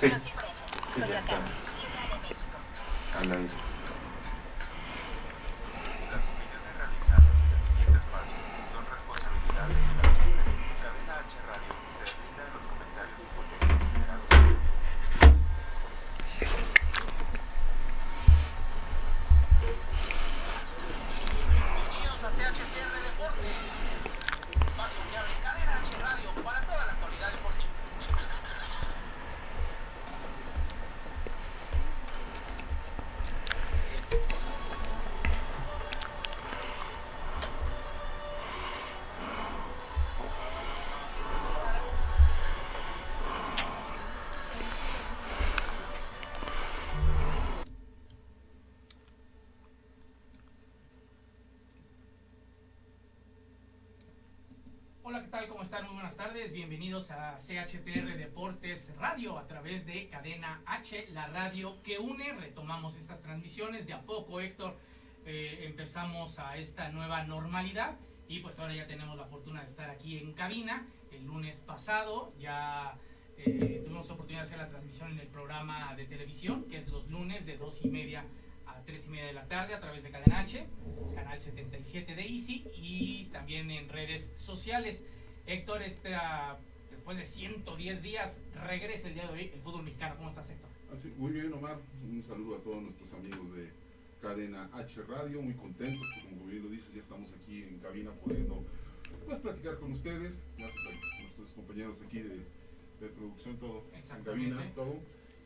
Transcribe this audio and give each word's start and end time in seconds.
Sí. 0.00 0.08
Sí, 0.08 1.00
ya 1.06 1.18
está. 1.18 1.36
¿Cómo 55.60 55.66
están? 55.66 55.84
Muy 55.84 55.92
buenas 55.92 56.16
tardes. 56.16 56.54
Bienvenidos 56.54 57.10
a 57.10 57.36
CHTR 57.36 58.16
Deportes 58.16 58.96
Radio 58.96 59.36
a 59.36 59.46
través 59.46 59.84
de 59.84 60.08
Cadena 60.08 60.62
H, 60.64 61.08
la 61.12 61.26
radio 61.26 61.82
que 61.82 61.98
une. 61.98 62.32
Retomamos 62.32 62.96
estas 62.96 63.20
transmisiones 63.20 63.86
de 63.86 63.92
a 63.92 64.00
poco, 64.00 64.40
Héctor. 64.40 64.74
eh, 65.26 65.66
empezamos 65.66 66.38
a 66.38 66.56
esta 66.56 66.88
nueva 66.88 67.24
normalidad 67.24 67.98
y 68.26 68.40
pues 68.40 68.58
ahora 68.58 68.74
ya 68.74 68.86
tenemos 68.86 69.18
la 69.18 69.26
fortuna 69.26 69.60
de 69.60 69.66
estar 69.66 69.90
aquí 69.90 70.16
en 70.16 70.32
cabina. 70.32 70.86
El 71.12 71.26
lunes 71.26 71.60
pasado 71.60 72.32
ya 72.38 72.96
eh, 73.36 73.82
tuvimos 73.84 74.08
oportunidad 74.08 74.44
de 74.44 74.46
hacer 74.46 74.58
la 74.60 74.68
transmisión 74.68 75.12
en 75.12 75.20
el 75.20 75.28
programa 75.28 75.94
de 75.94 76.06
televisión, 76.06 76.64
que 76.70 76.78
es 76.78 76.88
los 76.88 77.06
lunes 77.10 77.44
de 77.44 77.58
dos 77.58 77.84
y 77.84 77.88
media 77.90 78.24
a 78.66 78.80
3 78.80 79.08
y 79.08 79.10
media 79.10 79.26
de 79.26 79.34
la 79.34 79.46
tarde 79.46 79.74
a 79.74 79.80
través 79.80 80.04
de 80.04 80.10
Cadena 80.10 80.40
H, 80.40 80.66
canal 81.14 81.38
77 81.38 82.14
de 82.14 82.22
Easy 82.22 82.66
y 82.74 83.24
también 83.26 83.70
en 83.70 83.90
redes 83.90 84.32
sociales. 84.36 85.04
Héctor, 85.46 85.82
esta, 85.82 86.58
después 86.90 87.16
de 87.16 87.24
110 87.24 88.02
días, 88.02 88.40
regresa 88.66 89.08
el 89.08 89.14
día 89.14 89.26
de 89.26 89.32
hoy 89.32 89.50
el 89.52 89.60
fútbol 89.60 89.82
mexicano. 89.82 90.16
¿Cómo 90.16 90.28
estás, 90.28 90.48
Héctor? 90.50 90.68
Así, 90.96 91.12
muy 91.16 91.32
bien, 91.32 91.52
Omar. 91.52 91.78
Un 92.04 92.22
saludo 92.22 92.56
a 92.56 92.60
todos 92.60 92.82
nuestros 92.82 93.12
amigos 93.12 93.54
de 93.56 93.70
Cadena 94.20 94.68
H 94.72 95.02
Radio. 95.02 95.42
Muy 95.42 95.54
contentos, 95.54 96.06
porque 96.14 96.28
como 96.34 96.46
bien 96.50 96.62
lo 96.64 96.68
dices, 96.70 96.92
ya 96.94 97.00
estamos 97.00 97.30
aquí 97.32 97.62
en 97.62 97.78
cabina 97.78 98.10
pudiendo 98.12 98.64
pues, 99.26 99.38
platicar 99.40 99.78
con 99.78 99.92
ustedes. 99.92 100.42
Gracias 100.58 100.84
a 100.86 101.20
nuestros 101.22 101.50
compañeros 101.50 102.00
aquí 102.06 102.20
de, 102.20 102.36
de 103.00 103.08
producción, 103.16 103.56
todo 103.56 103.84
en 103.94 104.24
cabina, 104.24 104.72
todo. 104.74 104.98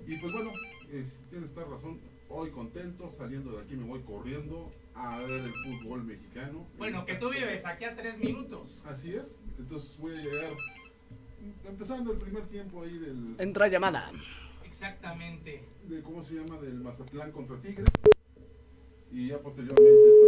Y 0.06 0.17
pues 0.19 0.33
bueno, 0.33 0.53
es- 0.92 1.20
tienes 1.31 1.51
esta 1.51 1.64
razón. 1.64 2.01
Hoy 2.29 2.51
contento, 2.51 3.11
saliendo 3.11 3.53
de 3.53 3.62
aquí 3.62 3.77
me 3.77 3.84
voy 3.84 4.01
corriendo 4.01 4.73
a 4.95 5.19
ver 5.19 5.42
el 5.42 5.55
fútbol 5.55 6.05
mexicano. 6.05 6.67
Bueno, 6.78 7.05
que 7.05 7.14
tú 7.14 7.31
vives 7.31 7.67
aquí 7.67 7.84
a 7.84 7.95
3 7.95 8.19
minutos. 8.19 8.84
Así 8.87 9.14
es. 9.14 9.41
Entonces 9.59 9.97
voy 9.98 10.17
a 10.17 10.23
llegar 10.23 10.53
empezando 11.64 12.12
el 12.12 12.19
primer 12.19 12.47
tiempo 12.47 12.83
ahí 12.83 12.97
del 12.98 13.36
Entra 13.39 13.69
llamada. 13.69 14.11
Exactamente. 14.64 15.64
de 15.89 16.03
cómo 16.03 16.23
se 16.25 16.34
llama 16.34 16.59
del 16.61 16.81
Mazatlán 16.81 17.31
contra 17.31 17.56
Tigres 17.61 17.86
y 19.12 19.28
ya 19.28 19.39
posteriormente 19.39 20.23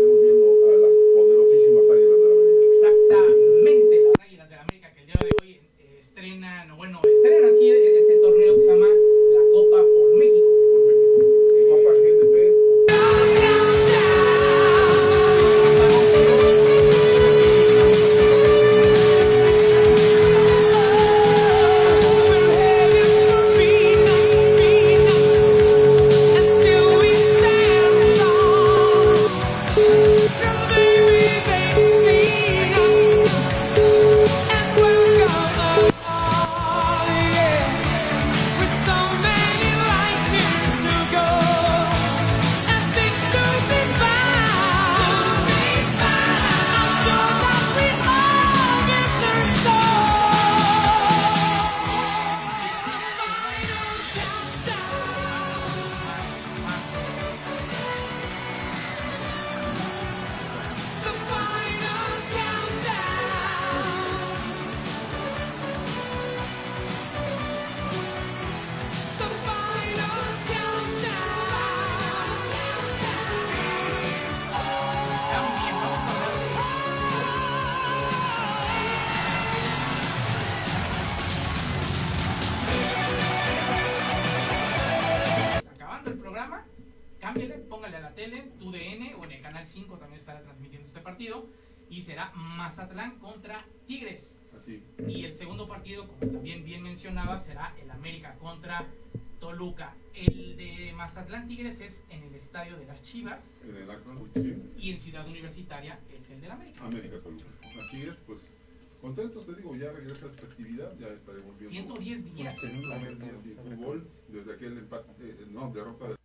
regresa 109.96 110.26
esta 110.26 110.46
actividad, 110.46 110.92
ya 110.98 111.08
estaremos 111.08 111.58
viendo. 111.58 111.94
110 111.94 112.34
días. 112.34 112.58
110 112.58 113.18
días 113.18 113.42
sin 113.42 113.56
fútbol, 113.56 114.08
desde 114.28 114.52
aquel 114.52 114.78
empate, 114.78 115.10
eh, 115.20 115.46
no, 115.50 115.70
derrota 115.72 116.08
de 116.08 116.16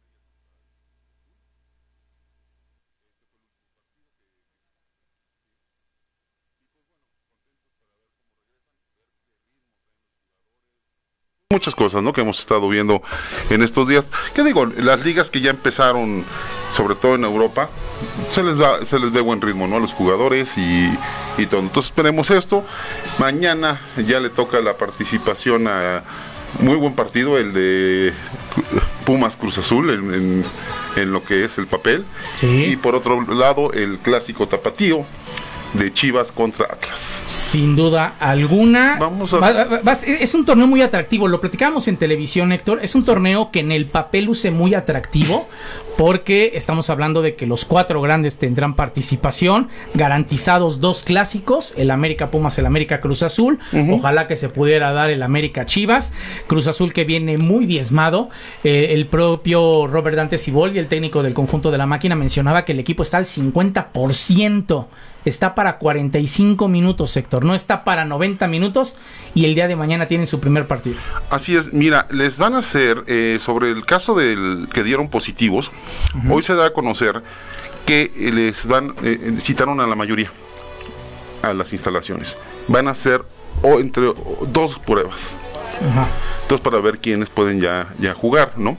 muchas 11.51 11.75
cosas, 11.75 12.01
¿no? 12.01 12.13
Que 12.13 12.21
hemos 12.21 12.39
estado 12.39 12.67
viendo 12.69 13.01
en 13.49 13.61
estos 13.61 13.87
días. 13.87 14.05
¿Qué 14.33 14.43
digo? 14.43 14.65
Las 14.65 15.03
ligas 15.05 15.29
que 15.29 15.41
ya 15.41 15.51
empezaron, 15.51 16.23
sobre 16.71 16.95
todo 16.95 17.15
en 17.15 17.23
Europa, 17.25 17.69
se 18.29 18.43
les 18.43 18.59
va, 18.59 18.83
se 18.85 18.99
les 18.99 19.11
ve 19.11 19.21
buen 19.21 19.41
ritmo, 19.41 19.67
¿no? 19.67 19.77
A 19.77 19.79
los 19.79 19.93
jugadores 19.93 20.57
y, 20.57 20.89
y 21.37 21.45
todo. 21.45 21.61
Entonces 21.61 21.89
esperemos 21.91 22.29
esto. 22.31 22.63
Mañana 23.19 23.79
ya 24.07 24.19
le 24.19 24.29
toca 24.29 24.59
la 24.59 24.73
participación 24.77 25.67
a 25.67 26.03
muy 26.59 26.75
buen 26.75 26.93
partido, 26.93 27.37
el 27.37 27.53
de 27.53 28.13
Pumas 29.05 29.35
Cruz 29.37 29.57
Azul, 29.57 29.89
en, 29.89 30.13
en- 30.13 30.45
en 30.97 31.13
lo 31.13 31.23
que 31.23 31.45
es 31.45 31.57
el 31.57 31.67
papel. 31.67 32.03
Y 32.71 32.75
por 32.75 32.95
otro 32.95 33.21
lado, 33.33 33.71
el 33.71 33.97
clásico 33.99 34.47
tapatío 34.47 35.05
de 35.73 35.93
Chivas 35.93 36.31
contra 36.31 36.65
Atlas. 36.65 37.23
Sin 37.27 37.75
duda 37.75 38.15
alguna. 38.19 38.97
Vamos 38.99 39.33
a- 39.33 39.37
Va- 39.37 39.51
va- 39.51 39.79
va- 39.87 39.93
es 39.93 40.33
un 40.33 40.45
torneo 40.45 40.67
muy 40.67 40.81
atractivo. 40.81 41.27
Lo 41.27 41.39
platicábamos 41.39 41.87
en 41.87 41.97
televisión, 41.97 42.51
Héctor. 42.51 42.79
Es 42.81 42.95
un 42.95 43.05
torneo 43.05 43.51
que 43.51 43.59
en 43.59 43.71
el 43.71 43.85
papel 43.85 44.25
luce 44.25 44.51
muy 44.51 44.73
atractivo. 44.73 45.47
Porque 45.97 46.53
estamos 46.55 46.89
hablando 46.89 47.21
de 47.21 47.35
que 47.35 47.45
los 47.45 47.63
cuatro 47.65 48.01
grandes 48.01 48.37
tendrán 48.37 48.75
participación. 48.75 49.67
Garantizados 49.93 50.79
dos 50.79 51.03
clásicos: 51.03 51.73
el 51.77 51.91
América 51.91 52.31
Pumas, 52.31 52.57
el 52.57 52.65
América 52.65 52.99
Cruz 53.01 53.21
Azul. 53.23 53.59
Ojalá 53.91 54.25
que 54.25 54.35
se 54.35 54.49
pudiera 54.49 54.93
dar 54.93 55.09
el 55.11 55.21
América 55.21 55.65
Chivas. 55.65 56.11
Cruz 56.47 56.67
Azul 56.67 56.93
que 56.93 57.03
viene 57.03 57.37
muy 57.37 57.65
diezmado. 57.65 58.29
Eh, 58.63 58.87
el 58.91 59.05
propio 59.07 59.85
Robert 59.85 60.15
Dante 60.15 60.37
Ciboldi, 60.37 60.79
el 60.79 60.87
técnico 60.87 61.21
del 61.23 61.33
conjunto 61.33 61.69
de 61.71 61.77
la 61.77 61.85
máquina, 61.85 62.15
mencionaba 62.15 62.65
que 62.65 62.71
el 62.71 62.79
equipo 62.79 63.03
está 63.03 63.17
al 63.17 63.25
50%. 63.25 64.87
Está 65.25 65.55
para 65.55 65.77
45 65.77 66.67
minutos, 66.67 67.11
sector. 67.11 67.45
No 67.45 67.53
está 67.53 67.83
para 67.83 68.05
90 68.05 68.47
minutos. 68.47 68.95
Y 69.33 69.45
el 69.45 69.55
día 69.55 69.67
de 69.67 69.75
mañana 69.75 70.07
tienen 70.07 70.27
su 70.27 70.39
primer 70.39 70.67
partido. 70.67 70.97
Así 71.29 71.55
es, 71.55 71.73
mira, 71.73 72.07
les 72.09 72.37
van 72.37 72.55
a 72.55 72.59
hacer 72.59 73.03
eh, 73.07 73.37
sobre 73.39 73.71
el 73.71 73.85
caso 73.85 74.15
del 74.15 74.67
que 74.73 74.83
dieron 74.83 75.09
positivos. 75.09 75.71
Hoy 76.29 76.43
se 76.43 76.55
da 76.55 76.67
a 76.67 76.73
conocer 76.73 77.21
que 77.85 78.11
eh, 78.15 78.31
les 78.31 78.65
van 78.65 78.93
eh, 79.03 79.35
citaron 79.39 79.79
a 79.79 79.87
la 79.87 79.95
mayoría 79.95 80.31
a 81.41 81.53
las 81.53 81.73
instalaciones. 81.73 82.37
Van 82.67 82.87
a 82.87 82.91
hacer 82.91 83.23
o 83.61 83.79
entre 83.79 84.07
o, 84.07 84.47
dos 84.47 84.79
pruebas. 84.79 85.35
Ajá. 85.79 86.07
Entonces 86.43 86.63
para 86.63 86.79
ver 86.79 86.99
quiénes 86.99 87.29
pueden 87.29 87.59
ya, 87.59 87.87
ya 87.99 88.13
jugar, 88.13 88.53
¿no? 88.57 88.77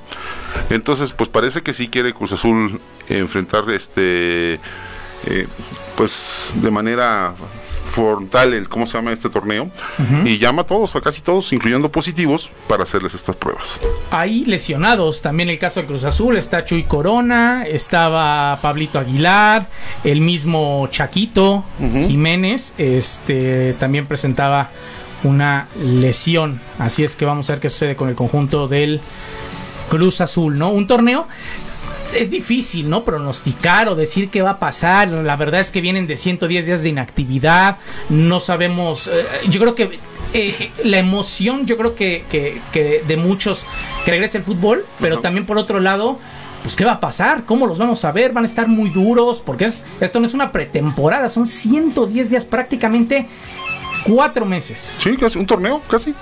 Entonces, 0.71 1.12
pues 1.12 1.29
parece 1.29 1.62
que 1.62 1.75
sí 1.75 1.89
quiere 1.89 2.15
Cruz 2.15 2.33
Azul 2.33 2.81
enfrentar 3.09 3.69
este 3.71 4.61
eh, 5.26 5.46
pues 5.96 6.54
de 6.56 6.70
manera 6.70 7.34
frontal 7.92 8.54
el 8.54 8.69
cómo 8.69 8.86
se 8.86 8.96
llama 8.96 9.12
este 9.12 9.28
torneo 9.28 9.70
y 10.24 10.38
llama 10.38 10.62
a 10.62 10.66
todos, 10.66 10.96
a 10.96 11.00
casi 11.00 11.20
todos, 11.20 11.52
incluyendo 11.52 11.90
positivos, 11.92 12.50
para 12.66 12.84
hacerles 12.84 13.14
estas 13.14 13.36
pruebas. 13.36 13.80
Hay 14.10 14.44
lesionados. 14.46 15.20
También 15.20 15.50
el 15.50 15.58
caso 15.58 15.80
de 15.80 15.86
Cruz 15.86 16.04
Azul. 16.04 16.36
Está 16.36 16.64
Chuy 16.64 16.84
Corona. 16.84 17.64
Estaba 17.66 18.58
Pablito 18.62 18.98
Aguilar. 18.98 19.69
El 20.04 20.20
mismo 20.22 20.88
Chaquito 20.90 21.64
Jiménez. 21.78 22.72
Este 22.78 23.74
también 23.78 24.06
presentaba 24.06 24.70
una 25.22 25.69
lesión. 25.80 26.60
Así 26.78 27.04
es 27.04 27.14
que 27.14 27.24
vamos 27.24 27.48
a 27.50 27.54
ver 27.54 27.60
qué 27.60 27.70
sucede 27.70 27.94
con 27.94 28.08
el 28.08 28.14
conjunto 28.14 28.69
del 28.69 29.00
Cruz 29.88 30.20
Azul, 30.20 30.58
¿no? 30.58 30.70
Un 30.70 30.86
torneo. 30.86 31.28
Es 32.14 32.31
difícil, 32.31 32.88
¿no? 32.91 33.05
Pronosticar 33.05 33.88
o 33.88 33.94
decir 33.94 34.29
qué 34.29 34.43
va 34.43 34.50
a 34.50 34.59
pasar. 34.59 35.09
La 35.09 35.37
verdad 35.37 35.61
es 35.61 35.70
que 35.70 35.81
vienen 35.81 36.06
de 36.06 36.17
110 36.17 36.67
días 36.67 36.82
de 36.82 36.91
inactividad. 36.91 37.76
No 38.11 38.38
sabemos. 38.41 39.09
eh, 39.09 39.25
yo 39.49 39.61
creo 39.61 39.75
que 39.75 39.99
eh, 40.35 40.70
la 40.85 40.99
emoción, 40.99 41.67
yo 41.67 41.76
creo 41.76 41.94
que, 41.94 42.25
que- 42.31 42.61
que 42.73 43.03
de 43.06 43.17
muchos 43.17 43.67
que 44.05 44.11
regrese 44.11 44.38
el 44.38 44.44
fútbol, 44.44 44.85
pero 45.00 45.20
también 45.20 45.47
por 45.47 45.59
otro 45.59 45.79
lado, 45.81 46.19
pues 46.62 46.76
qué 46.76 46.85
va 46.85 46.93
a 46.93 47.00
pasar, 47.00 47.44
cómo 47.44 47.67
los 47.67 47.79
vamos 47.79 48.05
a 48.05 48.12
ver, 48.12 48.32
van 48.32 48.44
a 48.44 48.47
estar 48.47 48.69
muy 48.69 48.91
duros, 48.91 49.43
porque 49.44 49.65
es, 49.67 49.85
esto 50.00 50.20
no 50.20 50.26
es 50.26 50.32
una 50.35 50.53
pretemporada, 50.53 51.29
son 51.29 51.47
110 51.47 52.31
días, 52.31 52.44
prácticamente 52.44 53.26
cuatro 54.05 54.44
meses. 54.47 54.97
Sí, 54.99 55.17
casi 55.17 55.38
un 55.38 55.47
torneo, 55.47 55.81
casi. 55.88 56.15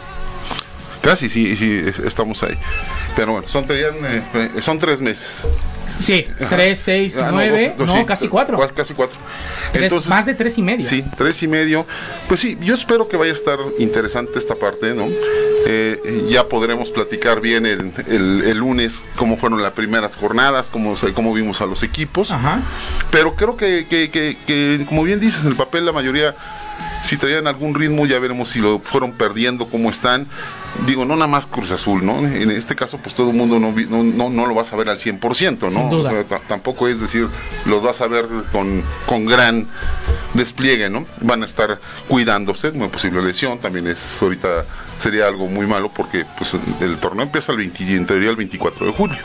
Casi, 1.03 1.29
sí, 1.29 1.57
sí, 1.57 1.81
es- 1.87 1.99
estamos 2.01 2.43
ahí. 2.43 2.57
Pero 3.17 3.33
bueno, 3.33 3.49
son, 3.49 3.67
tenían, 3.67 3.95
eh, 4.35 4.51
son 4.61 4.79
tres 4.79 5.01
meses. 5.01 5.47
Sí, 6.01 6.27
Ajá. 6.41 6.49
3, 6.49 6.79
6, 6.79 7.17
Ah, 7.19 7.27
no, 7.27 7.33
9, 7.33 7.75
dos- 7.79 7.87
no, 7.87 7.97
sí, 7.99 8.05
casi 8.05 8.27
cuatro. 8.29 8.59
cua- 8.59 8.73
Casi 8.75 8.95
cuatro. 8.95 9.17
Tres- 9.73 9.85
Entonces, 9.85 10.09
más 10.11 10.27
de 10.27 10.35
tres 10.35 10.59
y 10.59 10.63
medio. 10.63 10.89
Sí, 10.89 11.05
tres 11.17 11.43
y 11.43 11.49
medio. 11.49 11.87
Pues 12.27 12.41
sí, 12.41 12.59
yo 12.61 12.75
espero 12.75 13.07
que 13.09 13.17
vaya 13.17 13.31
a 13.33 13.35
estar 13.35 13.59
interesante 13.79 14.39
esta 14.39 14.55
parte, 14.55 14.95
¿no? 14.95 15.07
Eh, 15.67 16.27
ya 16.31 16.49
podremos 16.49 16.91
platicar 16.91 17.41
bien 17.41 17.67
el, 17.67 17.93
el- 18.09 18.43
el 18.47 18.57
lunes 18.59 19.01
cómo 19.17 19.37
fueron 19.37 19.63
las 19.63 19.73
primeras 19.73 20.17
jornadas, 20.17 20.71
cómo, 20.71 20.95
cómo 21.15 21.35
vimos 21.35 21.61
a 21.61 21.67
los 21.67 21.83
equipos. 21.83 22.31
Ajá. 22.31 22.63
Pero 23.11 23.35
creo 23.35 23.57
que, 23.57 23.87
que- 23.89 24.11
que- 24.11 24.37
que, 24.47 24.85
como 24.89 25.03
bien 25.03 25.21
dices, 25.21 25.43
en 25.45 25.51
el 25.51 25.57
papel 25.57 25.85
la 25.85 25.93
mayoría, 25.93 26.35
si 27.05 27.17
traían 27.19 27.47
algún 27.47 27.75
ritmo, 27.75 28.07
ya 28.07 28.19
veremos 28.19 28.49
si 28.49 28.59
lo 28.61 28.79
fueron 28.79 29.13
perdiendo, 29.13 29.67
cómo 29.67 29.91
están. 29.91 30.27
Digo, 30.87 31.05
no 31.05 31.15
nada 31.15 31.27
más 31.27 31.47
Cruz 31.47 31.71
Azul, 31.73 32.05
¿no? 32.07 32.19
En 32.27 32.51
este 32.51 32.75
caso, 32.77 32.99
pues 32.99 33.15
todo 33.15 33.31
el 33.31 33.37
mundo 33.37 33.59
no, 33.59 33.73
no, 33.73 34.03
no, 34.05 34.31
no 34.31 34.47
lo 34.47 34.55
vas 34.55 34.73
a 34.73 34.77
ver 34.77 34.89
al 34.89 34.99
100%, 34.99 35.71
¿no? 35.73 35.89
O 35.99 36.03
sea, 36.11 36.25
ta- 36.25 36.41
tampoco 36.47 36.89
es 36.89 37.01
decir, 37.01 37.29
los 37.67 37.83
vas 37.83 38.01
a 38.01 38.07
ver 38.07 38.27
con, 38.53 38.83
con 39.05 39.27
gran 39.27 39.67
despliegue, 40.35 40.89
¿no? 40.89 41.07
Van 41.21 41.43
a 41.43 41.47
estar 41.47 41.79
cuidándose, 42.09 42.69
una 42.71 42.89
posible 42.89 43.21
lesión, 43.23 43.59
también 43.59 43.89
es 43.89 44.23
ahorita 44.23 44.65
sería 45.01 45.27
algo 45.27 45.49
muy 45.49 45.67
malo 45.67 45.91
porque 45.95 46.25
pues 46.39 46.55
el 46.81 46.97
torneo 46.99 47.25
empieza 47.25 47.53
el 47.53 47.59
20, 47.59 47.85
y 47.85 47.95
en 47.97 48.07
teoría 48.07 48.31
el 48.31 48.37
24 48.37 48.87
de 48.87 48.93
julio. 48.93 49.19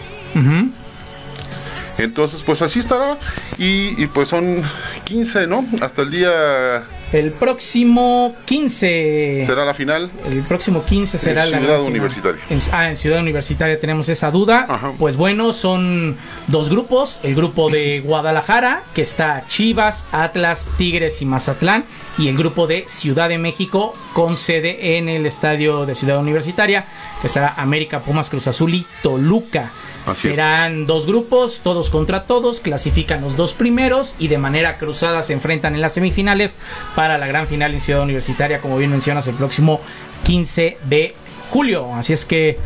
Entonces, 1.98 2.42
pues 2.46 2.62
así 2.62 2.80
estará. 2.80 3.18
Y, 3.58 4.02
y, 4.04 4.08
pues 4.08 4.28
son 4.30 4.62
15, 5.06 5.48
¿no? 5.48 5.64
Hasta 5.82 6.02
el 6.02 6.12
día 6.12 6.84
El 7.16 7.32
próximo 7.32 8.36
15. 8.44 9.44
será 9.46 9.64
la 9.64 9.74
final. 9.74 10.12
El 10.30 10.42
próximo 10.44 10.84
15 10.84 11.18
será 11.18 11.46
En 11.46 11.52
la 11.52 11.60
Ciudad 11.60 11.76
final. 11.78 11.90
Universitaria. 11.90 12.42
En, 12.50 12.60
ah, 12.74 12.90
en 12.90 12.98
Ciudad 12.98 13.22
Universitaria 13.22 13.80
tenemos 13.80 14.10
esa 14.10 14.32
duda. 14.32 14.66
Ajá. 14.68 14.92
Pues 15.00 15.16
bueno, 15.16 15.54
son 15.54 16.18
dos 16.48 16.70
grupos. 16.70 17.20
El 17.24 17.34
grupo 17.34 17.70
de 17.70 18.02
Guadalajara, 18.02 18.84
que 18.94 19.02
está 19.02 19.46
Chivas, 19.48 20.06
Atlas, 20.12 20.70
Tigres 20.78 21.22
y 21.22 21.26
Mazatlán. 21.26 21.86
Y 22.18 22.28
el 22.28 22.38
grupo 22.38 22.68
de 22.68 22.84
Ciudad 22.90 23.30
de 23.30 23.38
México, 23.38 23.94
con 24.12 24.36
sede 24.36 24.98
en 24.98 25.08
el 25.08 25.26
estadio 25.26 25.86
de 25.86 25.96
Ciudad 25.96 26.20
Universitaria, 26.20 26.84
que 27.22 27.28
estará 27.28 27.54
América, 27.56 28.02
Pumas, 28.02 28.30
Cruz 28.30 28.48
Azul 28.48 28.74
y 28.74 28.86
Toluca. 29.02 29.72
Así. 30.06 30.30
Serán 30.30 30.86
dos 30.86 31.08
grupos, 31.08 31.62
todos 31.64 31.90
contra 31.90 32.24
todos, 32.24 32.60
clasifican 32.60 33.22
los 33.22 33.36
dos 33.36 33.54
primeros 33.54 34.16
y 34.20 34.28
de 34.28 34.38
manera 34.38 34.78
cruzada 34.78 35.24
se 35.24 35.34
enfrentan 35.34 35.76
en 35.76 35.82
las 35.82 35.94
semifinales 35.94 36.58
para 36.96 37.18
la 37.18 37.28
gran 37.28 37.48
final 37.48 37.74
en 37.74 37.82
Ciudad 37.82 38.02
Universitaria, 38.02 38.62
como 38.62 38.78
bien 38.78 38.92
mencionas, 38.92 39.28
el 39.28 39.36
próximo 39.36 39.82
15 40.24 40.78
de 40.84 41.16
julio. 41.50 41.94
Así 41.96 42.14
es 42.14 42.26
que, 42.26 42.58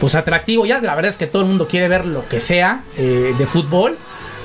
pues 0.00 0.14
atractivo 0.14 0.66
ya, 0.66 0.80
la 0.80 0.94
verdad 0.94 1.10
es 1.10 1.16
que 1.16 1.26
todo 1.26 1.42
el 1.42 1.48
mundo 1.48 1.68
quiere 1.68 1.88
ver 1.88 2.06
lo 2.06 2.28
que 2.28 2.40
sea 2.40 2.82
eh, 2.96 3.34
de 3.36 3.46
fútbol. 3.46 3.96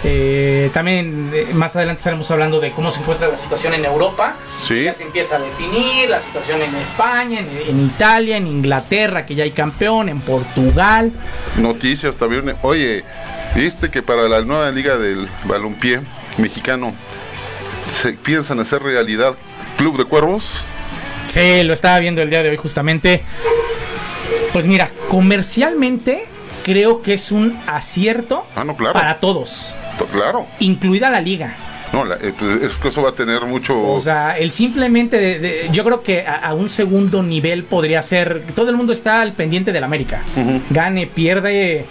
Eh, 0.06 0.70
también 0.74 1.32
eh, 1.34 1.48
más 1.54 1.76
adelante 1.78 2.00
estaremos 2.00 2.30
hablando 2.30 2.60
de 2.60 2.72
cómo 2.72 2.92
se 2.92 3.00
encuentra 3.00 3.28
la 3.30 3.38
situación 3.38 3.74
en 3.74 3.86
Europa. 3.86 4.36
Sí. 4.62 4.84
Ya 4.84 4.94
se 4.94 5.04
empieza 5.04 5.38
a 5.38 5.40
definir 5.40 6.10
la 6.10 6.20
situación 6.20 6.62
en 6.62 6.76
España, 6.76 7.40
en, 7.40 7.48
en 7.70 7.86
Italia, 7.86 8.36
en 8.38 8.48
Inglaterra, 8.48 9.26
que 9.26 9.34
ya 9.36 9.44
hay 9.46 9.52
campeón, 9.52 10.10
en 10.10 10.20
Portugal. 10.20 11.12
Noticias 11.58 12.16
también. 12.18 12.56
Oye, 12.64 13.04
¿viste 13.56 13.90
que 13.90 14.02
para 14.02 14.28
la 14.28 14.42
nueva 14.42 14.70
liga 14.72 14.98
del 14.98 15.30
balompié 15.46 16.02
mexicano 16.38 16.94
se 17.92 18.14
piensan 18.14 18.60
hacer 18.60 18.84
realidad 18.84 19.36
Club 19.78 19.98
de 19.98 20.04
Cuervos? 20.06 20.66
Sí, 21.28 21.64
lo 21.64 21.74
estaba 21.74 21.98
viendo 22.00 22.22
el 22.22 22.30
día 22.30 22.44
de 22.44 22.50
hoy 22.50 22.58
justamente. 22.58 23.24
Pues 24.52 24.66
mira, 24.66 24.92
comercialmente 25.10 26.26
creo 26.64 27.02
que 27.02 27.14
es 27.14 27.32
un 27.32 27.58
acierto 27.68 28.46
Ah, 28.56 28.64
no, 28.64 28.76
claro. 28.76 28.94
para 28.94 29.20
todos, 29.20 29.74
To- 29.74 29.83
Claro. 30.12 30.48
incluida 30.60 31.10
la 31.10 31.22
liga. 31.22 31.56
No, 31.92 32.04
la- 32.06 32.16
eh, 32.16 32.34
pues, 32.38 32.64
es 32.64 32.78
que 32.80 32.88
eso 32.88 33.04
va 33.04 33.10
a 33.10 33.14
tener 33.14 33.42
mucho... 33.46 33.80
O 33.80 34.00
sea, 34.00 34.36
el 34.40 34.52
simplemente, 34.52 35.20
de, 35.20 35.38
de- 35.38 35.70
yo 35.72 35.84
creo 35.84 36.02
que 36.02 36.26
a, 36.26 36.38
a 36.38 36.54
un 36.56 36.68
segundo 36.68 37.22
nivel 37.22 37.66
podría 37.66 38.02
ser, 38.02 38.42
todo 38.56 38.72
el 38.72 38.76
mundo 38.76 38.94
está 38.94 39.22
al 39.22 39.34
pendiente 39.34 39.72
del 39.72 39.84
América. 39.84 40.24
Gane, 40.72 41.06
pierde, 41.06 41.86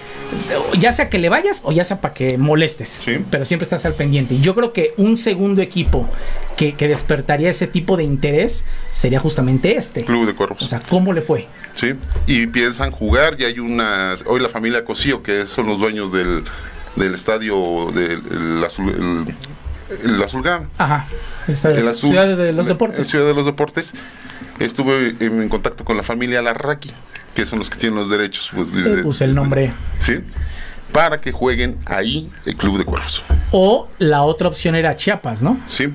ya 0.77 0.93
sea 0.93 1.09
que 1.09 1.19
le 1.21 1.29
vayas 1.29 1.61
o 1.63 1.71
ya 1.71 1.85
sea 1.85 2.01
para 2.01 2.15
que 2.15 2.37
molestes. 2.37 2.89
Sí. 2.89 3.19
Pero 3.31 3.45
siempre 3.45 3.63
estás 3.63 3.87
al 3.87 3.95
pendiente. 3.95 4.35
Y 4.35 4.41
yo 4.41 4.57
creo 4.57 4.73
que 4.73 4.93
un 4.97 5.17
segundo 5.17 5.63
equipo 5.63 6.09
que, 6.57 6.75
que 6.75 6.89
despertaría 6.89 7.51
ese 7.51 7.69
tipo 7.69 7.97
de 7.97 8.03
interés 8.03 8.65
sería 8.91 9.21
justamente 9.21 9.77
este. 9.77 10.05
Club 10.05 10.27
de 10.27 10.35
Cuervos. 10.35 10.61
O 10.63 10.67
sea, 10.67 10.81
¿cómo 10.89 11.13
le 11.13 11.21
fue? 11.21 11.47
Sí, 11.77 11.93
y 12.27 12.49
piensan 12.49 12.91
jugar, 12.91 13.37
y 13.39 13.45
hay 13.45 13.61
unas, 13.61 14.25
hoy 14.27 14.41
la 14.41 14.49
familia 14.49 14.85
Cosío, 14.85 15.23
que 15.23 15.47
son 15.47 15.67
los 15.69 15.79
dueños 15.79 16.13
del, 16.13 16.43
del 16.97 17.15
estadio 17.15 17.91
del 17.93 18.21
el 18.31 18.65
azul, 18.65 18.89
el, 18.91 20.11
el 20.15 20.23
Azulgrán, 20.23 20.69
Ajá. 20.79 21.07
Esta 21.49 21.71
el 21.71 21.87
azul- 21.89 22.09
Ciudad 22.11 22.27
de 22.37 22.53
los 22.53 22.67
la- 22.67 22.73
Deportes. 22.73 23.07
Ciudad 23.09 23.27
de 23.27 23.35
los 23.35 23.47
Deportes, 23.47 23.93
estuve 24.59 25.17
en, 25.21 25.43
en 25.43 25.49
contacto 25.49 25.85
con 25.85 25.97
la 25.97 26.03
familia 26.03 26.41
Larraqui, 26.43 26.91
que 27.35 27.47
son 27.47 27.59
los 27.59 27.69
que 27.71 27.79
tienen 27.79 27.99
los 27.99 28.09
derechos. 28.11 28.51
Pues, 28.55 28.73
de- 28.73 29.03
puse 29.03 29.25
el 29.25 29.35
nombre. 29.35 29.73
Sí, 30.01 30.21
para 30.93 31.21
que 31.21 31.33
jueguen 31.33 31.79
ahí 31.87 32.31
el 32.47 32.57
Club 32.57 32.79
de 32.79 32.85
Cuervos. 32.85 33.23
O 33.51 33.89
la 33.99 34.23
otra 34.23 34.49
opción 34.49 34.75
era 34.75 34.95
Chiapas, 34.97 35.43
¿no? 35.43 35.59
Sí, 35.69 35.89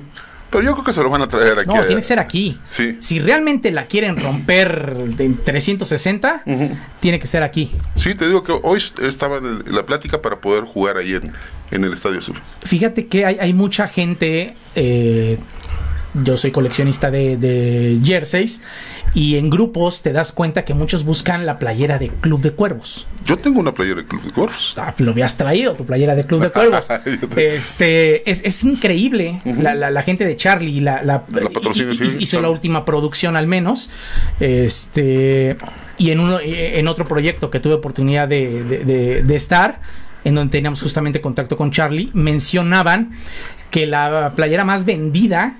pero 0.50 0.64
yo 0.64 0.72
creo 0.72 0.84
que 0.84 0.92
se 0.92 1.02
lo 1.02 1.10
van 1.10 1.22
a 1.22 1.28
traer 1.28 1.58
aquí. 1.58 1.68
No, 1.68 1.84
tiene 1.84 2.00
que 2.00 2.06
ser 2.06 2.18
aquí. 2.18 2.58
Sí. 2.70 2.96
Si 3.00 3.18
realmente 3.20 3.70
la 3.70 3.86
quieren 3.86 4.16
romper 4.16 4.94
de 5.16 5.28
360, 5.30 6.42
Ujú. 6.46 6.76
tiene 7.00 7.18
que 7.18 7.26
ser 7.26 7.42
aquí. 7.42 7.70
Sí, 7.94 8.14
te 8.14 8.26
digo 8.26 8.42
que 8.42 8.52
hoy 8.62 8.82
estaba 9.02 9.38
en 9.38 9.62
la 9.66 9.84
plática 9.84 10.22
para 10.22 10.36
poder 10.40 10.64
jugar 10.64 10.96
ahí 10.96 11.14
en, 11.14 11.32
en 11.70 11.84
el 11.84 11.92
Estadio 11.92 12.18
Azul. 12.18 12.36
Fíjate 12.64 13.06
que 13.06 13.24
hay, 13.26 13.36
hay 13.40 13.52
mucha 13.52 13.86
gente 13.86 14.54
eh, 14.74 15.38
yo 16.14 16.36
soy 16.36 16.50
coleccionista 16.50 17.10
de, 17.10 17.36
de 17.36 18.00
jerseys 18.02 18.62
y 19.14 19.36
en 19.36 19.50
grupos 19.50 20.02
te 20.02 20.12
das 20.12 20.32
cuenta 20.32 20.64
que 20.64 20.74
muchos 20.74 21.04
buscan 21.04 21.46
la 21.46 21.58
playera 21.58 21.98
de 21.98 22.08
Club 22.08 22.40
de 22.42 22.50
Cuervos. 22.52 23.06
Yo 23.24 23.36
tengo 23.36 23.60
una 23.60 23.72
playera 23.72 24.02
de 24.02 24.06
Club 24.06 24.22
de 24.22 24.32
Cuervos. 24.32 24.74
Ah, 24.78 24.94
lo 24.98 25.10
habías 25.12 25.36
traído, 25.36 25.74
tu 25.74 25.84
playera 25.84 26.14
de 26.14 26.24
Club 26.24 26.42
de 26.42 26.50
Cuervos. 26.50 26.88
Este, 27.36 28.28
es, 28.30 28.42
es 28.44 28.62
increíble 28.64 29.40
la, 29.44 29.74
la- 29.74 29.90
la 29.90 30.02
gente 30.02 30.24
de 30.24 30.36
Charlie, 30.36 30.80
la, 30.80 31.02
la- 31.02 31.24
y- 31.74 31.96
sí, 32.10 32.16
hizo 32.20 32.40
la 32.40 32.50
última 32.50 32.84
producción 32.84 33.36
al 33.36 33.46
menos. 33.46 33.90
Este, 34.40 35.56
y 35.98 36.10
en, 36.10 36.20
uno, 36.20 36.38
en 36.42 36.88
otro 36.88 37.04
proyecto 37.06 37.50
que 37.50 37.60
tuve 37.60 37.74
oportunidad 37.74 38.28
de, 38.28 38.62
de- 38.64 38.84
de- 38.84 39.22
de 39.22 39.34
estar, 39.34 39.80
en 40.24 40.34
donde 40.34 40.52
teníamos 40.52 40.80
justamente 40.82 41.20
contacto 41.20 41.56
con 41.56 41.70
Charlie, 41.70 42.10
mencionaban 42.12 43.10
que 43.70 43.86
la 43.86 44.32
playera 44.34 44.64
más 44.64 44.84
vendida 44.84 45.54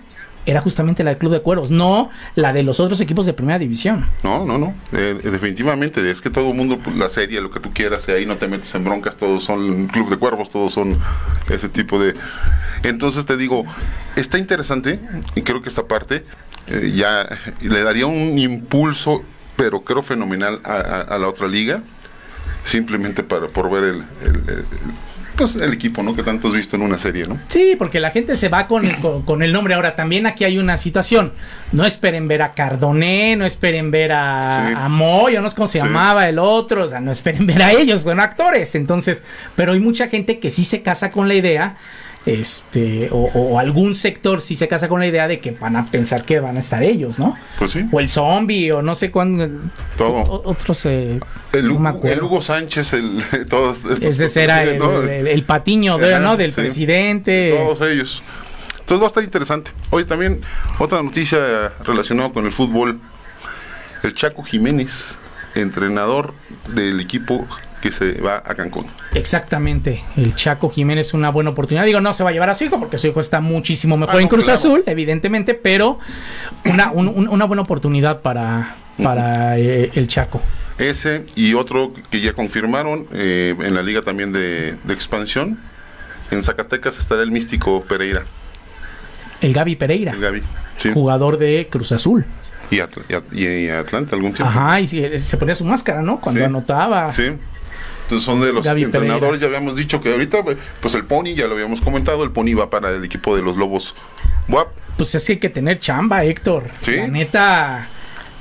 era 0.50 0.60
justamente 0.62 1.04
la 1.04 1.10
del 1.10 1.18
Club 1.18 1.32
de 1.32 1.42
Cuervos, 1.42 1.70
no 1.70 2.10
la 2.34 2.52
de 2.52 2.62
los 2.62 2.80
otros 2.80 3.00
equipos 3.00 3.26
de 3.26 3.32
primera 3.34 3.58
división. 3.58 4.06
No, 4.22 4.44
no, 4.46 4.56
no. 4.58 4.74
eh, 4.92 5.18
definitivamente. 5.22 6.10
Es 6.10 6.20
que 6.20 6.30
todo 6.30 6.48
el 6.50 6.54
mundo, 6.56 6.78
la 6.96 7.08
serie, 7.08 7.40
lo 7.40 7.50
que 7.50 7.60
tú 7.60 7.70
quieras, 7.72 8.08
y 8.08 8.12
ahí 8.12 8.26
no 8.26 8.36
te 8.36 8.48
metes 8.48 8.74
en 8.74 8.84
broncas. 8.84 9.16
Todos 9.16 9.44
son 9.44 9.86
Club 9.88 10.08
de 10.10 10.16
Cuervos, 10.16 10.50
todos 10.50 10.72
son 10.72 10.96
ese 11.50 11.68
tipo 11.68 12.00
de. 12.00 12.14
Entonces 12.82 13.26
te 13.26 13.36
digo, 13.36 13.64
está 14.16 14.38
interesante. 14.38 15.00
Y 15.34 15.42
creo 15.42 15.60
que 15.62 15.68
esta 15.68 15.86
parte 15.86 16.24
eh, 16.68 16.92
ya 16.94 17.28
le 17.60 17.82
daría 17.82 18.06
un 18.06 18.38
impulso, 18.38 19.22
pero 19.56 19.82
creo 19.82 20.02
fenomenal 20.02 20.60
a, 20.64 20.72
a- 20.74 21.00
a 21.02 21.18
la 21.18 21.28
otra 21.28 21.46
liga. 21.46 21.82
Simplemente 22.64 23.22
para 23.22 23.48
por 23.48 23.70
ver 23.70 23.84
el, 23.84 23.96
el- 24.22 24.48
el- 24.48 24.64
pues, 25.38 25.56
el 25.56 25.72
equipo, 25.72 26.02
¿no? 26.02 26.14
Que 26.14 26.22
tanto 26.22 26.48
has 26.48 26.54
visto 26.54 26.76
en 26.76 26.82
una 26.82 26.98
serie, 26.98 27.26
¿no? 27.26 27.38
Sí, 27.48 27.74
porque 27.78 28.00
la 28.00 28.10
gente 28.10 28.36
se 28.36 28.48
va 28.50 28.66
con, 28.66 28.86
con, 29.00 29.22
con 29.22 29.42
el 29.42 29.52
nombre. 29.52 29.72
Ahora, 29.74 29.96
también 29.96 30.26
aquí 30.26 30.44
hay 30.44 30.58
una 30.58 30.76
situación. 30.76 31.32
No 31.72 31.86
esperen 31.86 32.28
ver 32.28 32.42
a 32.42 32.52
Cardoné, 32.52 33.36
no 33.36 33.46
esperen 33.46 33.90
ver 33.90 34.12
a, 34.12 34.66
Sí. 34.68 34.74
a 34.76 34.88
Moy, 34.88 35.36
o 35.36 35.40
no 35.40 35.48
sé 35.48 35.56
cómo 35.56 35.68
se 35.68 35.78
Sí. 35.80 35.84
llamaba 35.86 36.28
el 36.28 36.38
otro. 36.38 36.84
O 36.84 36.88
sea, 36.88 37.00
no 37.00 37.10
esperen 37.12 37.46
ver 37.46 37.62
a 37.62 37.72
ellos, 37.72 38.02
son 38.02 38.20
actores. 38.20 38.74
Entonces, 38.74 39.22
pero 39.56 39.72
hay 39.72 39.80
mucha 39.80 40.08
gente 40.08 40.38
que 40.40 40.50
sí 40.50 40.64
se 40.64 40.82
casa 40.82 41.10
con 41.10 41.28
la 41.28 41.34
idea. 41.34 41.76
Este, 42.28 43.08
o, 43.10 43.16
o 43.34 43.58
algún 43.58 43.94
sector 43.94 44.40
sí 44.42 44.54
se 44.54 44.68
casa 44.68 44.88
con 44.88 45.00
la 45.00 45.06
idea 45.06 45.26
de 45.28 45.40
que 45.40 45.52
van 45.52 45.76
a 45.76 45.86
pensar 45.86 46.24
que 46.24 46.40
van 46.40 46.56
a 46.56 46.60
estar 46.60 46.82
ellos, 46.82 47.18
¿no? 47.18 47.36
Pues 47.58 47.70
sí, 47.70 47.84
O 47.90 48.00
el 48.00 48.08
zombie, 48.08 48.70
o 48.72 48.82
no 48.82 48.94
sé 48.94 49.10
cuándo. 49.10 49.48
todo. 49.96 50.12
o- 50.16 50.50
Otros. 50.50 50.84
eh, 50.86 51.18
El, 51.52 51.68
no 51.68 51.74
Hugo- 51.76 51.88
acuerdo. 51.88 52.16
el 52.16 52.22
Hugo 52.22 52.42
Sánchez, 52.42 52.92
el, 52.92 53.22
todos 53.48 53.78
estos- 53.78 54.20
ese 54.20 54.44
era 54.44 54.62
el, 54.62 54.78
¿no? 54.78 55.02
el- 55.02 55.26
el 55.26 55.42
patiño 55.44 55.96
de- 55.98 56.14
Ajá, 56.14 56.22
¿no? 56.22 56.36
del 56.36 56.50
sí. 56.50 56.56
presidente. 56.60 57.54
Todos 57.56 57.80
ellos. 57.90 58.22
Entonces 58.80 59.00
va 59.02 59.04
a 59.04 59.08
estar 59.08 59.24
interesante. 59.24 59.70
Oye, 59.90 60.04
también 60.04 60.40
otra 60.78 61.02
noticia 61.02 61.72
relacionada 61.84 62.30
con 62.30 62.46
el 62.46 62.52
fútbol. 62.52 63.00
El 64.02 64.14
Chaco 64.14 64.42
Jiménez, 64.42 65.18
entrenador 65.54 66.32
del 66.74 67.00
equipo 67.00 67.46
que 67.80 67.92
se 67.92 68.20
va 68.20 68.42
a 68.44 68.54
Cancún. 68.54 68.86
Exactamente, 69.14 70.02
el 70.16 70.34
Chaco 70.34 70.68
Jiménez 70.70 71.14
una 71.14 71.30
buena 71.30 71.50
oportunidad. 71.50 71.84
Digo, 71.84 72.00
no 72.00 72.12
se 72.12 72.24
va 72.24 72.30
a 72.30 72.32
llevar 72.32 72.50
a 72.50 72.54
su 72.54 72.64
hijo 72.64 72.78
porque 72.78 72.98
su 72.98 73.06
hijo 73.08 73.20
está 73.20 73.40
muchísimo 73.40 73.96
mejor 73.96 74.16
Ah, 74.16 74.20
en 74.22 74.28
Cruz 74.28 74.44
claro. 74.46 74.58
Azul, 74.58 74.82
evidentemente, 74.86 75.54
pero 75.54 75.98
una, 76.64 76.90
un- 76.90 77.08
un- 77.08 77.28
una 77.28 77.44
buena 77.44 77.62
oportunidad 77.62 78.20
para, 78.22 78.74
para 79.02 79.58
eh, 79.58 79.90
el 79.94 80.08
Chaco. 80.08 80.40
Ese 80.78 81.24
y 81.34 81.54
otro 81.54 81.92
que 82.10 82.20
ya 82.20 82.32
confirmaron 82.32 83.06
eh, 83.12 83.54
en 83.60 83.74
la 83.74 83.82
liga 83.82 84.02
también 84.02 84.32
de, 84.32 84.76
de 84.84 84.94
expansión. 84.94 85.58
En 86.30 86.42
Zacatecas 86.42 86.98
estará 86.98 87.22
el 87.22 87.30
místico 87.30 87.82
Pereira, 87.84 88.24
El 89.40 89.52
Gaby 89.54 89.76
Pereira, 89.76 90.12
el 90.12 90.20
Gaby. 90.20 90.42
Sí. 90.76 90.90
jugador 90.92 91.38
de 91.38 91.68
Cruz 91.70 91.92
Azul. 91.92 92.24
Y, 92.70 92.76
Atl- 92.76 93.02
y 93.08 93.14
At- 93.14 93.32
y 93.32 93.70
Atlanta 93.70 94.14
algún 94.14 94.32
tiempo. 94.34 94.50
Ajá, 94.50 94.78
y 94.80 94.86
sí, 94.86 95.02
se 95.18 95.36
ponía 95.38 95.54
su 95.54 95.64
máscara, 95.64 96.02
¿no? 96.02 96.20
Cuando 96.20 96.40
Sí. 96.40 96.44
anotaba. 96.44 97.12
Sí. 97.12 97.30
Entonces 98.08 98.24
son 98.24 98.40
de 98.40 98.54
los 98.54 98.64
Gaby 98.64 98.84
entrenadores, 98.84 99.38
ya 99.38 99.48
habíamos 99.48 99.76
dicho 99.76 100.00
que 100.00 100.10
ahorita, 100.10 100.42
pues 100.80 100.94
el 100.94 101.04
Pony, 101.04 101.34
ya 101.36 101.46
lo 101.46 101.52
habíamos 101.52 101.82
comentado, 101.82 102.24
el 102.24 102.30
Pony 102.30 102.54
va 102.58 102.70
para 102.70 102.88
el 102.90 103.04
equipo 103.04 103.36
de 103.36 103.42
los 103.42 103.58
Lobos 103.58 103.94
WAP. 104.48 104.68
Pues 104.96 105.14
es 105.14 105.26
que 105.26 105.32
hay 105.34 105.38
que 105.38 105.50
tener 105.50 105.78
chamba, 105.78 106.24
Héctor. 106.24 106.64
Sí. 106.80 106.96
La 106.96 107.06
neta. 107.06 107.86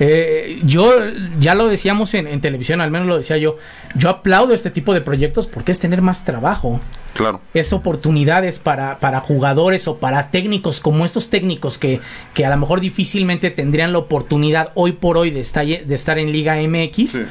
eh, 0.00 0.58
yo 0.64 0.90
ya 1.38 1.54
lo 1.54 1.68
decíamos 1.68 2.14
en, 2.14 2.26
en 2.28 2.40
televisión, 2.40 2.80
al 2.80 2.90
menos 2.90 3.06
lo 3.08 3.16
decía 3.18 3.36
yo. 3.36 3.56
Yo 3.94 4.08
aplaudo 4.08 4.54
este 4.54 4.70
tipo 4.70 4.94
de 4.94 5.02
proyectos 5.02 5.46
porque 5.46 5.70
es 5.70 5.78
tener 5.80 6.00
más 6.00 6.24
trabajo. 6.24 6.80
Claro. 7.14 7.40
es 7.52 7.72
oportunidades 7.72 8.60
para, 8.60 9.00
para 9.00 9.18
jugadores 9.18 9.88
o 9.88 9.98
para 9.98 10.30
técnicos 10.30 10.78
como 10.78 11.04
estos 11.04 11.30
técnicos 11.30 11.76
que, 11.76 12.00
que 12.32 12.46
a 12.46 12.50
lo 12.50 12.56
mejor 12.58 12.80
difícilmente 12.80 13.50
tendrían 13.50 13.92
la 13.92 13.98
oportunidad 13.98 14.70
hoy 14.74 14.92
por 14.92 15.18
hoy 15.18 15.30
de 15.32 15.40
estar, 15.40 15.66
de 15.66 15.94
estar 15.94 16.16
en 16.18 16.30
Liga 16.30 16.54
MX, 16.62 17.10
Sí. 17.10 17.22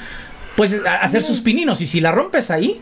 Pues 0.58 0.76
a- 0.86 0.98
hacer 0.98 1.24
sus 1.24 1.40
pininos. 1.40 1.80
Y 1.80 1.86
si 1.88 2.02
la 2.02 2.12
rompes 2.12 2.52
ahí, 2.52 2.78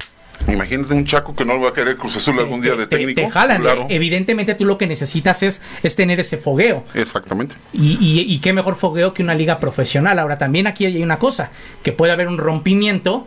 Imagínate 0.49 0.93
un 0.93 1.05
chaco 1.05 1.33
que 1.33 1.45
no 1.45 1.59
va 1.61 1.69
a 1.69 1.73
querer 1.73 1.95
Cruz 1.95 2.17
Azul 2.17 2.37
algún 2.37 2.59
día 2.61 2.73
te, 2.73 2.79
de 2.79 2.87
técnico. 2.87 3.21
te 3.21 3.29
jalan. 3.29 3.61
Claro. 3.61 3.85
Evidentemente 3.89 4.53
tú 4.53 4.65
lo 4.65 4.77
que 4.77 4.85
necesitas 4.85 5.41
es, 5.43 5.61
es 5.81 5.95
tener 5.95 6.19
ese 6.19 6.37
fogueo. 6.37 6.83
Exactamente. 6.93 7.55
Y, 7.71 7.93
y- 8.01 8.21
y 8.33 8.39
qué 8.39 8.51
mejor 8.51 8.75
fogueo 8.75 9.13
que 9.13 9.23
una 9.23 9.33
liga 9.33 9.59
profesional. 9.59 10.19
Ahora 10.19 10.37
también 10.37 10.67
aquí 10.67 10.85
hay 10.85 11.01
una 11.01 11.19
cosa, 11.19 11.51
que 11.83 11.93
puede 11.93 12.11
haber 12.11 12.27
un 12.27 12.37
rompimiento. 12.37 13.25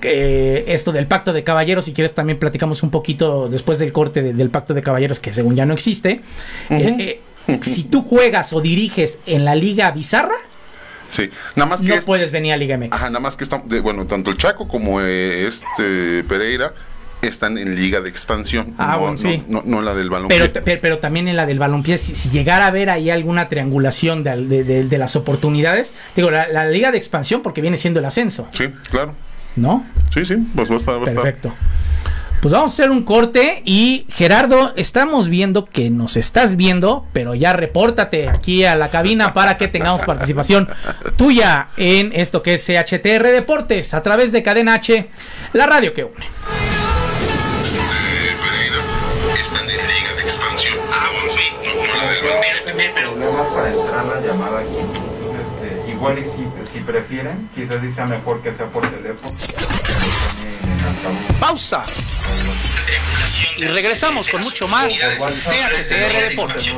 que 0.00 0.64
esto 0.68 0.92
del 0.92 1.06
pacto 1.06 1.32
de 1.32 1.42
caballeros, 1.42 1.86
si 1.86 1.92
quieres 1.94 2.14
también 2.14 2.38
platicamos 2.38 2.82
un 2.82 2.90
poquito 2.90 3.48
después 3.48 3.78
del 3.78 3.92
corte 3.92 4.20
de- 4.22 4.34
del 4.34 4.50
pacto 4.50 4.74
de 4.74 4.82
caballeros 4.82 5.20
que 5.20 5.32
según 5.32 5.56
ya 5.56 5.64
no 5.66 5.72
existe. 5.72 6.20
Eh, 6.68 7.20
eh, 7.48 7.58
si 7.62 7.84
tú 7.84 8.02
juegas 8.02 8.52
o 8.52 8.60
diriges 8.60 9.18
en 9.26 9.44
la 9.46 9.54
liga 9.54 9.90
bizarra, 9.92 10.34
Sí. 11.10 11.28
Nada 11.56 11.68
más 11.68 11.82
que 11.82 11.88
no 11.88 11.94
es- 11.96 12.04
puedes 12.04 12.32
venir 12.32 12.52
a 12.52 12.56
Liga 12.56 12.76
MX. 12.78 12.92
Ajá, 12.92 13.06
nada 13.08 13.20
más 13.20 13.36
que 13.36 13.44
están, 13.44 13.62
bueno, 13.82 14.06
tanto 14.06 14.30
el 14.30 14.38
Chaco 14.38 14.66
como 14.68 15.00
eh, 15.02 15.46
este 15.46 16.24
Pereira 16.24 16.72
están 17.22 17.58
en 17.58 17.74
liga 17.76 18.00
de 18.00 18.08
expansión. 18.08 18.74
Ah, 18.78 18.92
no, 18.94 19.00
bueno, 19.00 19.16
sí. 19.18 19.44
no, 19.46 19.60
no, 19.62 19.76
no 19.76 19.82
la 19.82 19.92
del 19.94 20.08
balón. 20.08 20.28
Pero, 20.28 20.50
pero, 20.64 20.80
pero 20.80 20.98
también 21.00 21.28
en 21.28 21.36
la 21.36 21.44
del 21.44 21.58
balompié, 21.58 21.98
si, 21.98 22.14
si 22.14 22.30
llegara 22.30 22.64
a 22.64 22.68
haber 22.68 22.88
ahí 22.88 23.10
alguna 23.10 23.48
triangulación 23.48 24.22
de, 24.22 24.46
de- 24.46 24.64
de- 24.64 24.84
de 24.84 24.98
las 24.98 25.16
oportunidades, 25.16 25.92
digo, 26.16 26.30
la, 26.30 26.48
la 26.48 26.66
liga 26.70 26.90
de 26.92 26.96
expansión 26.96 27.42
porque 27.42 27.60
viene 27.60 27.76
siendo 27.76 28.00
el 28.00 28.06
ascenso, 28.06 28.48
Sí, 28.52 28.68
claro. 28.90 29.12
¿no? 29.56 29.84
Sí, 30.14 30.24
sí, 30.24 30.36
pues 30.54 30.70
va 30.70 30.74
a 30.76 30.78
estar. 30.78 30.94
Va 30.94 31.06
a 31.24 31.28
estar. 31.28 31.52
Pues 32.40 32.54
vamos 32.54 32.72
a 32.72 32.74
hacer 32.74 32.90
un 32.90 33.02
corte 33.04 33.60
y 33.66 34.06
Gerardo, 34.08 34.72
estamos 34.76 35.28
viendo 35.28 35.66
que 35.66 35.90
nos 35.90 36.16
estás 36.16 36.56
viendo, 36.56 37.06
pero 37.12 37.34
ya 37.34 37.52
repórtate 37.52 38.30
aquí 38.30 38.64
a 38.64 38.76
la 38.76 38.88
cabina 38.88 39.34
para 39.34 39.58
que 39.58 39.68
tengamos 39.68 40.00
participación 40.02 40.66
tuya 41.16 41.68
en 41.76 42.12
esto 42.14 42.42
que 42.42 42.54
es 42.54 42.64
CHTR 42.64 43.26
Deportes 43.26 43.92
a 43.92 44.00
través 44.00 44.32
de 44.32 44.42
Cadena 44.42 44.72
H, 44.72 45.10
la 45.52 45.66
radio 45.66 45.92
que 45.92 46.04
une. 46.04 46.26
Este, 55.40 55.90
igual 55.90 56.18
y 56.18 56.22
si, 56.22 56.72
si 56.72 56.78
prefieren, 56.80 57.50
quizás 57.54 57.94
sea 57.94 58.06
mejor 58.06 58.40
que 58.40 58.54
sea 58.54 58.66
por 58.68 58.90
teléfono. 58.90 59.30
Pausa. 61.38 61.82
Y 63.56 63.64
regresamos 63.64 64.28
con 64.28 64.40
mucho 64.40 64.68
más 64.68 64.92
CHTR 64.92 66.28
Deportes. 66.28 66.72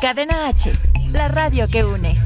Cadena 0.00 0.48
H, 0.48 0.72
la 1.12 1.28
radio 1.28 1.68
que 1.68 1.84
une. 1.84 2.18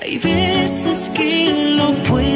Hay 0.00 0.18
veces 0.18 1.10
que 1.14 1.74
lo 1.76 1.92
puedo 2.04 2.35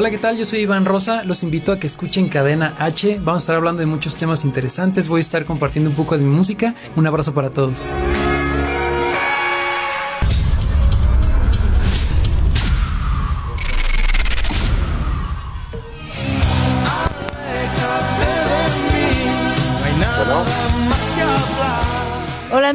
Hola, 0.00 0.10
¿qué 0.10 0.16
tal? 0.16 0.38
Yo 0.38 0.46
soy 0.46 0.60
Iván 0.60 0.86
Rosa. 0.86 1.24
Los 1.24 1.42
invito 1.42 1.72
a 1.72 1.78
que 1.78 1.86
escuchen 1.86 2.30
Cadena 2.30 2.74
H. 2.78 3.18
Vamos 3.22 3.42
a 3.42 3.44
estar 3.44 3.56
hablando 3.56 3.80
de 3.80 3.86
muchos 3.86 4.16
temas 4.16 4.46
interesantes. 4.46 5.08
Voy 5.08 5.18
a 5.18 5.20
estar 5.20 5.44
compartiendo 5.44 5.90
un 5.90 5.96
poco 5.96 6.16
de 6.16 6.24
mi 6.24 6.30
música. 6.34 6.74
Un 6.96 7.06
abrazo 7.06 7.34
para 7.34 7.50
todos. 7.50 7.86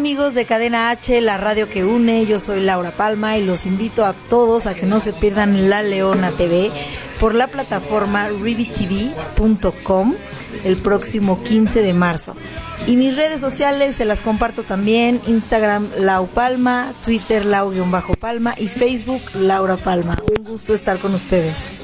Amigos 0.05 0.35
de 0.35 0.45
Cadena 0.45 0.91
H, 0.91 1.19
la 1.19 1.35
radio 1.35 1.67
que 1.67 1.83
une, 1.83 2.27
yo 2.27 2.38
soy 2.38 2.62
Laura 2.62 2.91
Palma 2.91 3.39
y 3.39 3.43
los 3.43 3.65
invito 3.65 4.05
a 4.05 4.13
todos 4.13 4.67
a 4.67 4.75
que 4.75 4.85
no 4.85 5.00
se 5.00 5.13
pierdan 5.13 5.67
La 5.67 5.81
Leona 5.81 6.29
TV 6.29 6.69
por 7.19 7.33
la 7.33 7.47
plataforma 7.47 8.29
ribitv.com 8.29 10.13
el 10.63 10.77
próximo 10.77 11.41
15 11.41 11.81
de 11.81 11.93
marzo. 11.95 12.35
Y 12.85 12.97
mis 12.97 13.15
redes 13.15 13.41
sociales 13.41 13.95
se 13.95 14.05
las 14.05 14.21
comparto 14.21 14.62
también, 14.62 15.19
Instagram 15.25 15.89
Lau 15.97 16.27
Palma, 16.27 16.93
Twitter 17.03 17.43
Lau-Palma 17.43 18.53
y 18.59 18.67
Facebook 18.67 19.24
Laura 19.33 19.75
Palma. 19.75 20.19
Un 20.38 20.43
gusto 20.43 20.75
estar 20.75 21.00
con 21.00 21.15
ustedes. 21.15 21.83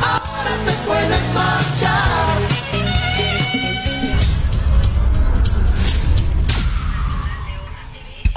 Ahora 0.00 0.52
te 0.64 0.72
puedes 0.86 1.34
marchar. 1.34 2.41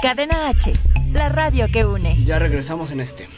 Cadena 0.00 0.48
H, 0.48 0.72
la 1.12 1.28
radio 1.28 1.68
que 1.68 1.84
une. 1.84 2.16
Ya 2.24 2.38
regresamos 2.38 2.90
en 2.90 3.00
este. 3.00 3.28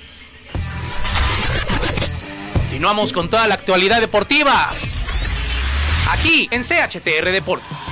Continuamos 2.54 3.12
con 3.12 3.28
toda 3.30 3.46
la 3.46 3.54
actualidad 3.54 4.00
deportiva. 4.00 4.68
Aquí 6.10 6.48
en 6.50 6.62
CHTR 6.62 7.30
Deportes. 7.30 7.87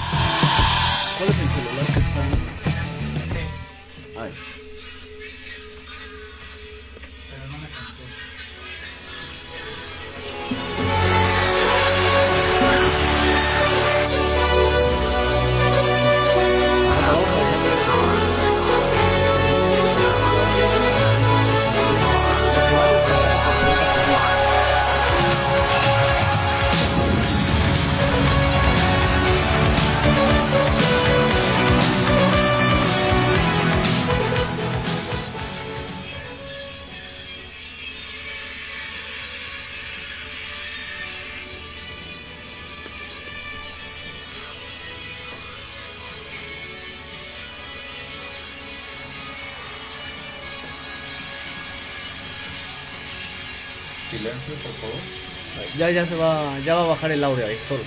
Ya, 55.97 56.05
se 56.05 56.15
va, 56.15 56.59
ya 56.63 56.75
va 56.75 56.83
a 56.83 56.87
bajar 56.89 57.11
el 57.11 57.25
audio 57.25 57.47
ahí 57.47 57.57
solo. 57.67 57.81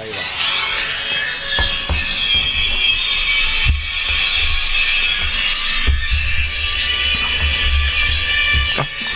Ahí 0.00 0.10
va. 0.10 0.16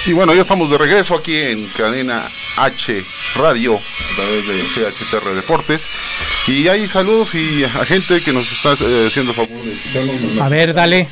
Y 0.06 0.12
bueno, 0.12 0.32
ya 0.32 0.42
estamos 0.42 0.70
de 0.70 0.78
regreso 0.78 1.16
aquí 1.16 1.36
en 1.36 1.66
Cadena 1.70 2.22
H 2.58 3.04
Radio, 3.38 3.74
a 3.74 4.14
través 4.14 4.46
de 4.46 4.62
CHTR 4.62 5.34
Deportes. 5.34 5.88
Y 6.46 6.68
hay 6.68 6.86
saludos 6.86 7.34
y 7.34 7.64
a 7.64 7.84
gente 7.84 8.20
que 8.20 8.32
nos 8.32 8.52
está 8.52 8.74
eh, 8.74 9.08
haciendo 9.08 9.34
favor 9.34 9.60
de. 9.60 10.40
A 10.40 10.48
ver, 10.48 10.72
dale. 10.72 11.08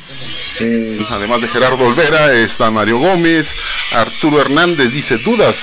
Eh, 0.61 0.97
además 1.09 1.41
de 1.41 1.47
Gerardo 1.47 1.83
Olvera, 1.83 2.33
está 2.33 2.71
Mario 2.71 2.97
Gómez, 2.99 3.53
Arturo 3.93 4.41
Hernández 4.41 4.91
dice 4.91 5.17
dudas, 5.17 5.55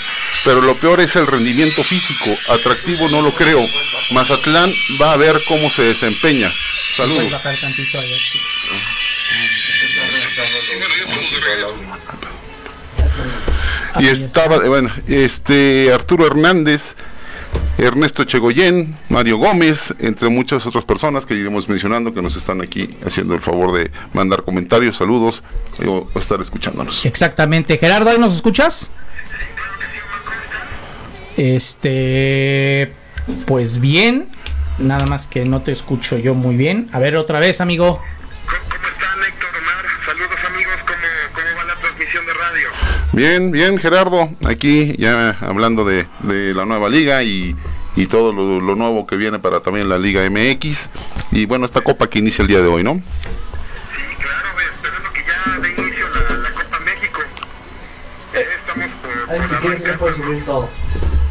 pero 0.44 0.60
lo 0.60 0.74
peor 0.76 1.00
es 1.00 1.16
el 1.16 1.26
rendimiento 1.26 1.82
físico, 1.82 2.30
atractivo 2.52 3.08
no 3.10 3.22
lo 3.22 3.30
creo. 3.32 3.60
Mazatlán 4.12 4.70
va 5.00 5.12
a 5.12 5.16
ver 5.16 5.40
cómo 5.46 5.70
se 5.70 5.82
desempeña. 5.84 6.50
Saludos. 6.96 7.32
Y 13.98 14.06
estaba, 14.08 14.58
bueno, 14.58 14.94
este 15.06 15.92
Arturo 15.92 16.26
Hernández, 16.26 16.94
Ernesto 17.78 18.24
Chegoyen, 18.24 18.96
Mario 19.08 19.38
Gómez, 19.38 19.94
entre 19.98 20.28
muchas 20.28 20.66
otras 20.66 20.84
personas 20.84 21.26
que 21.26 21.34
iremos 21.34 21.68
mencionando 21.68 22.12
que 22.12 22.22
nos 22.22 22.36
están 22.36 22.60
aquí 22.60 22.96
haciendo 23.04 23.34
el 23.34 23.40
favor 23.40 23.72
de 23.72 23.90
mandar 24.12 24.42
comentarios, 24.42 24.96
saludos 24.98 25.42
o 25.86 26.06
estar 26.18 26.40
escuchándonos. 26.40 27.04
Exactamente. 27.04 27.78
Gerardo, 27.78 28.10
¿ahí 28.10 28.18
nos 28.18 28.34
escuchas? 28.34 28.90
Este. 31.36 32.92
Pues 33.46 33.80
bien. 33.80 34.28
Nada 34.78 35.06
más 35.06 35.26
que 35.26 35.44
no 35.44 35.62
te 35.62 35.70
escucho 35.70 36.18
yo 36.18 36.34
muy 36.34 36.56
bien. 36.56 36.88
A 36.92 36.98
ver, 36.98 37.16
otra 37.16 37.38
vez, 37.38 37.60
amigo. 37.60 38.00
Bien, 43.12 43.50
bien, 43.50 43.78
Gerardo, 43.78 44.30
aquí 44.44 44.94
ya 44.98 45.36
hablando 45.40 45.84
de, 45.84 46.06
de 46.20 46.54
la 46.54 46.64
nueva 46.64 46.88
liga 46.88 47.22
y, 47.22 47.54
y 47.94 48.06
todo 48.06 48.32
lo, 48.32 48.58
lo 48.60 48.74
nuevo 48.74 49.06
que 49.06 49.16
viene 49.16 49.38
para 49.38 49.60
también 49.60 49.88
la 49.88 49.98
Liga 49.98 50.22
MX. 50.30 50.88
Y 51.32 51.44
bueno, 51.44 51.66
esta 51.66 51.82
copa 51.82 52.08
que 52.08 52.20
inicia 52.20 52.40
el 52.42 52.48
día 52.48 52.60
de 52.62 52.68
hoy, 52.68 52.82
¿no? 52.82 53.02
Ahí 59.28 59.38
si 59.48 59.54
quieres 59.56 59.82
me 59.84 59.92
puedes 59.94 60.16
subir 60.16 60.44
todo. 60.44 60.68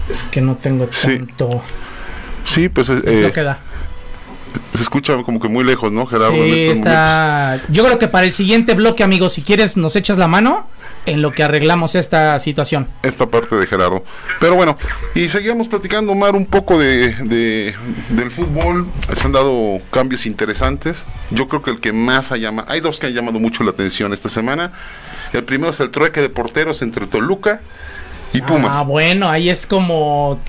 Es 0.09 0.23
que 0.23 0.41
no 0.41 0.55
tengo 0.55 0.87
tanto. 0.87 1.61
Sí, 2.45 2.69
pues 2.69 2.89
eh, 2.89 3.01
Es 3.05 3.19
lo 3.21 3.33
que 3.33 3.43
da. 3.43 3.59
se 4.75 4.81
escucha 4.81 5.15
como 5.23 5.39
que 5.39 5.47
muy 5.47 5.63
lejos, 5.63 5.91
¿no, 5.91 6.05
Gerardo? 6.05 6.33
Sí, 6.33 6.67
está. 6.69 7.61
Yo 7.69 7.83
creo 7.85 7.99
que 7.99 8.07
para 8.07 8.25
el 8.25 8.33
siguiente 8.33 8.73
bloque, 8.73 9.03
amigos, 9.03 9.33
si 9.33 9.41
quieres, 9.41 9.77
nos 9.77 9.95
echas 9.95 10.17
la 10.17 10.27
mano 10.27 10.67
en 11.07 11.21
lo 11.21 11.31
que 11.31 11.43
arreglamos 11.43 11.95
esta 11.95 12.37
situación. 12.39 12.87
esta 13.03 13.25
parte 13.25 13.55
de 13.55 13.65
Gerardo. 13.65 14.03
Pero 14.39 14.55
bueno, 14.55 14.77
y 15.15 15.29
seguimos 15.29 15.67
platicando, 15.67 16.11
Omar, 16.11 16.35
un 16.35 16.45
poco 16.45 16.77
de, 16.77 17.13
de- 17.15 17.73
del 18.09 18.29
fútbol. 18.29 18.85
Se 19.15 19.25
han 19.25 19.31
dado 19.31 19.79
cambios 19.91 20.25
interesantes. 20.27 21.03
Yo 21.31 21.47
creo 21.47 21.61
que 21.63 21.71
el 21.71 21.79
que 21.79 21.91
más 21.91 22.31
ha 22.31 22.37
llamado, 22.37 22.69
hay 22.69 22.81
dos 22.81 22.99
que 22.99 23.07
han 23.07 23.13
llamado 23.13 23.39
mucho 23.39 23.63
la 23.63 23.71
atención 23.71 24.13
esta 24.13 24.29
semana. 24.29 24.73
El 25.33 25.43
primero 25.43 25.71
es 25.71 25.79
el 25.79 25.89
trueque 25.91 26.21
de 26.21 26.29
porteros 26.29 26.81
entre 26.81 27.07
Toluca 27.07 27.61
y 28.33 28.41
Pumas. 28.41 28.75
Ah, 28.75 28.83
bueno, 28.83 29.29
ahí 29.29 29.49
es 29.49 29.65
como 29.65 30.39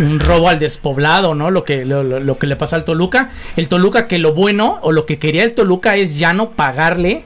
un 0.00 0.20
robo 0.20 0.48
al 0.48 0.58
despoblado, 0.58 1.34
¿no? 1.34 1.50
Lo 1.50 1.64
que, 1.64 1.84
lo, 1.84 2.02
lo- 2.02 2.38
que 2.38 2.46
le 2.46 2.56
pasa 2.56 2.76
al 2.76 2.84
Toluca. 2.84 3.30
El 3.56 3.68
Toluca 3.68 4.06
que 4.06 4.18
lo 4.18 4.32
bueno 4.32 4.78
o 4.82 4.92
lo 4.92 5.06
que 5.06 5.18
quería 5.18 5.44
el 5.44 5.54
Toluca 5.54 5.96
es 5.96 6.18
ya 6.18 6.32
no 6.32 6.50
pagarle 6.50 7.24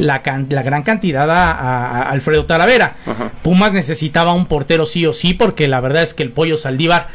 la, 0.00 0.22
can- 0.22 0.46
la 0.50 0.62
gran 0.62 0.82
cantidad 0.82 1.30
a, 1.30 1.52
a- 1.52 2.02
a 2.02 2.10
Alfredo 2.10 2.46
Talavera. 2.46 2.94
Pumas 3.42 3.72
necesitaba 3.72 4.32
un 4.32 4.46
portero 4.46 4.86
sí 4.86 5.06
o 5.06 5.12
sí 5.12 5.34
porque 5.34 5.68
la 5.68 5.80
verdad 5.80 6.02
es 6.02 6.14
que 6.14 6.22
el 6.22 6.30
pollo 6.32 6.56
Saldívar 6.56 7.08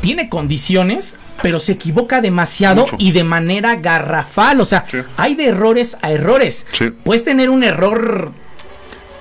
tiene 0.00 0.28
condiciones, 0.28 1.16
pero 1.42 1.58
se 1.60 1.72
equivoca 1.72 2.20
demasiado 2.20 2.86
y 2.98 3.12
de 3.12 3.24
manera 3.24 3.76
garrafal. 3.76 4.60
O 4.60 4.64
sea, 4.64 4.84
hay 5.16 5.34
de 5.34 5.46
errores 5.46 5.96
a 6.02 6.10
errores. 6.12 6.66
Puedes 7.04 7.24
tener 7.24 7.50
un 7.50 7.62
error 7.64 8.32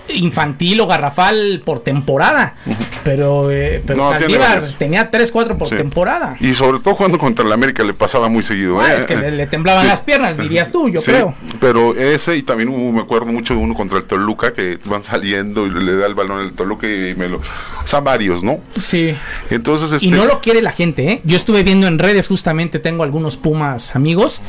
infantil 0.09 0.79
o 0.81 0.87
garrafal 0.87 1.61
por 1.65 1.79
temporada, 1.79 2.55
pero, 3.03 3.51
eh, 3.51 3.81
pero 3.85 3.97
No, 3.99 4.11
Saldívar 4.11 4.73
tenía 4.77 5.09
3, 5.09 5.31
4 5.31 5.57
por 5.57 5.69
Sí. 5.69 5.75
temporada. 5.75 6.35
Y 6.39 6.53
sobre 6.53 6.79
todo 6.79 6.95
jugando 6.95 7.17
contra 7.17 7.45
el 7.45 7.51
América 7.51 7.83
le 7.83 7.93
pasaba 7.93 8.29
muy 8.29 8.43
seguido. 8.43 8.79
Ah, 8.79 8.93
¿eh? 8.93 8.97
es 8.97 9.05
que 9.05 9.15
le, 9.15 9.31
le 9.31 9.47
temblaban 9.47 9.83
Sí. 9.83 9.89
las 9.89 10.01
piernas, 10.01 10.37
dirías 10.37 10.71
tú, 10.71 10.89
yo 10.89 10.99
Sí, 11.01 11.11
creo. 11.11 11.33
Pero 11.59 11.95
ese 11.95 12.35
y 12.35 12.43
también 12.43 12.69
hubo, 12.69 12.91
me 12.91 13.01
acuerdo 13.01 13.27
mucho 13.27 13.53
de 13.53 13.59
uno 13.59 13.73
contra 13.73 13.97
el 13.99 14.05
Toluca 14.05 14.53
que 14.53 14.77
van 14.85 15.03
saliendo 15.03 15.65
y 15.65 15.69
le 15.71 15.95
da 15.95 16.07
el 16.07 16.15
balón 16.15 16.39
al 16.39 16.51
Toluca 16.53 16.87
y 16.87 17.15
me 17.15 17.27
lo... 17.29 17.41
Son 17.85 18.03
varios, 18.03 18.43
¿no? 18.43 18.59
Sí. 18.75 19.15
Entonces, 19.49 19.91
este... 19.91 20.05
Y 20.05 20.11
no 20.11 20.25
lo 20.25 20.41
quiere 20.41 20.61
la 20.61 20.71
gente, 20.71 21.11
¿eh? 21.11 21.21
Yo 21.23 21.37
estuve 21.37 21.63
viendo 21.63 21.87
en 21.87 21.99
redes, 21.99 22.27
justamente 22.27 22.79
tengo 22.79 23.03
algunos 23.03 23.37
Pumas 23.37 23.95
amigos 23.95 24.41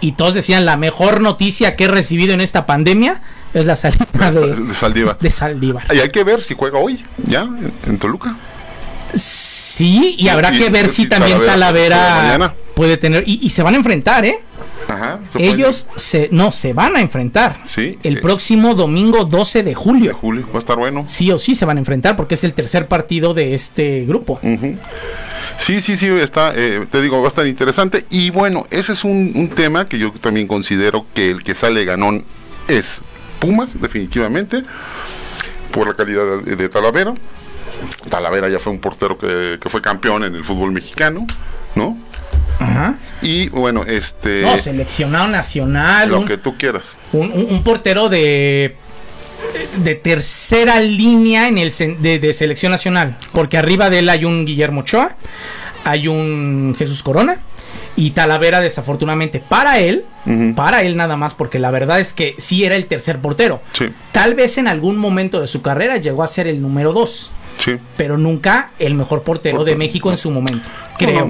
y 0.00 0.12
todos 0.12 0.34
decían 0.34 0.64
la 0.64 0.76
mejor 0.76 1.20
noticia 1.20 1.76
que 1.76 1.84
he 1.84 1.88
recibido 1.88 2.34
en 2.34 2.40
esta 2.40 2.66
pandemia 2.66 3.20
es 3.54 3.64
la 3.66 3.76
salida 3.76 4.06
de, 4.32 4.54
de 4.56 4.74
Saldívar. 4.74 5.18
de 5.18 5.30
Saldívar. 5.30 5.82
Y 5.94 5.98
hay 5.98 6.10
que 6.10 6.24
ver 6.24 6.40
si 6.40 6.54
juega 6.54 6.78
hoy, 6.78 7.04
ya, 7.24 7.48
en, 7.86 7.98
Toluca. 7.98 8.36
Sí, 9.14 10.14
y 10.18 10.28
habrá 10.28 10.54
Y- 10.54 10.58
que 10.58 10.70
ver 10.70 10.88
si 10.88 11.08
también 11.08 11.38
Talavera 11.44 12.54
puede 12.74 12.96
tener. 12.96 13.24
Y, 13.26 13.40
y 13.42 13.50
se 13.50 13.62
van 13.62 13.74
a 13.74 13.76
enfrentar, 13.78 14.24
¿eh? 14.24 14.38
Ajá. 14.88 15.20
Ellos 15.38 15.86
se, 15.96 16.28
no 16.32 16.50
se 16.52 16.72
van 16.72 16.96
a 16.96 17.00
enfrentar. 17.00 17.60
Sí. 17.64 17.98
El 18.02 18.18
eh, 18.18 18.20
próximo 18.20 18.74
domingo 18.74 19.24
12 19.24 19.62
de 19.62 19.74
julio. 19.74 20.16
Julio, 20.20 20.46
va 20.48 20.56
a 20.56 20.58
estar 20.58 20.76
bueno. 20.76 21.04
Sí 21.06 21.30
o 21.30 21.38
sí 21.38 21.54
se 21.54 21.64
van 21.64 21.76
a 21.76 21.80
enfrentar 21.80 22.16
porque 22.16 22.34
es 22.34 22.44
el 22.44 22.54
tercer 22.54 22.88
partido 22.88 23.32
de 23.34 23.54
este 23.54 24.04
grupo. 24.04 24.40
Ujú. 24.42 24.76
Sí, 25.60 25.80
sí, 25.82 25.96
sí, 25.96 26.06
está, 26.08 26.52
eh, 26.56 26.86
te 26.90 27.02
digo, 27.02 27.18
va 27.20 27.26
a 27.26 27.28
estar 27.28 27.46
interesante. 27.46 28.06
Y 28.08 28.30
bueno, 28.30 28.66
ese 28.70 28.92
es 28.94 29.04
un, 29.04 29.32
un 29.34 29.48
tema 29.50 29.86
que 29.86 29.98
yo 29.98 30.10
también 30.12 30.46
considero 30.48 31.04
que 31.14 31.30
el 31.30 31.44
que 31.44 31.54
sale 31.54 31.84
ganón 31.84 32.24
es 32.66 33.02
Pumas, 33.40 33.78
definitivamente, 33.80 34.62
por 35.70 35.86
la 35.86 35.94
calidad 35.94 36.38
de, 36.42 36.56
de 36.56 36.68
Talavera. 36.70 37.12
Talavera 38.08 38.48
ya 38.48 38.58
fue 38.58 38.72
un 38.72 38.80
portero 38.80 39.18
que, 39.18 39.58
que 39.60 39.68
fue 39.68 39.80
campeón 39.82 40.24
en 40.24 40.34
el 40.34 40.44
fútbol 40.44 40.72
mexicano, 40.72 41.26
¿no? 41.74 41.96
Ajá. 42.58 42.94
Y 43.22 43.48
bueno, 43.50 43.84
este... 43.86 44.42
No, 44.42 44.56
seleccionado 44.58 45.28
nacional. 45.28 46.08
lo 46.10 46.20
un- 46.20 46.26
que 46.26 46.36
tú 46.38 46.56
quieras. 46.56 46.96
un, 47.12 47.30
un- 47.32 47.46
un 47.50 47.62
portero 47.64 48.08
de 48.08 48.76
de 49.78 49.94
tercera 49.94 50.80
línea 50.80 51.48
en 51.48 51.58
el 51.58 51.72
de, 52.00 52.18
de 52.18 52.32
selección 52.32 52.72
nacional 52.72 53.16
porque 53.32 53.56
arriba 53.58 53.90
de 53.90 54.00
él 54.00 54.08
hay 54.08 54.24
un 54.24 54.44
Guillermo 54.44 54.80
Ochoa 54.82 55.16
hay 55.84 56.08
un 56.08 56.74
Jesús 56.78 57.02
Corona 57.02 57.38
y 57.96 58.10
Talavera 58.10 58.60
desafortunadamente 58.60 59.40
para 59.46 59.78
él 59.78 60.04
para 60.54 60.82
él 60.82 60.96
nada 60.96 61.16
más 61.16 61.34
porque 61.34 61.58
la 61.58 61.70
verdad 61.70 61.98
es 62.00 62.12
que 62.12 62.34
sí 62.38 62.64
era 62.64 62.76
el 62.76 62.86
tercer 62.86 63.18
portero. 63.20 63.60
Sí, 63.72 63.86
tal 64.12 64.34
vez 64.34 64.58
en 64.58 64.68
algún 64.68 64.96
momento 64.98 65.40
de 65.40 65.46
su 65.46 65.60
carrera 65.62 65.96
llegó 65.96 66.22
a 66.22 66.26
ser 66.26 66.46
el 66.46 66.60
número 66.60 66.92
dos 66.92 67.30
sí. 67.58 67.72
pero 67.96 68.16
nunca 68.18 68.70
el 68.78 68.94
mejor 68.94 69.22
portero 69.22 69.64
de 69.64 69.74
México 69.76 70.10
en 70.10 70.16
su 70.16 70.30
momento 70.30 70.68
creo. 70.98 71.20
No, 71.20 71.26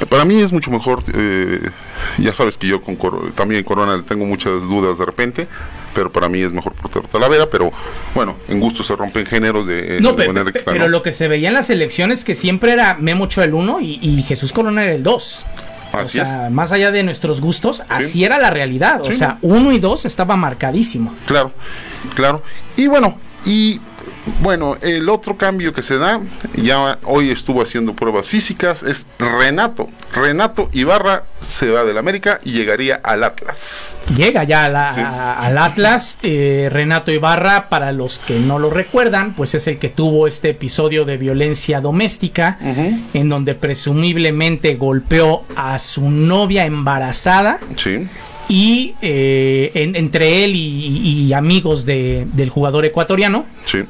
no. 0.00 0.06
Para 0.08 0.24
mí 0.24 0.40
es 0.40 0.52
mucho 0.52 0.70
mejor, 0.70 1.02
eh, 1.14 1.70
ya 2.18 2.34
sabes 2.34 2.58
que 2.58 2.66
yo 2.66 2.82
con 2.82 2.96
Cor- 2.96 3.32
también 3.34 3.62
Corona 3.62 3.96
le 3.96 4.02
tengo 4.02 4.24
muchas 4.26 4.60
dudas 4.62 4.98
de 4.98 5.04
repente, 5.04 5.46
pero 5.94 6.10
para 6.10 6.28
mí 6.28 6.40
es 6.40 6.52
mejor 6.52 6.72
portero 6.74 7.06
Talavera, 7.08 7.46
pero 7.50 7.72
bueno, 8.14 8.36
en 8.48 8.60
gusto 8.60 8.82
se 8.82 8.96
rompen 8.96 9.26
géneros 9.26 9.66
de, 9.66 9.98
eh, 9.98 10.00
No, 10.00 10.10
de 10.10 10.16
pero, 10.16 10.32
manera 10.32 10.52
que 10.52 10.58
está, 10.58 10.72
pero 10.72 10.84
¿no? 10.84 10.90
lo 10.90 11.02
que 11.02 11.12
se 11.12 11.28
veía 11.28 11.48
en 11.48 11.54
las 11.54 11.70
elecciones 11.70 12.24
que 12.24 12.34
siempre 12.34 12.72
era 12.72 12.94
Memo 12.94 13.24
Ochoa 13.24 13.44
el 13.44 13.54
1 13.54 13.80
y, 13.80 13.98
y 14.02 14.22
Jesús 14.22 14.52
Corona 14.52 14.84
era 14.84 14.92
el 14.94 15.02
2. 15.02 15.46
O 15.94 15.98
Así 15.98 16.18
sea, 16.18 16.48
más 16.50 16.72
allá 16.72 16.90
de 16.90 17.02
nuestros 17.02 17.42
gustos, 17.42 17.82
así 17.90 18.24
era 18.24 18.38
la 18.38 18.48
realidad. 18.48 19.02
O 19.02 19.12
sea, 19.12 19.36
1 19.42 19.72
y 19.72 19.78
2 19.78 20.06
estaba 20.06 20.36
marcadísimo. 20.36 21.14
Claro, 21.26 21.52
claro. 22.14 22.42
Y 22.78 22.86
bueno, 22.86 23.16
y 23.44 23.78
bueno, 24.40 24.76
el 24.82 25.08
otro 25.08 25.36
cambio 25.36 25.72
que 25.72 25.82
se 25.82 25.98
da, 25.98 26.20
ya 26.54 26.98
hoy 27.04 27.30
estuvo 27.30 27.62
haciendo 27.62 27.92
pruebas 27.94 28.28
físicas, 28.28 28.82
es 28.82 29.06
Renato. 29.18 29.88
Renato 30.14 30.68
Ibarra 30.72 31.24
se 31.40 31.70
va 31.70 31.82
del 31.84 31.98
América 31.98 32.38
y 32.44 32.52
llegaría 32.52 33.00
al 33.02 33.24
Atlas. 33.24 33.96
Llega 34.14 34.44
ya 34.44 34.66
a 34.66 34.68
la- 34.68 34.94
Sí. 34.94 35.00
a- 35.00 35.32
al 35.40 35.58
Atlas. 35.58 36.18
eh, 36.22 36.68
Renato 36.72 37.10
Ibarra, 37.10 37.68
para 37.68 37.90
los 37.92 38.18
que 38.18 38.38
no 38.38 38.58
lo 38.58 38.70
recuerdan, 38.70 39.34
pues 39.34 39.54
es 39.54 39.66
el 39.66 39.78
que 39.78 39.88
tuvo 39.88 40.26
este 40.26 40.50
episodio 40.50 41.04
de 41.04 41.16
violencia 41.16 41.80
doméstica, 41.80 42.58
en 43.14 43.28
donde 43.28 43.54
presumiblemente 43.54 44.74
golpeó 44.76 45.44
a 45.56 45.78
su 45.78 46.10
novia 46.10 46.64
embarazada. 46.64 47.58
Sí, 47.76 48.06
Y 48.48 48.94
eh, 49.00 49.70
en- 49.74 49.96
entre 49.96 50.44
él 50.44 50.54
y, 50.56 51.26
y 51.28 51.32
amigos 51.32 51.86
de- 51.86 52.26
del 52.32 52.50
jugador 52.50 52.84
ecuatoriano, 52.84 53.46
sí. 53.64 53.84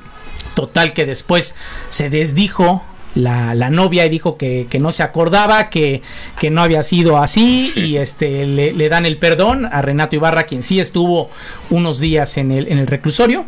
Total 0.54 0.92
que 0.92 1.06
después 1.06 1.54
se 1.88 2.10
desdijo 2.10 2.82
la, 3.14 3.54
la 3.54 3.68
novia 3.70 4.06
y 4.06 4.08
dijo 4.08 4.36
que, 4.36 4.66
que 4.70 4.78
no 4.78 4.90
se 4.92 5.02
acordaba, 5.02 5.68
que, 5.70 6.02
que 6.38 6.50
no 6.50 6.62
había 6.62 6.82
sido 6.82 7.18
así 7.18 7.72
y 7.76 7.96
este 7.96 8.46
le, 8.46 8.72
le 8.72 8.88
dan 8.88 9.04
el 9.06 9.18
perdón 9.18 9.66
a 9.66 9.82
Renato 9.82 10.16
Ibarra, 10.16 10.44
quien 10.44 10.62
sí 10.62 10.80
estuvo 10.80 11.28
unos 11.70 11.98
días 12.00 12.36
en 12.38 12.52
el, 12.52 12.68
en 12.68 12.78
el 12.78 12.86
reclusorio. 12.86 13.44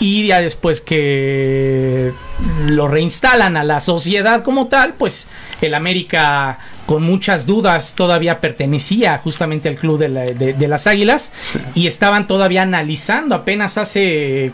Y 0.00 0.26
ya 0.26 0.40
después 0.40 0.80
que 0.80 2.12
lo 2.66 2.88
reinstalan 2.88 3.56
a 3.56 3.62
la 3.62 3.78
sociedad 3.78 4.42
como 4.42 4.66
tal, 4.66 4.94
pues 4.94 5.28
el 5.60 5.74
América 5.74 6.58
con 6.86 7.04
muchas 7.04 7.46
dudas 7.46 7.94
todavía 7.94 8.40
pertenecía 8.40 9.18
justamente 9.18 9.68
al 9.68 9.76
club 9.76 9.98
de, 9.98 10.08
la- 10.08 10.24
de- 10.24 10.54
de 10.54 10.68
las 10.68 10.88
Águilas 10.88 11.30
y 11.76 11.86
estaban 11.86 12.26
todavía 12.26 12.62
analizando 12.62 13.36
apenas 13.36 13.78
hace 13.78 14.50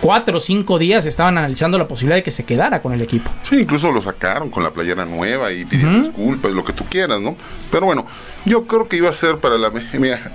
cuatro 0.00 0.38
o 0.38 0.40
cinco 0.40 0.78
días 0.78 1.04
estaban 1.06 1.36
analizando 1.38 1.76
la 1.78 1.86
posibilidad 1.86 2.16
de 2.16 2.22
que 2.22 2.30
se 2.30 2.44
quedara 2.44 2.80
con 2.80 2.92
el 2.92 3.02
equipo. 3.02 3.30
Sí, 3.42 3.56
incluso 3.60 3.92
lo 3.92 4.00
sacaron 4.00 4.50
con 4.50 4.62
la 4.62 4.70
playera 4.70 5.04
nueva 5.04 5.52
y 5.52 5.64
pidieron 5.64 5.96
Ujú. 5.96 6.04
disculpas, 6.06 6.52
lo 6.52 6.64
que 6.64 6.72
tú 6.72 6.84
quieras, 6.88 7.20
¿no? 7.20 7.36
Pero 7.70 7.86
bueno, 7.86 8.06
yo 8.44 8.64
creo 8.66 8.88
que 8.88 8.96
iba 8.96 9.10
a 9.10 9.12
ser 9.12 9.38
para 9.38 9.58
la... 9.58 9.70
Mira, 9.92 10.32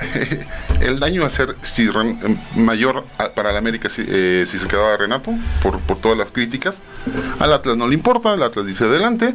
el 0.81 0.99
daño 0.99 1.15
iba 1.15 1.27
a 1.27 1.29
ser 1.31 1.55
si 1.63 1.87
Ren- 1.89 2.37
mayor 2.55 3.05
a- 3.17 3.29
para 3.29 3.51
la 3.51 3.57
América 3.59 3.89
si, 3.89 4.03
eh, 4.07 4.45
si 4.49 4.59
se 4.59 4.67
quedaba 4.67 4.95
Renato, 4.97 5.31
por, 5.63 5.79
por 5.79 5.97
todas 5.97 6.17
las 6.17 6.29
críticas. 6.31 6.77
Al 7.39 7.51
Atlas 7.53 7.75
no 7.77 7.87
le 7.87 7.95
importa, 7.95 8.33
el 8.33 8.43
Atlas 8.43 8.65
dice 8.65 8.83
adelante 8.85 9.33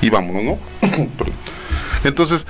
y 0.00 0.10
vámonos, 0.10 0.44
¿no? 0.44 0.58
Entonces, 2.04 2.46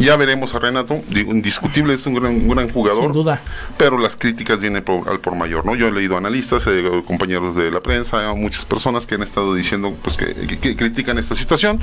ya 0.00 0.16
veremos 0.16 0.54
a 0.54 0.58
Renato, 0.58 1.00
indiscutible, 1.10 1.94
es 1.94 2.06
un 2.06 2.14
gran, 2.14 2.32
un 2.34 2.48
gran 2.48 2.68
jugador 2.70 3.04
Sin 3.04 3.12
duda. 3.12 3.40
pero 3.76 3.98
las 3.98 4.16
críticas 4.16 4.58
vienen 4.60 4.82
por, 4.82 5.08
al 5.08 5.20
por 5.20 5.36
mayor, 5.36 5.64
¿no? 5.66 5.74
Yo 5.74 5.88
he 5.88 5.92
leído 5.92 6.16
analistas, 6.16 6.66
eh, 6.66 7.02
compañeros 7.06 7.54
de 7.54 7.70
la 7.70 7.80
prensa, 7.80 8.32
muchas 8.34 8.64
personas 8.64 9.06
que 9.06 9.14
han 9.16 9.22
estado 9.22 9.54
diciendo 9.54 9.94
pues 10.02 10.16
que, 10.16 10.34
critican 10.76 11.18
esta 11.18 11.34
situación, 11.34 11.78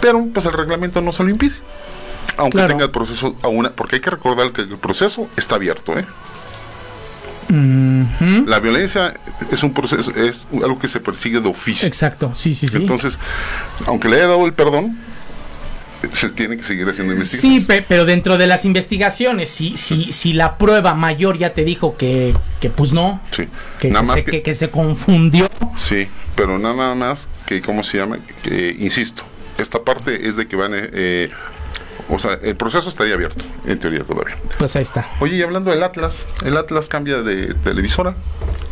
pero 0.00 0.26
pues 0.32 0.46
el 0.46 0.52
reglamento 0.52 1.00
no 1.00 1.12
se 1.12 1.22
lo 1.24 1.30
impide. 1.30 1.54
Aunque 2.36 2.58
Claro. 2.58 2.68
tenga 2.68 2.84
el 2.84 2.90
proceso 2.90 3.34
aún, 3.42 3.68
porque 3.74 3.96
hay 3.96 4.00
que 4.02 4.10
recordar 4.10 4.52
que 4.52 4.60
el 4.60 4.76
proceso 4.78 5.28
está 5.36 5.56
abierto, 5.56 5.98
¿eh? 5.98 6.04
La 7.50 8.60
violencia 8.60 9.14
es 9.50 9.62
un 9.62 9.72
proceso, 9.72 10.10
es 10.14 10.46
algo 10.52 10.78
que 10.78 10.86
se 10.86 11.00
persigue 11.00 11.40
de 11.40 11.48
oficio. 11.48 11.88
Exacto, 11.88 12.32
sí, 12.34 12.54
sí, 12.54 12.68
sí. 12.68 12.76
Entonces, 12.76 13.18
aunque 13.86 14.08
le 14.08 14.16
haya 14.16 14.26
dado 14.28 14.44
el 14.44 14.52
perdón, 14.52 14.98
se 16.12 16.30
tiene 16.30 16.56
que 16.56 16.64
seguir 16.64 16.88
haciendo 16.88 17.12
investigaciones. 17.12 17.60
Sí, 17.60 17.66
pe- 17.66 17.82
pero 17.86 18.04
dentro 18.04 18.38
de 18.38 18.46
las 18.46 18.64
investigaciones, 18.64 19.48
si, 19.48 19.76
si, 19.76 20.12
si 20.12 20.32
la 20.32 20.56
prueba 20.58 20.94
mayor 20.94 21.38
ya 21.38 21.52
te 21.54 21.64
dijo 21.64 21.96
que, 21.96 22.34
que 22.60 22.70
pues 22.70 22.92
no, 22.92 23.20
Sí. 23.30 23.44
que, 23.80 23.88
Nada 23.88 24.00
que 24.02 24.06
más 24.06 24.16
se, 24.20 24.24
que- 24.24 24.42
que- 24.42 24.54
se 24.54 24.68
confundió. 24.70 25.48
Sí, 25.76 26.06
pero 26.36 26.58
nada 26.58 26.94
más 26.94 27.28
que, 27.46 27.60
¿cómo 27.62 27.82
se 27.84 27.98
llama? 27.98 28.18
Que, 28.42 28.74
insisto, 28.78 29.22
esta 29.58 29.82
parte 29.82 30.28
es 30.28 30.36
de 30.36 30.46
que 30.46 30.56
van, 30.56 30.72
eh, 30.74 31.28
o 32.08 32.18
sea, 32.18 32.38
el 32.42 32.56
proceso 32.56 32.88
estaría 32.88 33.14
abierto, 33.14 33.44
en 33.66 33.78
teoría 33.78 34.02
todavía. 34.04 34.36
Pues 34.58 34.74
ahí 34.76 34.82
está. 34.82 35.06
Oye, 35.20 35.36
y 35.36 35.42
hablando 35.42 35.70
del 35.70 35.82
Atlas, 35.82 36.26
el 36.44 36.56
Atlas 36.56 36.88
cambia 36.88 37.22
de 37.22 37.54
televisora 37.54 38.14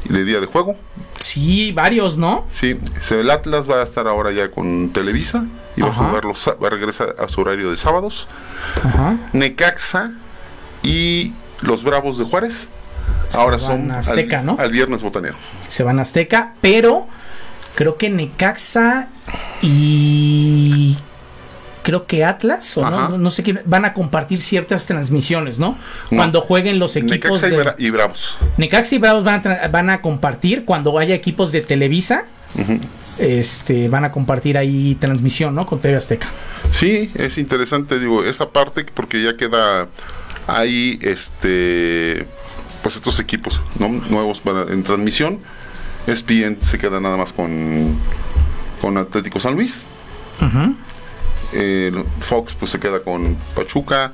y 0.08 0.12
de 0.12 0.24
día 0.24 0.40
de 0.40 0.46
juego. 0.46 0.76
Sí, 1.18 1.72
varios, 1.72 2.16
¿no? 2.18 2.46
Sí, 2.50 2.78
el 3.10 3.30
Atlas 3.30 3.68
va 3.70 3.80
a 3.80 3.82
estar 3.82 4.06
ahora 4.06 4.32
ya 4.32 4.50
con 4.50 4.90
Televisa 4.90 5.44
y 5.76 5.82
va 5.82 5.88
Ajá. 5.88 6.04
a 6.04 6.08
jugar 6.08 6.24
los, 6.24 6.48
va 6.62 6.66
a 6.66 6.70
regresar 6.70 7.16
a 7.18 7.28
su 7.28 7.40
horario 7.40 7.70
de 7.70 7.76
sábados. 7.76 8.28
Ajá. 8.82 9.16
Necaxa 9.32 10.12
y 10.82 11.32
los 11.60 11.82
Bravos 11.82 12.18
de 12.18 12.24
Juárez 12.24 12.68
ahora 13.34 13.56
van 13.56 13.66
son 13.66 13.90
Azteca, 13.90 14.40
al, 14.40 14.46
¿no? 14.46 14.56
al 14.58 14.70
viernes 14.70 15.02
botanero. 15.02 15.36
Se 15.68 15.82
van 15.82 15.98
a 15.98 16.02
Azteca, 16.02 16.54
pero 16.60 17.06
creo 17.74 17.96
que 17.96 18.08
Necaxa 18.08 19.08
y 19.60 20.96
creo 21.86 22.04
que 22.04 22.24
Atlas, 22.24 22.76
o 22.76 22.90
no, 22.90 23.16
no, 23.16 23.30
sé 23.30 23.44
qué, 23.44 23.60
van 23.64 23.84
a 23.84 23.94
compartir 23.94 24.40
ciertas 24.40 24.86
transmisiones, 24.86 25.60
¿no? 25.60 25.78
No. 26.10 26.16
Cuando 26.16 26.40
jueguen 26.40 26.80
los 26.80 26.96
equipos 26.96 27.42
Necaxa 27.42 27.46
y, 27.46 27.82
de... 27.84 27.86
Y 27.86 27.90
Bravos. 27.90 28.38
Necaxa 28.56 28.96
y 28.96 28.98
Bravos 28.98 29.22
van 29.22 29.46
a, 29.46 29.68
van 29.68 29.90
a 29.90 30.00
compartir 30.00 30.64
cuando 30.64 30.98
haya 30.98 31.14
equipos 31.14 31.52
de 31.52 31.60
Televisa. 31.60 32.24
Este, 33.18 33.88
van 33.88 34.04
a 34.04 34.10
compartir 34.10 34.58
ahí 34.58 34.96
transmisión, 34.98 35.54
¿no? 35.54 35.64
Con 35.64 35.78
TV 35.78 35.94
Azteca. 35.94 36.26
Sí, 36.72 37.12
es 37.14 37.38
interesante, 37.38 38.00
digo, 38.00 38.24
esta 38.24 38.48
parte 38.48 38.84
porque 38.92 39.22
ya 39.22 39.36
queda 39.36 39.86
ahí, 40.48 40.98
este, 41.02 42.26
pues 42.82 42.96
estos 42.96 43.20
equipos 43.20 43.60
¿no? 43.78 43.88
nuevos 43.88 44.40
para- 44.40 44.72
en 44.72 44.82
transmisión. 44.82 45.38
ESPN 46.08 46.58
se 46.62 46.78
queda 46.78 46.98
nada 46.98 47.16
más 47.16 47.32
con, 47.32 47.96
con 48.80 48.98
Atlético 48.98 49.38
San 49.38 49.54
Luis. 49.54 49.84
Eh, 51.52 51.92
Fox 52.20 52.54
pues 52.58 52.70
se 52.72 52.80
queda 52.80 53.00
con 53.00 53.36
Pachuca, 53.54 54.12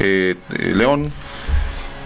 eh, 0.00 0.36
eh, 0.58 0.72
León, 0.74 1.10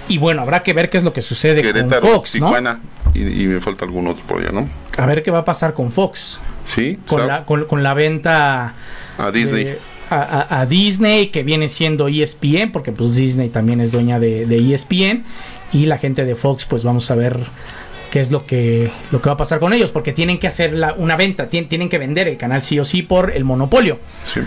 Y 0.08 0.18
bueno, 0.18 0.42
habrá 0.42 0.62
que 0.62 0.72
ver 0.72 0.88
qué 0.90 0.96
es 0.98 1.02
lo 1.04 1.12
que 1.12 1.20
sucede 1.22 1.62
Querétaro, 1.62 2.00
con 2.00 2.10
Fox, 2.10 2.34
¿no? 2.36 2.46
Tijuana 2.46 2.80
y, 3.14 3.42
y 3.42 3.46
me 3.46 3.60
falta 3.60 3.84
algún 3.84 4.06
otro 4.08 4.22
por 4.24 4.40
allá, 4.40 4.52
¿no? 4.52 4.68
A 4.98 5.04
ver 5.06 5.22
qué 5.22 5.30
va 5.30 5.38
a 5.38 5.44
pasar 5.44 5.74
con 5.74 5.90
Fox. 5.92 6.40
Sí, 6.64 6.98
Con, 7.06 7.26
la, 7.26 7.44
con, 7.44 7.64
con 7.66 7.82
la 7.82 7.92
venta 7.94 8.74
a 9.18 9.30
Disney. 9.30 9.64
de- 9.64 9.78
a, 10.08 10.22
a- 10.48 10.60
a 10.60 10.66
Disney, 10.66 11.26
que 11.28 11.42
viene 11.42 11.68
siendo 11.68 12.08
E 12.08 12.22
ESPN, 12.22 12.70
porque 12.72 12.92
pues 12.92 13.14
Disney 13.16 13.48
también 13.48 13.80
es 13.80 13.90
dueña 13.92 14.18
de, 14.20 14.46
de 14.46 14.72
ESPN, 14.74 15.24
y 15.72 15.86
la 15.86 15.98
gente 15.98 16.24
de 16.24 16.34
Fox, 16.36 16.64
pues 16.64 16.84
vamos 16.84 17.10
a 17.10 17.14
ver 17.16 17.38
qué 18.16 18.22
es 18.22 18.30
lo 18.30 18.46
que, 18.46 18.90
lo 19.10 19.20
que 19.20 19.28
va 19.28 19.34
a 19.34 19.36
pasar 19.36 19.58
con 19.60 19.74
ellos, 19.74 19.92
porque 19.92 20.14
tienen 20.14 20.38
que 20.38 20.46
hacer 20.46 20.72
la- 20.72 20.94
una 20.94 21.16
venta, 21.16 21.50
tien- 21.50 21.68
tienen 21.68 21.90
que 21.90 21.98
vender 21.98 22.26
el 22.28 22.38
canal 22.38 22.62
sí 22.62 22.80
o 22.80 22.84
sí 22.84 23.02
por 23.02 23.30
el 23.36 23.44
monopolio. 23.44 23.98
Sí. 24.24 24.40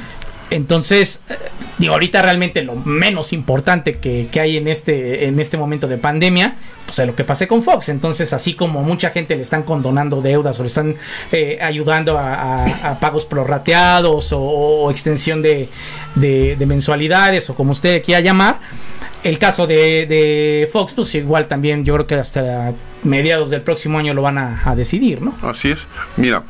Entonces, 0.49 1.21
eh, 1.29 1.35
digo, 1.77 1.93
ahorita 1.93 2.23
realmente 2.23 2.63
lo 2.63 2.73
menos 2.75 3.31
importante 3.31 3.99
que, 3.99 4.27
que 4.31 4.39
hay 4.39 4.57
en 4.57 4.67
este, 4.67 5.25
en 5.27 5.39
este 5.39 5.57
momento 5.57 5.87
de 5.87 5.97
pandemia, 5.97 6.55
pues 6.87 6.97
es 6.97 7.05
lo 7.05 7.15
que 7.15 7.23
pasé 7.23 7.47
con 7.47 7.61
Fox. 7.61 7.89
Entonces, 7.89 8.33
así 8.33 8.55
como 8.55 8.81
mucha 8.81 9.11
gente 9.11 9.35
le 9.35 9.43
están 9.43 9.61
condonando 9.61 10.19
deudas 10.23 10.59
o 10.59 10.63
le 10.63 10.67
están 10.67 10.95
eh, 11.31 11.59
ayudando 11.61 12.17
a, 12.17 12.33
a- 12.63 12.89
a 12.93 12.99
pagos 12.99 13.25
prorrateados 13.25 14.33
o, 14.33 14.39
o 14.41 14.89
extensión 14.89 15.43
de, 15.43 15.69
de- 16.15 16.55
de 16.55 16.65
mensualidades 16.65 17.47
o 17.51 17.53
como 17.53 17.73
usted 17.73 18.01
quiera 18.03 18.21
llamar, 18.21 18.57
el 19.23 19.37
caso 19.39 19.67
de, 19.67 20.05
de 20.05 20.69
Fox, 20.71 20.93
pues 20.93 21.13
igual 21.15 21.47
también 21.47 21.83
yo 21.83 21.93
creo 21.95 22.07
que 22.07 22.15
hasta 22.15 22.73
mediados 23.03 23.49
del 23.49 23.61
próximo 23.61 23.97
año 23.99 24.13
lo 24.13 24.21
van 24.21 24.37
a, 24.37 24.61
a 24.65 24.75
decidir, 24.75 25.21
¿no? 25.21 25.35
Así 25.41 25.69
es. 25.71 25.87
Mira, 26.17 26.43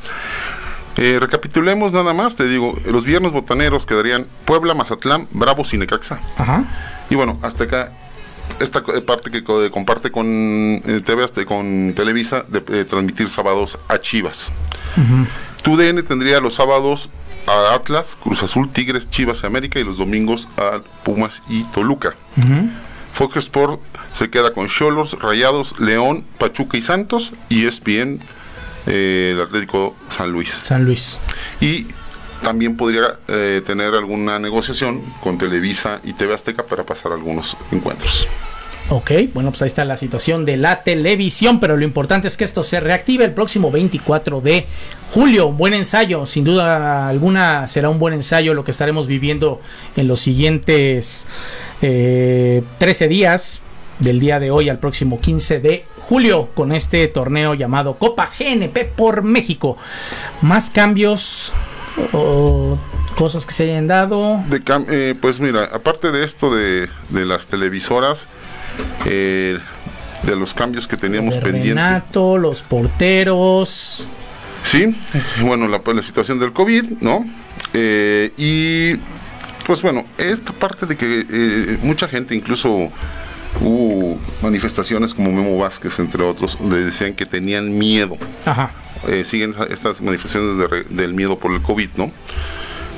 eh, 0.96 1.18
recapitulemos 1.20 1.92
nada 1.92 2.12
más. 2.12 2.36
Te 2.36 2.46
digo, 2.46 2.76
los 2.86 3.04
viernes 3.04 3.32
botaneros 3.32 3.86
quedarían 3.86 4.26
Puebla, 4.44 4.74
Mazatlán, 4.74 5.26
Bravos 5.32 5.72
y 5.74 5.78
Necaxa. 5.78 6.20
Ajá. 6.36 6.64
Y 7.10 7.14
bueno, 7.14 7.38
hasta 7.42 7.64
acá 7.64 7.92
esta 8.60 8.82
co- 8.82 9.00
parte 9.04 9.30
que 9.30 9.42
co- 9.44 9.70
comparte 9.70 10.10
con 10.10 10.26
eh, 10.84 11.00
TV 11.04 11.26
con 11.46 11.92
Televisa 11.94 12.44
de 12.48 12.62
eh, 12.80 12.84
transmitir 12.84 13.28
sábados 13.28 13.78
a 13.88 14.00
Chivas. 14.00 14.52
TUDN 15.62 16.02
tendría 16.04 16.40
los 16.40 16.54
sábados 16.54 17.08
a 17.46 17.74
Atlas, 17.74 18.16
Cruz 18.22 18.42
Azul, 18.42 18.70
Tigres, 18.70 19.08
Chivas 19.10 19.40
y 19.42 19.46
América 19.46 19.78
y 19.78 19.84
los 19.84 19.98
domingos 19.98 20.48
a 20.56 20.80
Pumas 21.04 21.42
y 21.48 21.64
Toluca. 21.64 22.14
Fox 23.12 23.36
Sport 23.36 23.80
se 24.12 24.30
queda 24.30 24.52
con 24.52 24.68
Cholos, 24.68 25.18
Rayados, 25.20 25.78
León, 25.80 26.24
Pachuca 26.38 26.76
y 26.76 26.82
Santos 26.82 27.32
y 27.48 27.66
ESPN 27.66 28.20
eh, 28.86 29.32
el 29.34 29.40
Atlético 29.40 29.94
San 30.08 30.32
Luis. 30.32 30.50
San 30.50 30.84
Luis. 30.84 31.18
Y 31.60 31.86
también 32.42 32.76
podría 32.76 33.18
eh, 33.28 33.62
tener 33.66 33.94
alguna 33.94 34.38
negociación 34.38 35.02
con 35.22 35.38
Televisa 35.38 36.00
y 36.04 36.14
TV 36.14 36.34
Azteca 36.34 36.62
para 36.62 36.84
pasar 36.84 37.12
algunos 37.12 37.56
encuentros. 37.70 38.26
Ok, 38.92 39.12
bueno, 39.34 39.50
pues 39.50 39.62
ahí 39.62 39.68
está 39.68 39.84
la 39.84 39.96
situación 39.96 40.44
de 40.44 40.56
la 40.56 40.82
televisión, 40.82 41.60
pero 41.60 41.76
lo 41.76 41.84
importante 41.84 42.26
es 42.26 42.36
que 42.36 42.42
esto 42.42 42.64
se 42.64 42.80
reactive 42.80 43.24
el 43.24 43.32
próximo 43.32 43.70
24 43.70 44.40
de 44.40 44.66
julio. 45.12 45.46
Un 45.46 45.56
buen 45.56 45.74
ensayo, 45.74 46.26
sin 46.26 46.42
duda 46.42 47.08
alguna 47.08 47.68
será 47.68 47.88
un 47.88 48.00
buen 48.00 48.14
ensayo 48.14 48.52
lo 48.52 48.64
que 48.64 48.72
estaremos 48.72 49.06
viviendo 49.06 49.60
en 49.94 50.08
los 50.08 50.18
siguientes 50.18 51.28
eh, 51.82 52.64
13 52.78 53.06
días, 53.06 53.60
del 54.00 54.18
día 54.18 54.40
de 54.40 54.50
hoy 54.50 54.68
al 54.68 54.80
próximo 54.80 55.20
15 55.20 55.60
de 55.60 55.84
julio, 55.96 56.48
con 56.52 56.72
este 56.72 57.06
torneo 57.06 57.54
llamado 57.54 57.94
Copa 57.94 58.28
GNP 58.36 58.86
por 58.96 59.22
México. 59.22 59.76
Más 60.42 60.68
cambios 60.68 61.52
o 62.12 62.76
cosas 63.14 63.46
que 63.46 63.52
se 63.52 63.70
hayan 63.70 63.86
dado. 63.86 64.40
Eh, 64.88 65.14
pues 65.20 65.38
mira, 65.38 65.70
aparte 65.72 66.10
de 66.10 66.24
esto 66.24 66.52
de 66.52 66.88
las 67.12 67.46
televisoras, 67.46 68.26
eh, 69.06 69.58
de 70.22 70.36
los 70.36 70.54
cambios 70.54 70.86
que 70.86 70.96
teníamos 70.96 71.34
de 71.34 71.40
pendientes. 71.40 71.74
Renato, 71.74 72.38
los 72.38 72.62
porteros. 72.62 74.06
Sí, 74.64 74.94
bueno, 75.40 75.66
la, 75.68 75.80
la 75.84 76.02
situación 76.02 76.38
del 76.38 76.52
COVID, 76.52 77.00
¿no? 77.00 77.24
Eh, 77.72 78.32
y 78.36 79.00
pues 79.66 79.82
bueno, 79.82 80.04
esta 80.18 80.52
parte 80.52 80.86
de 80.86 80.96
que 80.96 81.26
eh, 81.30 81.78
mucha 81.82 82.08
gente, 82.08 82.34
incluso 82.34 82.90
hubo 83.60 84.18
manifestaciones 84.42 85.14
como 85.14 85.32
Memo 85.32 85.58
Vázquez, 85.58 85.98
entre 85.98 86.22
otros, 86.22 86.58
le 86.60 86.76
decían 86.76 87.14
que 87.14 87.26
tenían 87.26 87.76
miedo. 87.78 88.16
Ajá. 88.44 88.72
Eh, 89.08 89.24
siguen 89.24 89.54
estas 89.70 90.02
manifestaciones 90.02 90.58
de 90.58 90.84
del 90.90 91.14
miedo 91.14 91.38
por 91.38 91.52
el 91.52 91.62
COVID, 91.62 91.88
¿no? 91.96 92.12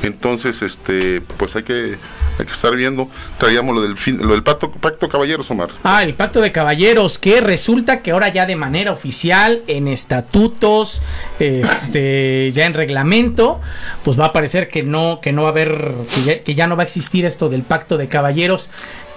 Entonces, 0.03 0.62
este, 0.62 1.21
pues 1.21 1.55
hay 1.55 1.62
que, 1.62 1.97
hay 2.43 2.47
que 2.47 2.53
estar 2.53 2.75
viendo. 2.75 3.09
Traíamos 3.39 3.75
lo 3.75 3.83
del, 3.83 3.97
fin, 3.97 4.19
lo 4.21 4.33
del 4.33 4.43
pacto, 4.43 4.71
pacto 4.71 5.09
caballeros, 5.09 5.51
Omar. 5.51 5.71
Ah, 5.83 6.03
el 6.03 6.15
pacto 6.15 6.41
de 6.41 6.53
caballeros, 6.53 7.19
que 7.19 7.41
resulta 7.41 8.03
que 8.03 8.11
ahora 8.11 8.29
ya 8.29 8.47
de 8.47 8.57
manera 8.57 8.93
oficial, 8.93 9.63
en 9.67 9.89
estatutos, 9.89 11.03
este, 11.39 12.53
ya 12.55 12.67
en 12.67 12.75
reglamento, 12.75 13.61
pues 14.05 14.19
va 14.19 14.27
a 14.27 14.33
parecer 14.33 14.69
que 14.69 14.83
no, 14.83 15.21
que 15.23 15.33
no 15.33 15.43
va 15.43 15.49
a 15.49 15.53
haber, 15.53 15.93
que 16.15 16.23
ya, 16.23 16.43
que 16.43 16.55
ya 16.55 16.67
no 16.67 16.77
va 16.77 16.83
a 16.83 16.85
existir 16.85 17.25
esto 17.25 17.49
del 17.49 17.63
pacto 17.63 17.97
de 17.97 18.09
caballeros, 18.09 18.71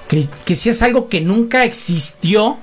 que, 0.08 0.28
que 0.46 0.56
sí 0.56 0.70
es 0.70 0.82
algo 0.82 1.10
que 1.10 1.22
nunca 1.22 1.64
existió, 1.64 2.58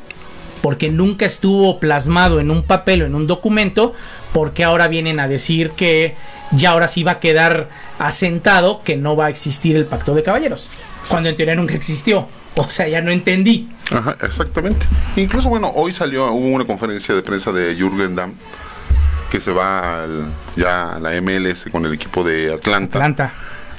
porque 0.62 0.90
nunca 0.90 1.26
estuvo 1.26 1.80
plasmado 1.80 2.38
en 2.38 2.50
un 2.52 2.62
papel 2.62 3.02
o 3.02 3.06
en 3.06 3.16
un 3.16 3.26
documento, 3.26 3.94
porque 4.32 4.62
ahora 4.62 4.86
vienen 4.86 5.18
a 5.18 5.26
decir 5.26 5.70
que 5.70 6.14
ya 6.52 6.70
ahora 6.70 6.88
sí 6.88 7.02
va 7.02 7.12
a 7.12 7.20
quedar 7.20 7.68
asentado 7.98 8.82
que 8.82 8.96
no 8.96 9.16
va 9.16 9.26
a 9.26 9.30
existir 9.30 9.76
el 9.76 9.84
pacto 9.86 10.14
de 10.14 10.22
caballeros, 10.22 10.70
cuando 11.08 11.28
en 11.28 11.36
teoría 11.36 11.54
nunca 11.54 11.74
existió. 11.74 12.28
O 12.56 12.68
sea, 12.68 12.86
ya 12.86 13.00
no 13.00 13.10
entendí. 13.10 13.70
Ajá, 13.90 14.16
exactamente. 14.22 14.86
Incluso, 15.16 15.48
bueno, 15.48 15.72
hoy 15.74 15.92
salió, 15.94 16.30
hubo 16.32 16.48
una 16.48 16.66
conferencia 16.66 17.14
de 17.14 17.22
prensa 17.22 17.50
de 17.52 17.74
Jürgen 17.74 18.14
Damm, 18.14 18.34
que 19.30 19.40
se 19.40 19.52
va 19.52 20.02
al- 20.04 20.26
ya 20.56 20.92
a 20.96 20.98
la 21.00 21.14
MLS 21.22 21.70
con 21.70 21.86
el 21.86 21.94
equipo 21.94 22.22
de 22.22 22.52
Atlanta. 22.52 22.98
Atlanta. 22.98 23.32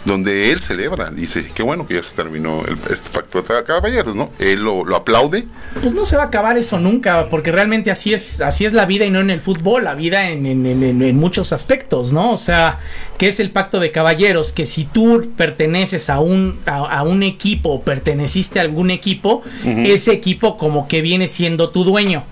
Donde 0.06 0.52
él 0.52 0.62
celebra, 0.62 1.10
dice, 1.12 1.50
qué 1.56 1.64
bueno 1.64 1.88
que 1.88 1.94
ya 1.94 2.04
se 2.04 2.14
terminó 2.14 2.64
el- 2.68 2.78
este 2.92 3.10
pacto 3.10 3.42
de 3.42 3.64
caballeros, 3.64 4.16
¿no? 4.18 4.32
Él 4.38 4.60
lo, 4.62 4.84
lo 4.84 4.98
aplaude. 4.98 5.46
Pues 5.82 5.94
no 5.94 6.04
se 6.04 6.18
va 6.18 6.24
a 6.24 6.26
acabar 6.26 6.58
eso 6.58 6.78
nunca, 6.78 7.30
porque 7.30 7.54
realmente 7.54 7.90
así 7.90 8.14
es, 8.14 8.42
así 8.42 8.66
es 8.66 8.74
la 8.74 8.86
vida 8.86 9.06
y 9.06 9.10
no 9.12 9.22
en 9.22 9.30
el 9.30 9.40
fútbol, 9.40 9.86
la 9.86 9.94
vida 9.96 10.30
en, 10.30 10.46
en- 10.46 10.66
en- 11.02 11.16
muchos 11.18 11.54
aspectos, 11.54 12.12
¿no? 12.12 12.34
O 12.34 12.38
sea, 12.38 12.80
¿qué 13.18 13.30
es 13.30 13.40
el 13.40 13.52
pacto 13.52 13.80
de 13.80 13.92
caballeros? 13.92 14.52
Que 14.52 14.66
si 14.66 14.84
tú 14.84 15.32
perteneces 15.38 16.10
a 16.10 16.20
un, 16.20 16.60
a, 16.66 16.80
a 16.98 17.04
un 17.04 17.24
equipo, 17.24 17.70
o 17.70 17.82
perteneciste 17.82 18.60
a 18.60 18.64
algún 18.64 18.92
equipo, 18.92 19.42
ese 19.64 20.12
equipo 20.12 20.58
como 20.58 20.88
que 20.90 21.02
viene 21.02 21.30
siendo 21.30 21.70
tu 21.70 21.86
dueño. 21.86 22.24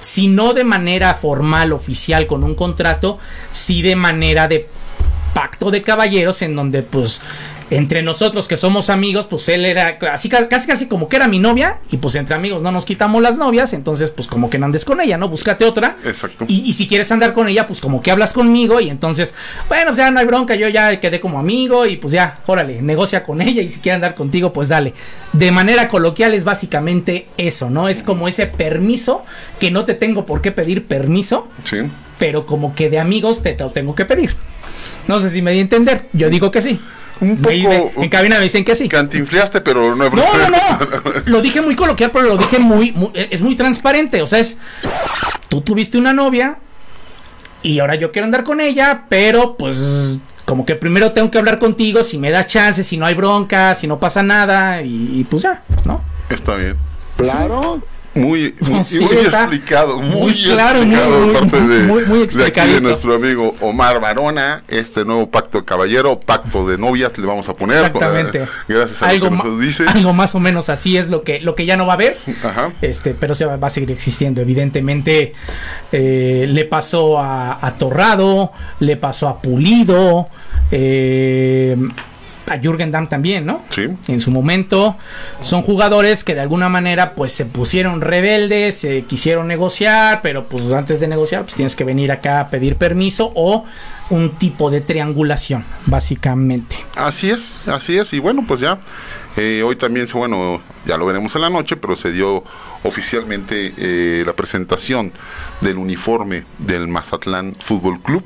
Si 0.00 0.26
no 0.28 0.52
de 0.52 0.64
manera 0.64 1.14
formal, 1.14 1.72
oficial, 1.72 2.26
con 2.26 2.42
un 2.44 2.54
contrato, 2.56 3.18
sí 3.52 3.82
de 3.82 3.94
manera 3.96 4.48
de 4.48 4.68
pacto 5.34 5.70
de 5.70 5.82
caballeros 5.82 6.42
en 6.42 6.54
donde 6.56 6.82
pues 6.82 7.20
entre 7.70 8.02
nosotros 8.02 8.48
que 8.48 8.58
somos 8.58 8.90
amigos, 8.90 9.26
pues 9.26 9.48
él 9.48 9.64
era 9.64 9.96
así 10.12 10.28
ca- 10.28 10.46
casi 10.46 10.66
casi 10.66 10.88
como 10.88 11.08
que 11.08 11.16
era 11.16 11.26
mi 11.26 11.38
novia 11.38 11.78
y 11.90 11.96
pues 11.96 12.14
entre 12.16 12.34
amigos 12.34 12.60
no 12.60 12.70
nos 12.70 12.84
quitamos 12.84 13.22
las 13.22 13.38
novias, 13.38 13.72
entonces 13.72 14.10
pues 14.10 14.28
como 14.28 14.50
que 14.50 14.58
no 14.58 14.66
andes 14.66 14.84
con 14.84 15.00
ella, 15.00 15.16
¿no? 15.16 15.30
Búscate 15.30 15.64
otra. 15.64 15.96
Exacto. 16.04 16.44
Y, 16.48 16.60
y 16.68 16.74
si 16.74 16.86
quieres 16.86 17.10
andar 17.12 17.32
con 17.32 17.48
ella, 17.48 17.66
pues 17.66 17.80
como 17.80 18.02
que 18.02 18.10
hablas 18.10 18.34
conmigo 18.34 18.78
y 18.78 18.90
entonces, 18.90 19.34
bueno, 19.68 19.86
pues 19.86 19.96
ya 19.98 20.10
no 20.10 20.20
hay 20.20 20.26
bronca, 20.26 20.54
yo 20.54 20.68
ya 20.68 21.00
quedé 21.00 21.18
como 21.18 21.38
amigo 21.38 21.86
y 21.86 21.96
pues 21.96 22.12
ya, 22.12 22.40
órale, 22.44 22.82
negocia 22.82 23.22
con 23.24 23.40
ella 23.40 23.62
y 23.62 23.70
si 23.70 23.80
quiere 23.80 23.94
andar 23.94 24.14
contigo, 24.14 24.52
pues 24.52 24.68
dale. 24.68 24.92
De 25.32 25.50
manera 25.50 25.88
coloquial 25.88 26.34
es 26.34 26.44
básicamente 26.44 27.26
eso, 27.38 27.70
¿no? 27.70 27.88
Es 27.88 28.02
como 28.02 28.28
ese 28.28 28.46
permiso 28.48 29.24
que 29.58 29.70
no 29.70 29.86
te 29.86 29.94
tengo 29.94 30.26
por 30.26 30.42
qué 30.42 30.52
pedir 30.52 30.84
permiso, 30.86 31.48
Sí. 31.64 31.78
pero 32.18 32.44
como 32.44 32.74
que 32.74 32.90
de 32.90 32.98
amigos 32.98 33.40
te 33.42 33.56
lo 33.56 33.70
tengo 33.70 33.94
que 33.94 34.04
pedir. 34.04 34.36
No 35.08 35.20
sé 35.20 35.30
si 35.30 35.42
me 35.42 35.52
di 35.52 35.58
a 35.58 35.62
entender, 35.62 36.08
yo 36.12 36.28
digo 36.30 36.50
que 36.50 36.62
sí. 36.62 36.80
Un 37.20 37.40
Me- 37.40 37.68
me- 37.68 37.92
en 38.04 38.08
cabina 38.08 38.36
me 38.38 38.42
dicen 38.44 38.64
que 38.64 38.74
sí. 38.74 38.88
Cantinfleaste, 38.88 39.60
pero 39.60 39.94
no 39.94 40.10
No, 40.10 40.10
no, 40.10 40.48
no. 40.48 41.12
Lo 41.26 41.40
dije 41.40 41.60
muy 41.60 41.76
coloquial, 41.76 42.10
pero 42.10 42.24
lo 42.28 42.36
dije 42.36 42.58
muy, 42.58 42.90
muy- 42.92 43.10
es 43.14 43.40
muy 43.40 43.54
transparente. 43.54 44.22
O 44.22 44.26
sea, 44.26 44.38
es 44.40 44.58
tú 45.48 45.60
tuviste 45.60 45.98
una 45.98 46.12
novia 46.12 46.56
y 47.62 47.78
ahora 47.78 47.94
yo 47.94 48.10
quiero 48.10 48.24
andar 48.26 48.42
con 48.42 48.60
ella, 48.60 49.04
pero 49.08 49.56
pues 49.56 50.20
como 50.44 50.66
que 50.66 50.74
primero 50.74 51.12
tengo 51.12 51.30
que 51.30 51.38
hablar 51.38 51.58
contigo 51.60 52.02
si 52.02 52.18
me 52.18 52.30
das 52.30 52.48
chance, 52.48 52.82
si 52.82 52.96
no 52.96 53.06
hay 53.06 53.14
bronca, 53.14 53.74
si 53.76 53.86
no 53.86 54.00
pasa 54.00 54.22
nada 54.24 54.82
y, 54.82 55.20
y 55.20 55.24
pues 55.24 55.42
ya, 55.42 55.62
¿no? 55.84 56.02
Está 56.28 56.56
bien. 56.56 56.76
Claro. 57.16 57.80
Muy, 58.14 58.54
muy, 58.60 58.84
Sí, 58.84 59.00
muy 59.00 59.16
explicado, 59.16 59.98
muy, 59.98 60.20
muy 60.34 60.44
claro, 60.44 60.80
explicado 60.82 61.20
muy- 61.20 61.32
de 61.32 61.38
parte 61.40 61.60
de, 61.66 61.82
muy- 61.84 62.04
muy 62.04 62.26
de 62.26 62.44
aquí 62.44 62.60
de 62.60 62.80
nuestro 62.80 63.14
amigo 63.14 63.54
Omar 63.60 64.00
Barona, 64.00 64.62
este 64.68 65.04
nuevo 65.04 65.30
pacto 65.30 65.58
de 65.60 65.64
caballero, 65.64 66.20
pacto 66.20 66.68
de 66.68 66.76
novias, 66.76 67.16
le 67.16 67.26
vamos 67.26 67.48
a 67.48 67.54
poner. 67.54 67.78
Exactamente. 67.78 68.42
eh, 68.42 68.46
gracias 68.68 69.02
a 69.02 69.08
Algo, 69.08 69.30
lo 69.30 69.42
que 69.42 69.48
nos 69.48 69.60
dice. 69.60 69.84
algo 69.86 70.12
más 70.12 70.34
o 70.34 70.40
menos 70.40 70.68
así 70.68 70.96
es 70.98 71.08
lo 71.08 71.22
que, 71.22 71.40
lo 71.40 71.54
que 71.54 71.64
ya 71.64 71.76
no 71.76 71.86
va 71.86 71.92
a 71.92 71.96
haber. 71.96 72.18
Ajá. 72.44 72.72
Este, 72.82 73.14
pero 73.14 73.34
se 73.34 73.46
va, 73.46 73.56
va 73.56 73.68
a 73.68 73.70
seguir 73.70 73.90
existiendo. 73.90 74.40
Evidentemente, 74.42 75.32
eh, 75.90 76.46
le 76.48 76.64
pasó 76.66 77.18
a, 77.18 77.64
a 77.66 77.78
Torrado, 77.78 78.52
le 78.80 78.96
pasó 78.98 79.28
a 79.28 79.40
Pulido. 79.40 80.28
eh, 80.70 81.76
a 82.46 82.58
Jürgen 82.58 82.90
Damm 82.90 83.08
también, 83.08 83.46
¿no? 83.46 83.62
Sí. 83.70 83.88
En 84.08 84.20
su 84.20 84.30
momento 84.30 84.96
son 85.40 85.62
jugadores 85.62 86.24
que 86.24 86.34
de 86.34 86.40
alguna 86.40 86.68
manera 86.68 87.14
pues 87.14 87.32
se 87.32 87.46
pusieron 87.46 88.00
rebeldes, 88.00 88.76
se 88.76 89.02
quisieron 89.02 89.48
negociar, 89.48 90.20
pero 90.22 90.44
pues 90.44 90.70
antes 90.72 91.00
de 91.00 91.08
negociar 91.08 91.42
pues 91.42 91.54
tienes 91.54 91.76
que 91.76 91.84
venir 91.84 92.12
acá 92.12 92.40
a 92.40 92.48
pedir 92.48 92.76
permiso 92.76 93.32
o 93.34 93.64
un 94.10 94.30
tipo 94.30 94.70
de 94.70 94.80
triangulación, 94.80 95.64
básicamente. 95.86 96.76
Así 96.96 97.30
es, 97.30 97.58
así 97.66 97.96
es. 97.96 98.12
Y 98.12 98.18
bueno, 98.18 98.44
pues 98.46 98.60
ya, 98.60 98.78
eh, 99.36 99.62
hoy 99.64 99.76
también, 99.76 100.06
bueno, 100.12 100.60
ya 100.84 100.96
lo 100.98 101.06
veremos 101.06 101.34
en 101.34 101.40
la 101.42 101.48
noche, 101.50 101.76
pero 101.76 101.96
se 101.96 102.12
dio 102.12 102.44
oficialmente 102.82 103.72
eh, 103.78 104.22
la 104.26 104.34
presentación 104.34 105.10
del 105.62 105.78
uniforme 105.78 106.44
del 106.58 106.88
Mazatlán 106.88 107.54
Fútbol 107.58 108.00
Club, 108.02 108.22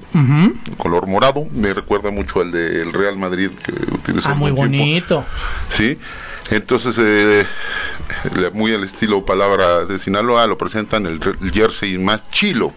color 0.79 1.07
morado. 1.07 1.47
Me 1.53 1.73
recuerda 1.75 2.11
mucho 2.11 2.41
al 2.41 2.51
del 2.51 2.93
Real 2.93 3.17
Madrid 3.17 3.51
que 3.65 3.73
utilizó 3.95 4.31
Ah, 4.31 4.35
muy 4.35 4.53
tiempo. 4.53 4.63
bonito. 4.63 5.25
Sí. 5.69 5.99
Entonces, 6.51 6.97
eh, 6.99 7.45
muy 8.53 8.73
al 8.75 8.85
estilo 8.85 9.25
palabra 9.25 9.85
de 9.85 9.99
Sinaloa, 9.99 10.47
lo 10.47 10.57
presentan 10.59 11.07
el, 11.07 11.21
el 11.43 11.53
jersey 11.53 11.99
más 11.99 12.29
chilo, 12.31 12.73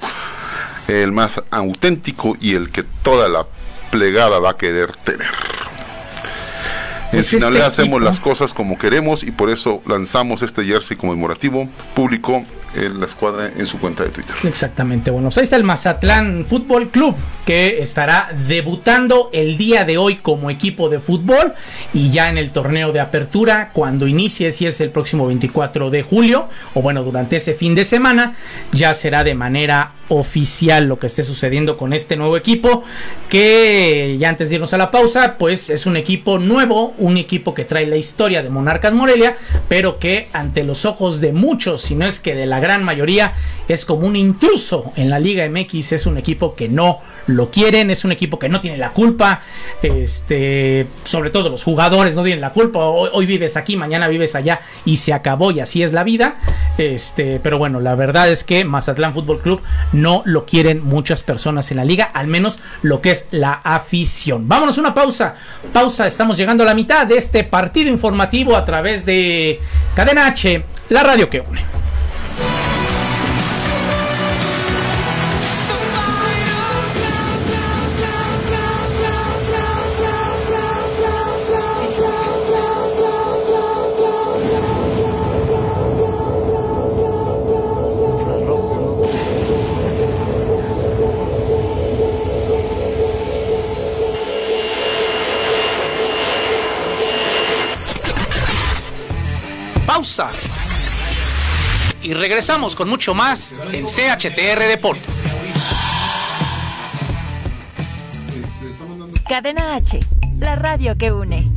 el 0.88 1.12
más 1.12 1.42
auténtico 1.52 2.36
y 2.42 2.54
el 2.56 2.70
que 2.72 2.84
toda 3.04 3.30
la 3.30 3.46
plegada 3.92 4.40
va 4.40 4.52
a 4.52 4.58
querer 4.58 4.96
tener. 4.98 5.28
En 7.12 7.18
Pues 7.18 7.34
este 7.34 7.64
hacemos 7.64 8.02
las 8.02 8.20
cosas 8.20 8.54
como 8.54 8.78
queremos 8.78 9.24
y 9.24 9.32
por 9.32 9.50
eso 9.50 9.82
lanzamos 9.88 10.44
este 10.44 10.64
jersey 10.64 10.96
conmemorativo 10.96 11.68
público 11.96 12.46
en 12.76 13.00
la 13.00 13.06
escuadra 13.06 13.52
en 13.56 13.68
su 13.68 13.80
cuenta 13.80 14.04
de 14.04 14.10
Twitter. 14.10 14.36
Exactamente, 14.44 15.12
bueno, 15.12 15.28
pues 15.28 15.40
ahí 15.40 15.44
está 15.44 15.56
el 15.56 15.64
Mazatlán 15.64 16.46
Fútbol 16.46 16.90
Club 16.90 17.16
que 17.46 17.82
estará 17.82 18.32
debutando 18.48 19.30
el 19.34 19.58
día 19.58 19.86
de 19.86 19.98
hoy 19.98 20.16
como 20.16 20.50
equipo 20.50 20.90
de 20.90 21.00
fútbol 21.00 21.54
y 21.94 22.12
ya 22.12 22.30
en 22.30 22.38
el 22.38 22.52
torneo 22.52 22.92
de 22.92 23.00
apertura 23.00 23.72
cuando 23.74 24.08
inicie, 24.08 24.52
si 24.52 24.66
es 24.66 24.80
el 24.82 24.92
próximo 24.92 25.28
24 25.28 25.90
de 25.90 26.04
julio 26.04 26.48
o 26.74 26.82
bueno, 26.82 27.04
durante 27.04 27.38
ese 27.38 27.54
fin 27.54 27.76
de 27.76 27.86
semana, 27.86 28.34
ya 28.72 28.94
será 28.94 29.24
de 29.24 29.34
manera 29.36 29.94
oficial 30.10 30.86
lo 30.86 31.00
que 31.00 31.08
esté 31.08 31.24
sucediendo 31.24 31.78
con 31.78 31.94
este 31.94 32.16
nuevo 32.18 32.36
equipo 32.36 32.84
que 33.30 34.18
ya 34.20 34.30
antes 34.30 34.50
de 34.50 34.56
irnos 34.56 34.74
a 34.74 34.78
la 34.78 34.92
pausa, 34.92 35.36
pues 35.38 35.70
es 35.70 35.86
un 35.86 35.96
equipo 35.98 36.40
nuevo, 36.40 36.94
un 36.98 37.18
equipo 37.18 37.54
que 37.54 37.64
trae 37.64 37.86
la 37.86 37.96
historia 37.96 38.42
de 38.42 38.50
Monarcas 38.50 38.94
Morelia, 38.94 39.38
pero 39.68 40.00
que 40.00 40.30
ante 40.34 40.64
los 40.64 40.86
ojos 40.86 41.22
de 41.22 41.32
muchos, 41.32 41.82
si 41.82 41.96
no 41.96 42.06
es 42.06 42.20
que 42.20 42.36
de 42.36 42.48
la 42.48 42.59
gran 42.60 42.84
mayoría, 42.84 43.34
es 43.68 43.86
como 43.86 44.08
un 44.08 44.16
intruso 44.16 44.92
en 44.96 45.10
la 45.10 45.20
Liga 45.20 45.48
MX, 45.50 45.94
es 45.94 46.06
un 46.06 46.18
equipo 46.18 46.56
que 46.56 46.70
no 46.70 47.00
lo 47.28 47.52
quieren, 47.52 47.92
es 47.92 48.04
un 48.06 48.12
equipo 48.12 48.40
que 48.40 48.50
no 48.50 48.60
tiene 48.60 48.78
la 48.78 48.92
culpa, 48.92 49.42
este, 49.82 50.88
sobre 51.04 51.30
todo 51.30 51.50
los 51.50 51.64
jugadores 51.64 52.16
no 52.16 52.24
tienen 52.24 52.42
la 52.42 52.52
culpa, 52.52 52.80
hoy, 52.80 53.10
hoy 53.14 53.26
vives 53.26 53.58
aquí, 53.58 53.78
mañana 53.78 54.08
vives 54.08 54.36
allá 54.36 54.60
y 54.86 54.98
se 54.98 55.14
acabó 55.14 55.52
y 55.52 55.60
así 55.60 55.84
es 55.84 55.94
la 55.94 56.04
vida, 56.04 56.36
este, 56.78 57.40
pero 57.42 57.58
bueno, 57.58 57.80
la 57.80 57.96
verdad 57.96 58.30
es 58.30 58.44
que 58.44 58.66
Mazatlán 58.66 59.14
Fútbol 59.14 59.42
Club 59.42 59.62
no 59.92 60.22
lo 60.26 60.46
quieren 60.46 60.84
muchas 60.84 61.24
personas 61.24 61.72
en 61.72 61.78
la 61.78 61.86
liga, 61.86 62.06
al 62.06 62.28
menos 62.28 62.60
lo 62.82 63.02
que 63.02 63.12
es 63.12 63.26
la 63.32 63.54
afición. 63.54 64.48
Vámonos 64.48 64.78
una 64.78 64.94
pausa, 64.94 65.36
pausa, 65.74 66.08
estamos 66.08 66.38
llegando 66.38 66.64
a 66.64 66.66
la 66.66 66.74
mitad 66.74 67.06
de 67.06 67.18
este 67.18 67.44
partido 67.44 67.90
informativo 67.90 68.56
a 68.56 68.66
través 68.66 69.06
de 69.06 69.60
Cadena 69.96 70.28
H, 70.28 70.64
la 70.90 71.04
radio 71.04 71.30
que 71.30 71.42
une. 71.42 71.89
Y 102.02 102.14
regresamos 102.14 102.76
con 102.76 102.90
mucho 102.90 103.14
más 103.14 103.54
en 103.72 103.86
CHTR 103.86 104.60
Deportes. 104.68 105.14
Cadena 109.28 109.76
H, 109.76 110.00
la 110.40 110.56
radio 110.56 110.98
que 110.98 111.12
une. 111.12 111.52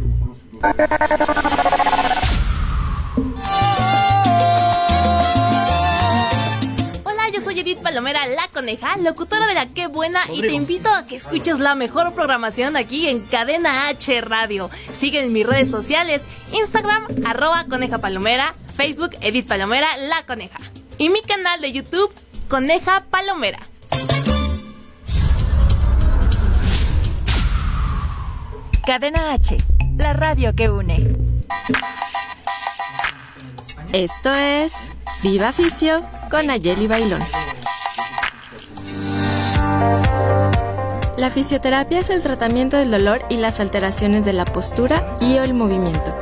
Edith 7.72 7.84
Palomera, 7.84 8.26
la 8.26 8.48
coneja, 8.48 8.98
locutora 8.98 9.46
de 9.46 9.54
la 9.54 9.64
Qué 9.64 9.86
Buena, 9.86 10.20
y 10.30 10.42
te 10.42 10.52
invito 10.52 10.90
a 10.90 11.06
que 11.06 11.16
escuches 11.16 11.58
la 11.58 11.74
mejor 11.74 12.12
programación 12.12 12.76
aquí 12.76 13.08
en 13.08 13.20
Cadena 13.20 13.88
H 13.88 14.20
Radio. 14.20 14.68
Sigue 14.94 15.20
en 15.20 15.32
mis 15.32 15.46
redes 15.46 15.70
sociales, 15.70 16.20
Instagram, 16.52 17.06
arroba 17.24 17.64
coneja 17.70 17.96
palomera, 17.96 18.54
Facebook, 18.76 19.16
Edith 19.22 19.48
Palomera, 19.48 19.88
la 19.96 20.22
coneja. 20.26 20.58
Y 20.98 21.08
mi 21.08 21.22
canal 21.22 21.62
de 21.62 21.72
YouTube, 21.72 22.12
Coneja 22.46 23.06
Palomera. 23.10 23.66
Cadena 28.84 29.32
H, 29.32 29.56
la 29.96 30.12
radio 30.12 30.54
que 30.54 30.68
une. 30.68 31.16
Esto 33.94 34.34
es 34.34 34.90
Viva 35.22 35.52
Ficio 35.54 36.04
con 36.30 36.50
Ayeli 36.50 36.86
Bailón. 36.86 37.22
La 41.22 41.30
fisioterapia 41.30 42.00
es 42.00 42.10
el 42.10 42.20
tratamiento 42.20 42.76
del 42.76 42.90
dolor 42.90 43.20
y 43.30 43.36
las 43.36 43.60
alteraciones 43.60 44.24
de 44.24 44.32
la 44.32 44.44
postura 44.44 45.16
y 45.20 45.38
o 45.38 45.44
el 45.44 45.54
movimiento 45.54 46.21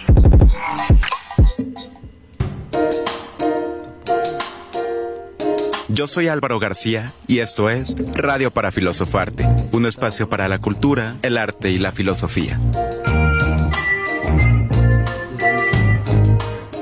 Yo 6.01 6.07
soy 6.07 6.29
Álvaro 6.29 6.57
García 6.57 7.13
y 7.27 7.41
esto 7.41 7.69
es 7.69 7.95
Radio 8.15 8.49
para 8.49 8.71
Filosofarte, 8.71 9.47
un 9.71 9.85
espacio 9.85 10.27
para 10.29 10.47
la 10.47 10.57
cultura, 10.57 11.15
el 11.21 11.37
arte 11.37 11.69
y 11.69 11.77
la 11.77 11.91
filosofía. 11.91 12.59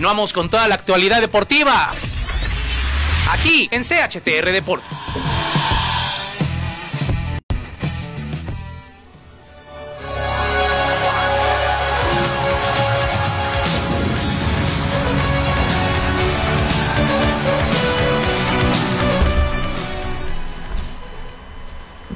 Continuamos 0.00 0.32
con 0.32 0.48
toda 0.48 0.66
la 0.66 0.76
actualidad 0.76 1.20
deportiva. 1.20 1.90
Aquí 3.32 3.68
en 3.70 3.82
CHTR 3.82 4.50
Deportes. 4.50 4.88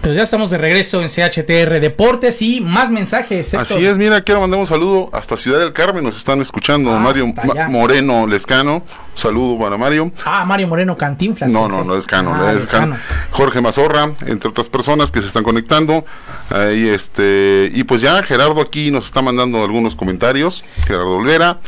Pero 0.04 0.16
ya 0.16 0.24
estamos 0.24 0.50
de 0.50 0.58
regreso 0.58 1.00
en 1.00 1.08
CHTR 1.08 1.80
Deportes 1.80 2.42
y 2.42 2.60
más 2.60 2.90
mensajes. 2.90 3.54
Héctor. 3.54 3.78
Así 3.78 3.86
es, 3.86 3.96
mira, 3.96 4.20
quiero 4.20 4.42
mandar 4.42 4.60
un 4.60 4.66
saludo 4.66 5.08
hasta 5.14 5.38
Ciudad 5.38 5.60
del 5.60 5.72
Carmen, 5.72 6.04
nos 6.04 6.18
están 6.18 6.42
escuchando 6.42 6.90
Hasta 6.90 7.02
Mario 7.02 7.28
Ma-. 7.28 7.68
Moreno 7.68 8.26
Lescano, 8.26 8.82
saludo 9.14 9.58
para 9.58 9.76
Mario. 9.76 10.12
Ah, 10.24 10.44
Mario 10.44 10.68
Moreno 10.68 10.96
Cantinflas. 10.96 11.52
No, 11.52 11.68
no, 11.68 11.84
no 11.84 11.96
es 11.96 12.06
Cano, 12.06 12.34
Ah, 12.34 12.38
no 12.38 12.50
es 12.50 12.66
Cano. 12.66 12.96
Jorge 13.30 13.60
Mazorra, 13.60 14.12
entre 14.26 14.50
otras 14.50 14.68
personas 14.68 15.10
que 15.10 15.20
se 15.20 15.28
están 15.28 15.44
conectando. 15.44 16.04
Ahí 16.50 16.88
este, 16.88 17.70
y 17.74 17.84
pues 17.84 18.00
ya 18.00 18.22
Gerardo 18.22 18.60
aquí 18.60 18.90
nos 18.90 19.06
está 19.06 19.22
mandando 19.22 19.62
algunos 19.62 19.94
comentarios. 19.94 20.64
Gerardo 20.86 21.16
Olvera 21.16 21.58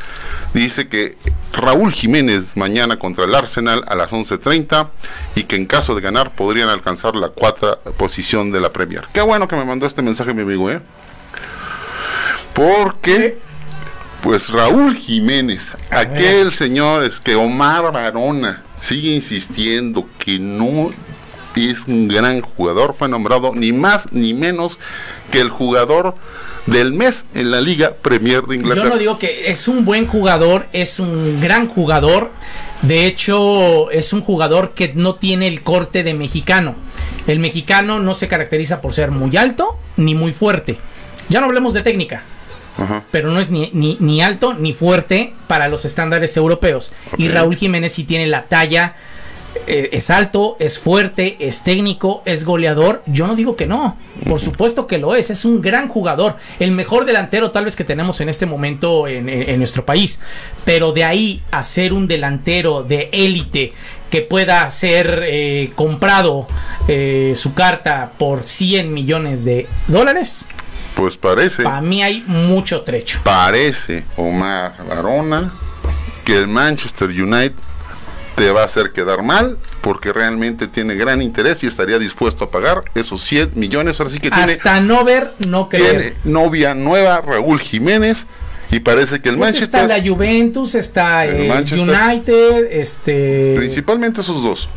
dice 0.54 0.88
que 0.88 1.16
Raúl 1.52 1.92
Jiménez 1.92 2.56
mañana 2.56 2.98
contra 2.98 3.24
el 3.24 3.34
Arsenal 3.34 3.84
a 3.88 3.94
las 3.94 4.12
11:30 4.12 4.88
y 5.34 5.44
que 5.44 5.56
en 5.56 5.66
caso 5.66 5.94
de 5.94 6.00
ganar 6.00 6.32
podrían 6.32 6.68
alcanzar 6.68 7.14
la 7.16 7.28
cuarta 7.28 7.78
posición 7.96 8.52
de 8.52 8.60
la 8.60 8.70
Premier. 8.70 9.04
Qué 9.12 9.20
bueno 9.22 9.48
que 9.48 9.56
me 9.56 9.64
mandó 9.64 9.86
este 9.86 10.02
mensaje 10.02 10.34
mi 10.34 10.42
amigo, 10.42 10.70
¿eh? 10.70 10.80
Porque 12.52 13.38
pues 14.22 14.48
Raúl 14.48 14.96
Jiménez, 14.96 15.70
aquel 15.90 16.52
señor 16.52 17.04
es 17.04 17.20
que 17.20 17.34
Omar 17.34 17.92
Barona 17.92 18.62
sigue 18.80 19.14
insistiendo 19.14 20.08
que 20.18 20.38
no 20.38 20.90
es 21.56 21.86
un 21.86 22.08
gran 22.08 22.42
jugador, 22.42 22.94
fue 22.98 23.08
nombrado 23.08 23.52
ni 23.54 23.72
más 23.72 24.12
ni 24.12 24.34
menos 24.34 24.78
que 25.30 25.40
el 25.40 25.48
jugador 25.48 26.14
del 26.66 26.92
mes 26.92 27.26
en 27.34 27.50
la 27.50 27.60
Liga 27.60 27.94
Premier 27.94 28.42
de 28.42 28.56
Inglaterra. 28.56 28.84
Yo 28.84 28.90
no 28.90 28.98
digo 28.98 29.18
que 29.18 29.50
es 29.50 29.68
un 29.68 29.84
buen 29.84 30.06
jugador, 30.06 30.66
es 30.72 30.98
un 30.98 31.40
gran 31.40 31.68
jugador. 31.68 32.30
De 32.82 33.06
hecho, 33.06 33.90
es 33.90 34.12
un 34.12 34.20
jugador 34.20 34.72
que 34.74 34.92
no 34.94 35.14
tiene 35.14 35.46
el 35.46 35.62
corte 35.62 36.02
de 36.02 36.12
mexicano. 36.12 36.74
El 37.26 37.38
mexicano 37.38 38.00
no 38.00 38.14
se 38.14 38.28
caracteriza 38.28 38.80
por 38.80 38.92
ser 38.92 39.10
muy 39.10 39.36
alto 39.36 39.78
ni 39.96 40.14
muy 40.14 40.32
fuerte. 40.32 40.78
Ya 41.28 41.40
no 41.40 41.46
hablemos 41.46 41.72
de 41.72 41.82
técnica, 41.82 42.24
Ajá. 42.78 43.04
pero 43.10 43.30
no 43.30 43.40
es 43.40 43.50
ni, 43.50 43.70
ni, 43.72 43.96
ni 44.00 44.20
alto 44.22 44.54
ni 44.54 44.72
fuerte 44.74 45.32
para 45.46 45.68
los 45.68 45.84
estándares 45.84 46.36
europeos. 46.36 46.92
Y. 47.16 47.28
Raúl 47.28 47.56
Jiménez 47.56 47.92
sí 47.92 48.04
tiene 48.04 48.26
la 48.26 48.44
talla. 48.44 48.94
eh, 49.66 49.88
es 49.92 50.10
alto, 50.10 50.56
es 50.60 50.78
fuerte, 50.78 51.36
es 51.40 51.62
técnico, 51.64 52.22
es 52.26 52.44
goleador. 52.44 53.02
Yo 53.06 53.26
no 53.26 53.34
digo 53.34 53.56
que 53.56 53.66
no. 53.66 53.96
Por 54.28 54.38
supuesto 54.38 54.86
que 54.86 54.98
lo 54.98 55.14
es. 55.14 55.30
Es 55.30 55.46
un 55.46 55.62
gran 55.62 55.88
jugador. 55.88 56.36
El 56.60 56.72
mejor 56.72 57.06
delantero 57.06 57.50
tal 57.50 57.64
vez 57.64 57.74
que 57.74 57.82
tenemos 57.84 58.20
en 58.20 58.28
este 58.28 58.44
momento 58.44 59.08
en, 59.08 59.30
en- 59.30 59.48
en 59.48 59.58
nuestro 59.58 59.86
país. 59.86 60.20
Pero 60.66 60.92
de 60.92 61.04
ahí 61.04 61.42
a 61.50 61.62
ser 61.62 61.94
un 61.94 62.06
delantero 62.06 62.82
de 62.82 63.08
élite 63.12 63.72
que 64.10 64.20
pueda 64.20 64.68
ser 64.70 65.22
eh, 65.26 65.70
comprado 65.74 66.46
eh, 66.86 67.32
su 67.34 67.54
carta 67.54 68.12
por 68.18 68.42
100 68.46 68.92
millones 68.92 69.42
de 69.46 69.66
dólares. 69.88 70.46
Pues 70.96 71.16
parece, 71.18 71.62
Para 71.62 71.80
mí 71.82 72.02
hay 72.02 72.24
mucho 72.26 72.80
trecho. 72.80 73.20
parece 73.22 74.02
Omar 74.16 74.74
Barona 74.88 75.52
que 76.24 76.36
el 76.38 76.48
Manchester 76.48 77.10
United 77.10 77.52
te 78.34 78.50
va 78.50 78.62
a 78.62 78.64
hacer 78.64 78.92
quedar 78.92 79.22
mal 79.22 79.58
porque 79.82 80.12
realmente 80.12 80.66
tiene 80.68 80.94
gran 80.94 81.20
interés 81.22 81.62
y 81.64 81.66
estaría 81.66 81.98
dispuesto 81.98 82.44
a 82.44 82.50
pagar 82.50 82.82
esos 82.94 83.22
100 83.22 83.52
millones. 83.54 84.00
Ahora 84.00 84.10
sí 84.10 84.18
que 84.20 84.30
tiene, 84.30 84.52
Hasta 84.52 84.80
no 84.80 85.04
ver, 85.04 85.32
no 85.46 85.68
creer. 85.68 85.90
tiene 86.00 86.14
novia 86.24 86.74
nueva, 86.74 87.20
Raúl 87.20 87.60
Jiménez, 87.60 88.26
y 88.70 88.80
parece 88.80 89.20
que 89.20 89.28
el 89.28 89.36
Pues 89.36 89.52
Manchester... 89.52 89.80
está 89.82 89.98
la 89.98 90.06
Juventus, 90.06 90.74
está 90.74 91.24
El. 91.26 91.50
United, 91.50 92.68
este 92.72 93.54
Principalmente 93.56 94.22
esos 94.22 94.42
dos. 94.42 94.68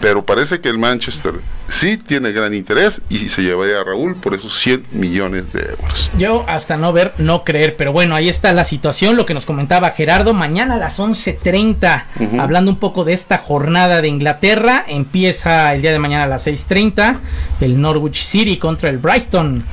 Pero 0.00 0.24
parece 0.24 0.60
que 0.60 0.68
el 0.70 0.78
Manchester 0.78 1.34
sí 1.68 1.98
tiene 1.98 2.32
gran 2.32 2.54
interés 2.54 3.02
y 3.10 3.28
se 3.28 3.42
llevaría 3.42 3.80
a 3.80 3.84
Raúl 3.84 4.16
por 4.16 4.32
esos 4.34 4.58
100 4.58 4.86
millones 4.92 5.52
de 5.52 5.60
euros. 5.60 6.10
yo 6.16 6.44
hasta 6.48 6.76
no 6.78 6.92
ver, 6.92 7.12
no 7.18 7.44
creer, 7.44 7.76
pero 7.76 7.92
bueno, 7.92 8.14
ahí 8.14 8.28
está 8.28 8.52
la 8.54 8.64
situación, 8.64 9.16
lo 9.16 9.26
que 9.26 9.34
nos 9.34 9.44
comentaba 9.46 9.90
Gerardo, 9.90 10.32
mañana 10.32 10.74
a 10.74 10.78
las 10.78 10.98
11:30, 10.98 12.06
Ujú. 12.18 12.40
hablando 12.40 12.70
un 12.70 12.78
poco 12.78 13.04
de 13.04 13.12
esta 13.12 13.36
jornada 13.38 14.00
de 14.00 14.08
Inglaterra, 14.08 14.84
empieza 14.88 15.72
el 15.74 15.82
día 15.82 15.92
de 15.92 15.98
mañana 15.98 16.24
a 16.24 16.28
las 16.28 16.46
6:30, 16.46 17.18
el 17.60 17.80
Norwich 17.80 18.24
City 18.24 18.56
contra 18.56 18.88
el 18.88 18.98
Brighton, 18.98 19.64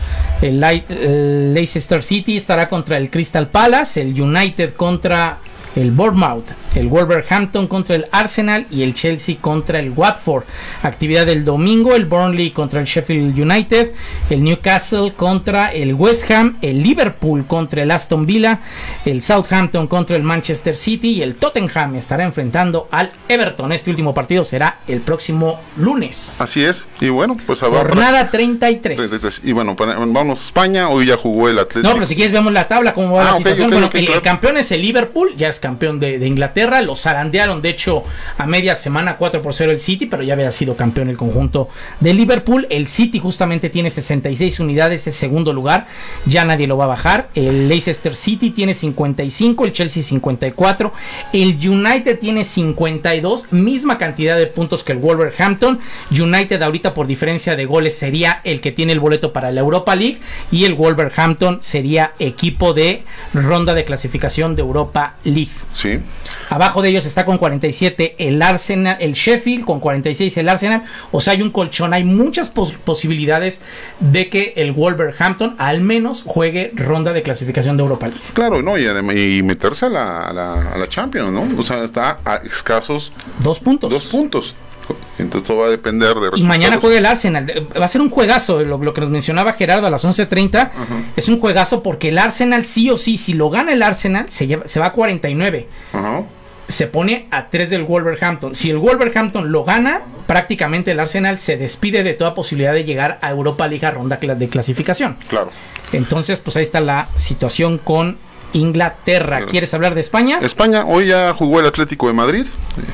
el, 0.41 0.61
el 0.63 1.53
Leicester 1.53 2.03
City 2.03 2.37
estará 2.37 2.67
contra 2.67 2.97
el 2.97 3.09
Crystal 3.09 3.47
Palace, 3.47 4.01
el 4.01 4.19
United 4.21 4.73
contra 4.75 5.39
el 5.75 5.91
Bournemouth, 5.91 6.45
el 6.75 6.87
Wolverhampton 6.87 7.67
contra 7.67 7.95
el 7.95 8.05
Arsenal 8.11 8.65
y 8.69 8.83
el 8.83 8.93
Chelsea 8.93 9.37
contra 9.39 9.79
el 9.79 9.91
Watford. 9.91 10.43
Actividad 10.83 11.25
del 11.25 11.43
domingo, 11.43 11.95
el 11.95 12.05
Burnley 12.05 12.51
contra 12.51 12.79
el 12.79 12.85
Sheffield 12.85 13.37
United, 13.39 13.91
el 14.29 14.43
Newcastle 14.43 15.13
contra 15.15 15.71
el 15.73 15.93
West 15.93 16.29
Ham, 16.31 16.57
el 16.61 16.83
Liverpool 16.83 17.45
contra 17.45 17.83
el 17.83 17.91
Aston 17.91 18.25
Villa, 18.25 18.59
el 19.05 19.21
Southampton 19.21 19.87
contra 19.87 20.15
el 20.15 20.23
Manchester 20.23 20.75
City 20.75 21.13
y 21.13 21.21
el 21.21 21.35
Tottenham 21.35 21.95
estará 21.95 22.23
enfrentando 22.23 22.87
al 22.91 23.11
Everton. 23.27 23.71
Este 23.71 23.89
último 23.89 24.13
partido 24.13 24.43
será 24.45 24.79
el 24.87 25.01
próximo 25.01 25.59
lunes. 25.77 26.39
Así 26.41 26.63
es. 26.63 26.87
Y 26.99 27.09
bueno, 27.09 27.37
pues 27.45 27.63
habrá... 27.63 27.79
Jornada 27.79 28.29
33. 28.29 28.97
33. 28.97 29.45
Y 29.45 29.51
bueno, 29.51 29.75
vamos 29.75 30.41
a 30.41 30.43
España. 30.43 30.89
Hoy 30.89 31.05
ya 31.07 31.17
jugó 31.17 31.49
el 31.49 31.59
Atlético. 31.59 31.87
No, 31.87 31.93
pero 31.93 32.05
si 32.05 32.15
quieres 32.15 32.31
vemos 32.31 32.51
la 32.53 32.67
tabla, 32.67 32.93
cómo 32.93 33.15
va 33.15 33.27
Ah, 33.27 33.31
la 33.31 33.37
situación. 33.37 33.71
bueno, 33.71 33.89
el, 33.93 34.21
campeón 34.21 34.57
es 34.57 34.71
el 34.71 34.81
Liverpool, 34.81 35.33
ya 35.35 35.49
es 35.49 35.59
campeón 35.59 35.99
de, 35.99 36.19
de 36.19 36.27
Inglaterra. 36.27 36.66
Lo 36.67 36.95
zarandearon, 36.95 37.61
de 37.61 37.69
hecho, 37.69 38.03
a 38.37 38.45
media 38.45 38.75
semana 38.75 39.15
4 39.15 39.41
por 39.41 39.53
0 39.53 39.71
el 39.71 39.79
City, 39.79 40.05
pero 40.05 40.23
ya 40.23 40.33
había 40.33 40.51
sido 40.51 40.75
campeón 40.75 41.09
el 41.09 41.17
conjunto 41.17 41.69
de 41.99 42.13
Liverpool. 42.13 42.67
El 42.69 42.87
City 42.87 43.19
justamente 43.19 43.69
tiene 43.69 43.89
66 43.89 44.59
unidades, 44.59 45.07
es 45.07 45.15
segundo 45.15 45.53
lugar, 45.53 45.87
ya 46.25 46.43
nadie 46.45 46.67
lo 46.67 46.77
va 46.77 46.85
a 46.85 46.87
bajar. 46.87 47.29
El 47.35 47.69
Leicester 47.69 48.15
City 48.15 48.51
tiene 48.51 48.73
55, 48.73 49.65
el 49.65 49.71
Chelsea 49.71 50.03
54, 50.03 50.93
el 51.33 51.57
United 51.69 52.19
tiene 52.19 52.43
52, 52.43 53.51
misma 53.51 53.97
cantidad 53.97 54.37
de 54.37 54.47
puntos 54.47 54.83
que 54.83 54.91
el 54.91 54.97
Wolverhampton. 54.97 55.79
United 56.11 56.61
ahorita 56.61 56.93
por 56.93 57.07
diferencia 57.07 57.55
de 57.55 57.65
goles 57.65 57.97
sería 57.97 58.41
el 58.43 58.61
que 58.61 58.71
tiene 58.71 58.93
el 58.93 58.99
boleto 58.99 59.33
para 59.33 59.51
la 59.51 59.61
Europa 59.61 59.95
League 59.95 60.19
y 60.51 60.65
el 60.65 60.73
Wolverhampton 60.73 61.59
sería 61.61 62.13
equipo 62.19 62.73
de 62.73 63.03
ronda 63.33 63.73
de 63.73 63.85
clasificación 63.85 64.55
de 64.55 64.61
Europa 64.61 65.15
League. 65.23 65.51
Sí. 65.73 65.99
Abajo 66.49 66.81
de 66.81 66.89
ellos 66.89 67.05
está 67.05 67.25
con 67.25 67.37
47 67.37 68.15
el 68.19 68.41
Arsenal, 68.41 68.97
el 68.99 69.13
Sheffield, 69.13 69.65
con 69.65 69.79
46 69.79 70.37
el 70.37 70.49
Arsenal. 70.49 70.83
O 71.11 71.19
sea, 71.19 71.33
hay 71.33 71.41
un 71.41 71.51
colchón, 71.51 71.93
hay 71.93 72.03
muchas 72.03 72.49
pos- 72.49 72.73
posibilidades 72.83 73.61
de 73.99 74.29
que 74.29 74.53
el 74.57 74.71
Wolverhampton 74.71 75.55
al 75.57 75.81
menos 75.81 76.23
juegue 76.25 76.71
ronda 76.75 77.13
de 77.13 77.21
clasificación 77.23 77.77
de 77.77 77.83
Europa 77.83 78.07
League. 78.07 78.21
Claro, 78.33 78.61
¿no? 78.61 78.77
Y, 78.77 78.87
y 79.37 79.43
meterse 79.43 79.87
a 79.87 79.89
la, 79.89 80.27
a, 80.27 80.33
la, 80.33 80.73
a 80.73 80.77
la 80.77 80.87
Champions, 80.89 81.31
¿no? 81.31 81.47
O 81.59 81.63
sea, 81.63 81.83
está 81.83 82.19
a 82.25 82.37
escasos... 82.37 83.11
Dos 83.39 83.59
puntos. 83.59 83.91
Dos 83.91 84.05
puntos. 84.05 84.55
Entonces 85.19 85.45
todo 85.45 85.57
va 85.57 85.67
a 85.67 85.69
depender 85.69 86.15
de 86.15 86.29
Y 86.39 86.43
mañana 86.43 86.77
juega 86.79 86.97
el 86.97 87.05
Arsenal. 87.05 87.45
De- 87.45 87.59
Va 87.77 87.83
a 87.83 87.87
ser 87.89 87.99
un 87.99 88.09
juegazo, 88.09 88.61
lo, 88.63 88.77
lo 88.77 88.93
que 88.93 89.01
nos 89.01 89.09
mencionaba 89.09 89.51
Gerardo 89.53 89.85
a 89.85 89.89
las 89.89 90.05
11.30. 90.05 90.69
Es 91.17 91.27
un 91.27 91.41
juegazo 91.41 91.83
porque 91.83 92.07
el 92.09 92.17
Arsenal 92.17 92.63
sí 92.63 92.89
o 92.89 92.95
sí, 92.97 93.17
si 93.17 93.33
lo 93.33 93.49
gana 93.49 93.73
el 93.73 93.83
Arsenal, 93.83 94.29
se, 94.29 94.47
lleva- 94.47 94.65
se 94.65 94.79
va 94.79 94.85
a 94.87 94.91
49. 94.93 95.67
Ajá. 95.91 96.23
Se 96.67 96.87
pone 96.87 97.27
a 97.31 97.49
3 97.49 97.69
del 97.69 97.83
Wolverhampton. 97.83 98.53
Si 98.53 98.69
el 98.69 98.77
Wolverhampton 98.77 99.51
lo 99.51 99.63
gana, 99.63 100.01
prácticamente 100.25 100.91
el 100.91 100.99
Arsenal 100.99 101.37
se 101.37 101.57
despide 101.57 102.03
de 102.03 102.13
toda 102.13 102.33
posibilidad 102.33 102.73
de 102.73 102.83
llegar 102.83 103.19
a 103.21 103.29
Europa 103.31 103.67
League 103.67 103.85
a 103.85 103.91
ronda 103.91 104.17
de 104.17 104.49
clasificación. 104.49 105.15
Claro. 105.29 105.49
Entonces, 105.93 106.39
pues 106.39 106.57
ahí 106.57 106.63
está 106.63 106.81
la 106.81 107.07
situación 107.15 107.77
con 107.77 108.17
Inglaterra. 108.53 109.45
¿Quieres 109.45 109.73
hablar 109.73 109.93
de 109.93 110.01
España? 110.01 110.39
España, 110.41 110.85
hoy 110.85 111.07
ya 111.07 111.33
jugó 111.33 111.59
el 111.59 111.65
Atlético 111.65 112.07
de 112.07 112.13
Madrid, 112.13 112.45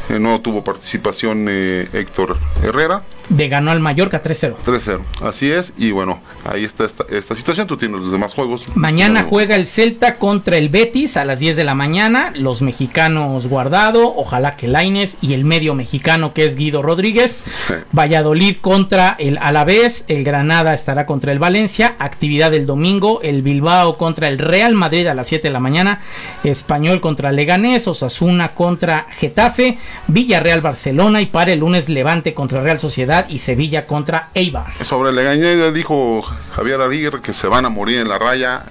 eh, 0.09 0.19
no 0.19 0.41
tuvo 0.41 0.63
participación 0.63 1.47
eh, 1.49 1.87
Héctor 1.93 2.37
Herrera. 2.61 3.03
De 3.33 3.47
ganó 3.47 3.71
al 3.71 3.79
Mallorca 3.79 4.21
3-0. 4.21 4.55
3-0, 4.65 4.99
así 5.21 5.51
es, 5.51 5.73
y 5.77 5.91
bueno, 5.91 6.19
ahí 6.45 6.63
está 6.63 6.85
esta, 6.85 7.05
esta 7.09 7.35
situación, 7.35 7.67
tú 7.67 7.77
tienes 7.77 8.01
los 8.01 8.11
demás 8.11 8.33
juegos. 8.33 8.67
Mañana 8.75 9.23
juega 9.23 9.55
el 9.55 9.67
Celta 9.67 10.17
contra 10.17 10.57
el 10.57 10.69
Betis 10.69 11.17
a 11.17 11.25
las 11.25 11.39
10 11.39 11.55
de 11.55 11.63
la 11.63 11.75
mañana, 11.75 12.31
los 12.35 12.61
mexicanos 12.61 13.47
Guardado, 13.47 14.13
ojalá 14.15 14.55
que 14.55 14.67
Laines 14.67 15.17
y 15.21 15.33
el 15.33 15.45
medio 15.45 15.75
mexicano 15.75 16.33
que 16.33 16.45
es 16.45 16.55
Guido 16.55 16.81
Rodríguez. 16.81 17.43
Sí. 17.67 17.73
Valladolid 17.91 18.57
contra 18.61 19.15
el 19.19 19.37
Alavés, 19.37 20.05
el 20.07 20.23
Granada 20.23 20.73
estará 20.73 21.05
contra 21.05 21.31
el 21.31 21.39
Valencia, 21.39 21.95
actividad 21.99 22.51
del 22.51 22.65
domingo, 22.65 23.21
el 23.21 23.41
Bilbao 23.41 23.97
contra 23.97 24.29
el 24.29 24.37
Real 24.37 24.75
Madrid 24.75 25.07
a 25.07 25.13
las 25.13 25.27
7 25.27 25.47
de 25.47 25.53
la 25.53 25.59
mañana, 25.59 26.01
Español 26.43 27.01
contra 27.01 27.31
Leganés, 27.31 27.87
Osasuna 27.87 28.49
contra 28.49 29.07
Getafe, 29.17 29.77
Villarreal 30.07 30.61
Barcelona 30.61 31.21
y 31.21 31.25
para 31.25 31.53
el 31.53 31.59
lunes 31.59 31.89
Levante 31.89 32.33
contra 32.33 32.61
Real 32.61 32.79
Sociedad 32.79 33.22
y 33.29 33.37
Sevilla 33.37 33.85
contra 33.85 34.29
Eibar. 34.33 34.73
Sobre 34.83 35.11
Legañé 35.11 35.57
ya 35.57 35.71
dijo 35.71 36.21
Javier 36.55 36.81
Aguirre 36.81 37.21
que 37.21 37.33
se 37.33 37.47
van 37.47 37.65
a 37.65 37.69
morir 37.69 37.99
en 37.99 38.09
la 38.09 38.19
raya. 38.19 38.63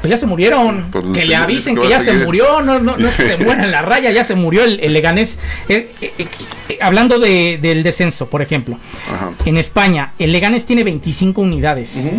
Pues 0.00 0.10
ya 0.10 0.16
se 0.18 0.26
murieron. 0.26 0.90
Pues, 0.90 1.02
que 1.14 1.22
sí, 1.22 1.28
le 1.28 1.36
avisen 1.36 1.74
que 1.76 1.82
que 1.82 1.88
ya 1.88 1.98
se 2.00 2.12
murió. 2.12 2.60
No, 2.60 2.78
no, 2.78 2.96
no 2.98 3.08
es 3.08 3.16
que 3.16 3.26
se 3.26 3.36
muera 3.38 3.64
en 3.64 3.70
la 3.70 3.80
raya, 3.82 4.10
ya 4.10 4.22
se 4.22 4.34
murió 4.34 4.62
el, 4.62 4.78
el 4.80 4.92
Leganés. 4.92 5.38
Eh, 5.68 5.90
eh, 6.02 6.12
eh, 6.68 6.78
hablando 6.82 7.18
de- 7.18 7.58
del 7.62 7.82
descenso, 7.82 8.28
por 8.28 8.42
ejemplo. 8.42 8.78
Ajá. 9.10 9.30
En 9.46 9.56
España, 9.56 10.12
el 10.18 10.32
Leganés 10.32 10.66
tiene 10.66 10.84
25 10.84 11.40
unidades. 11.40 12.12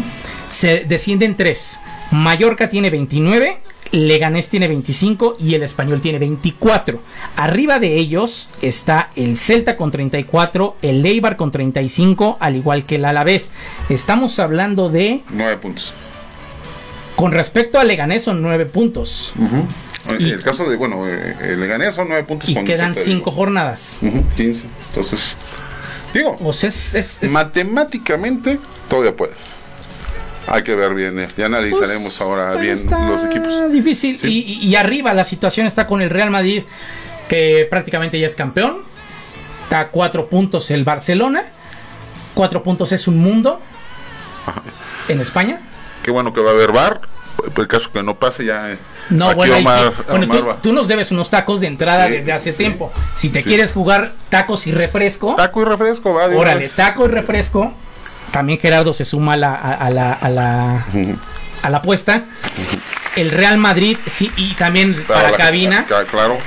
Se 0.50 0.86
descienden 0.88 1.36
3. 1.36 1.80
Mallorca 2.12 2.70
tiene 2.70 2.90
29. 2.90 3.60
Leganés 3.96 4.50
tiene 4.50 4.68
25 4.68 5.38
y 5.40 5.56
el 5.56 5.64
Español 5.64 6.02
tiene 6.02 6.20
24. 6.20 7.00
Arriba 7.36 7.80
de 7.80 7.96
ellos 7.96 8.50
está 8.62 9.10
el 9.16 9.38
Celta 9.38 9.76
con 9.78 9.92
34, 9.92 10.78
el 10.82 11.06
Eibar 11.06 11.38
con 11.38 11.52
35, 11.52 12.38
al 12.40 12.56
igual 12.56 12.86
que 12.86 12.96
el 12.96 13.06
Alavés. 13.06 13.52
Estamos 13.90 14.38
hablando 14.40 14.90
de, 14.90 15.22
Nueve 15.32 15.58
puntos. 15.58 15.94
con 17.16 17.32
respecto 17.32 17.80
al 17.80 17.88
Leganés 17.88 18.24
son 18.24 18.42
9 18.42 18.66
puntos. 18.66 19.34
En 20.08 20.22
el 20.22 20.44
caso 20.44 20.70
de, 20.70 20.76
bueno, 20.76 21.08
eh, 21.08 21.36
el 21.42 21.60
Leganés 21.60 21.96
son 21.96 22.08
nueve 22.10 22.24
puntos. 22.26 22.48
Y 22.48 22.54
con 22.54 22.64
quedan 22.66 22.94
Celta 22.94 23.00
de 23.10 23.16
5 23.18 23.32
jornadas. 23.32 23.98
Vigo. 24.02 24.20
Ujú, 24.20 24.30
15. 24.36 24.66
Entonces, 24.90 25.36
digo, 26.14 26.38
O 26.44 26.54
sea, 26.54 26.70
es- 26.70 26.94
es- 26.94 27.24
es- 27.24 27.32
matemáticamente 27.32 28.60
todavía 28.88 29.16
puede. 29.16 29.34
Hay 30.48 30.62
que 30.64 30.76
ver 30.76 30.94
bien, 30.94 31.18
eh, 31.20 31.28
ya 31.36 31.48
analizaremos 31.48 32.04
Pues, 32.04 32.22
ahora 32.22 32.50
pero 32.54 32.62
bien 32.62 32.78
los 33.10 33.24
equipos. 33.26 33.72
difícil. 33.72 34.20
Sí. 34.20 34.60
Y, 34.62 34.76
arriba 34.76 35.14
la 35.14 35.24
situación 35.24 35.66
está 35.66 35.88
con 35.88 36.02
el 36.02 36.10
Real 36.10 36.30
Madrid, 36.30 36.64
que 37.28 37.68
prácticamente 37.70 38.20
ya 38.20 38.28
es 38.28 38.36
campeón. 38.36 38.78
Está 39.64 39.80
a 39.80 39.88
cuatro 39.88 40.28
puntos 40.28 40.70
el 40.72 40.84
Barcelona. 40.84 41.44
Cuatro 42.36 42.62
puntos 42.62 42.92
es 42.92 43.08
un 43.08 43.18
mundo 43.18 43.60
en 45.08 45.20
España. 45.22 45.60
Qué 46.04 46.12
bueno 46.12 46.32
que 46.34 46.42
va 46.42 46.52
a 46.52 46.54
haber 46.54 46.72
bar. 46.72 47.02
Por 47.54 47.64
el 47.64 47.68
caso 47.68 47.92
que 47.92 48.02
no 48.02 48.16
pase 48.16 48.46
ya. 48.46 48.72
eh, 48.72 48.78
No, 49.10 49.28
aquí 49.30 49.36
bueno, 49.38 49.56
ahí 49.56 49.62
sí. 49.62 49.68
Omar- 49.68 49.94
Bueno, 50.08 50.40
Omar 50.40 50.58
tú, 50.62 50.72
nos 50.74 50.88
debes 50.88 51.12
unos 51.12 51.30
tacos 51.30 51.60
de 51.60 51.68
entrada 51.68 52.08
Sí, 52.08 52.14
desde 52.14 52.32
hace 52.32 52.52
sí. 52.52 52.58
tiempo. 52.60 52.94
Si 53.16 53.30
te 53.30 53.44
quieres 53.44 53.74
jugar 53.74 54.14
tacos 54.30 54.68
y 54.68 54.72
refresco, 54.72 55.36
Taco 55.36 55.62
y 55.62 55.66
refresco, 55.66 56.14
va. 56.14 56.26
órale, 56.28 56.70
taco 56.70 57.06
y 57.06 57.10
refresco. 57.10 57.74
También 58.36 58.60
Gerardo 58.60 58.94
se 58.94 59.06
suma 59.06 59.36
a 59.36 59.38
la, 59.38 59.54
a, 59.56 59.90
la, 59.90 60.12
a 60.12 60.28
la, 60.28 60.86
a 61.62 61.70
la 61.70 61.78
apuesta. 61.78 62.26
El 63.16 63.32
Real 63.32 63.58
Madrid, 63.58 63.98
sí, 64.08 64.30
y 64.36 64.56
también 64.56 64.94
para 65.08 65.32
la- 65.32 65.38
cabina. 65.38 65.86
ca- 65.88 66.04
Claro. 66.04 66.38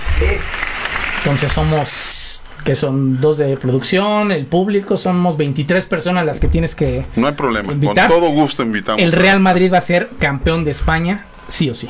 Entonces 1.21 1.51
somos, 1.51 2.45
que 2.63 2.75
son 2.75 3.23
dos 3.23 3.39
de 3.39 3.57
producción, 3.57 4.33
el 4.33 4.45
público, 4.45 4.99
somos 4.99 5.39
23 5.39 5.87
personas 5.87 6.27
las 6.27 6.41
que 6.41 6.49
tienes 6.49 6.75
que... 6.75 7.07
No 7.17 7.27
hay 7.27 7.33
problema. 7.33 7.73
Invitar. 7.73 8.09
Con 8.11 8.21
todo 8.21 8.31
gusto 8.33 8.63
invitamos. 8.63 9.01
El 9.01 9.13
Real 9.13 9.41
Madrid 9.41 9.73
va 9.73 9.79
a 9.79 9.83
ser 9.83 10.11
campeón 10.19 10.65
de 10.65 10.73
España, 10.73 11.25
sí 11.49 11.71
o 11.71 11.75
sí. 11.75 11.89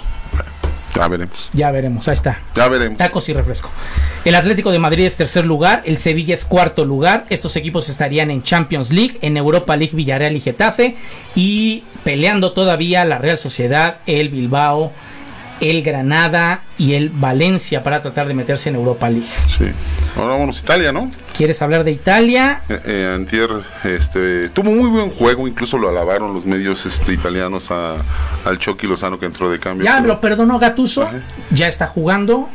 Ya 0.95 1.09
veremos. 1.09 1.49
Ya 1.53 1.70
veremos, 1.70 2.09
ahí 2.09 2.14
está. 2.14 2.41
Ya 2.55 2.68
veremos. 2.68 2.99
Tacos 2.99 3.28
y 3.28 3.32
refresco. 3.32 3.70
El 4.24 4.34
Atlético 4.34 4.70
de 4.70 4.78
Madrid 4.78 5.05
es 5.05 5.16
tercer 5.16 5.47
lugar, 5.47 5.82
el 5.84 5.99
Sevilla 5.99 6.34
es 6.34 6.45
cuarto 6.45 6.84
lugar. 6.84 7.24
Estos 7.30 7.57
equipos 7.57 7.89
estarían 7.89 8.30
en 8.30 8.43
Champions 8.43 8.91
League, 8.91 9.18
en 9.22 9.36
Europa 9.36 9.76
League 9.76 9.95
Villarreal 9.95 10.36
y 10.36 10.41
Getafe 10.41 10.97
y 11.34 11.84
peleando 12.05 12.53
todavía 12.53 13.05
la 13.05 13.18
Real 13.18 13.39
Sociedad, 13.39 13.99
el 14.07 14.28
Bilbao, 14.28 14.93
el 15.61 15.83
Granada 15.83 16.63
y 16.79 16.95
el 16.95 17.09
Valencia 17.11 17.83
para 17.83 18.01
tratar 18.01 18.29
de 18.29 18.35
meterse 18.35 18.69
en 18.69 18.77
Europa 18.77 19.09
League. 19.11 19.27
Sí. 19.57 19.65
Ahora 20.17 20.31
vámonos 20.35 20.59
a 20.59 20.61
Italia, 20.61 20.93
¿no? 20.93 21.11
¿Quieres 21.37 21.61
hablar 21.63 21.85
de 21.85 21.93
Italia? 21.93 22.63
Eh, 22.69 22.81
eh, 22.85 23.13
Antier 23.15 23.49
este, 23.85 24.49
tuvo 24.51 24.71
muy 24.71 24.89
buen 24.89 25.11
juego, 25.11 25.47
incluso 25.49 25.79
lo 25.79 25.89
alabaron 25.89 26.35
los 26.35 26.45
medios 26.47 26.87
este, 26.87 27.13
italianos 27.13 27.71
a, 27.71 27.97
al 28.45 28.59
Chucky 28.59 28.87
Lozano 28.87 29.19
que 29.19 29.27
entró 29.27 29.51
de 29.51 29.59
cambio. 29.59 29.85
Ya 29.85 29.97
Pero- 29.97 30.07
lo 30.09 30.21
perdonó 30.21 30.59
Gatuso, 30.59 31.09
ya 31.51 31.69
está 31.69 31.87
jugando 31.87 32.49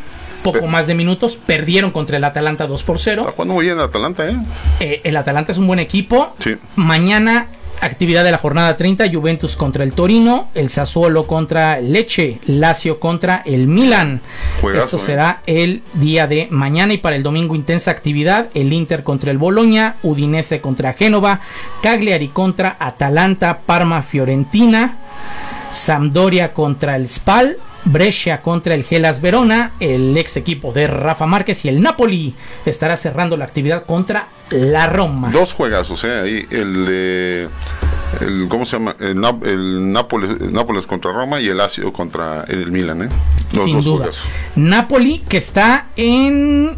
poco 0.44 0.68
más 0.68 0.88
de 0.88 0.94
minutos, 0.96 1.38
perdieron 1.38 1.92
contra 1.92 2.18
el 2.18 2.24
Atalanta 2.26 2.68
2 2.68 2.84
por 2.84 3.00
0. 3.00 3.22
Está 3.22 3.32
jugando 3.32 3.54
muy 3.54 3.64
bien 3.66 3.78
el 3.78 3.84
Atalanta, 3.86 4.28
¿eh? 4.30 4.36
Eh, 4.82 5.02
el 5.06 5.16
Atalanta 5.16 5.54
es 5.54 5.58
un 5.58 5.68
buen 5.68 5.80
equipo. 5.80 6.36
Sí. 6.40 6.58
Mañana, 6.76 7.48
actividad 7.82 8.24
de 8.24 8.32
la 8.32 8.38
jornada 8.38 8.78
30, 8.78 9.12
Juventus 9.12 9.56
contra 9.56 9.84
el 9.84 9.94
Torino, 9.94 10.50
el 10.56 10.70
Sassuolo 10.70 11.28
contra 11.28 11.80
el 11.80 11.92
Leche, 11.92 12.40
Lazio 12.48 13.00
contra 13.00 13.42
el 13.46 13.68
Milan. 13.68 14.22
Juegazo, 14.62 14.86
Esto 14.86 14.98
¿eh? 14.98 15.06
será 15.06 15.42
el 15.46 15.82
día 15.94 16.28
de 16.28 16.48
mañana 16.50 16.94
y 16.94 16.98
para 16.98 17.16
el 17.16 17.24
domingo 17.24 17.56
intensa 17.56 17.92
actividad, 17.92 18.48
el 18.54 18.74
Inter 18.74 19.04
contra 19.04 19.32
el 19.32 19.38
Boloña, 19.38 19.96
Udinese 20.04 20.62
contra 20.62 20.94
Génova, 20.94 21.42
Cagliari 21.82 22.30
contra 22.30 22.76
Atalanta, 22.80 23.60
Parma 23.66 24.02
Fiorentina, 24.02 24.98
Sampdoria 25.72 26.54
contra 26.54 26.96
el 26.96 27.10
Spal, 27.10 27.58
Brescia 27.86 28.42
contra 28.42 28.76
el 28.76 28.84
Gelas 28.84 29.20
Verona, 29.20 29.72
el 29.80 30.16
ex 30.18 30.38
equipo 30.38 30.72
de 30.72 30.88
Rafa 30.88 31.26
Márquez 31.26 31.66
y 31.66 31.70
el 31.70 31.82
Napoli 31.82 32.34
estará 32.66 32.96
cerrando 32.96 33.36
la 33.36 33.46
actividad 33.46 33.86
contra 33.86 34.28
la 34.54 34.88
Roma. 34.88 35.30
Dos 35.32 35.54
juegazos, 35.54 36.04
¿eh? 36.04 36.20
Ahí 36.20 36.48
el 36.52 36.86
de. 36.86 37.50
El, 38.22 38.48
¿Cómo 38.48 38.66
se 38.66 38.78
llama? 38.78 38.96
El, 39.00 39.18
Nap- 39.18 39.46
el 39.46 39.92
Nápoles, 39.92 40.40
Nápoles 40.40 40.86
contra 40.86 41.12
Roma 41.12 41.40
y 41.42 41.48
el 41.48 41.58
Lazio 41.58 41.92
contra 41.92 42.44
el 42.48 42.72
Milan, 42.72 43.02
¿eh? 43.04 43.10
Los 43.52 43.66
sin 43.66 43.76
dos 43.78 43.86
duda. 43.86 43.98
juegazos. 43.98 44.24
Napoli 44.56 45.20
que 45.28 45.38
está 45.38 45.88
en 45.96 46.78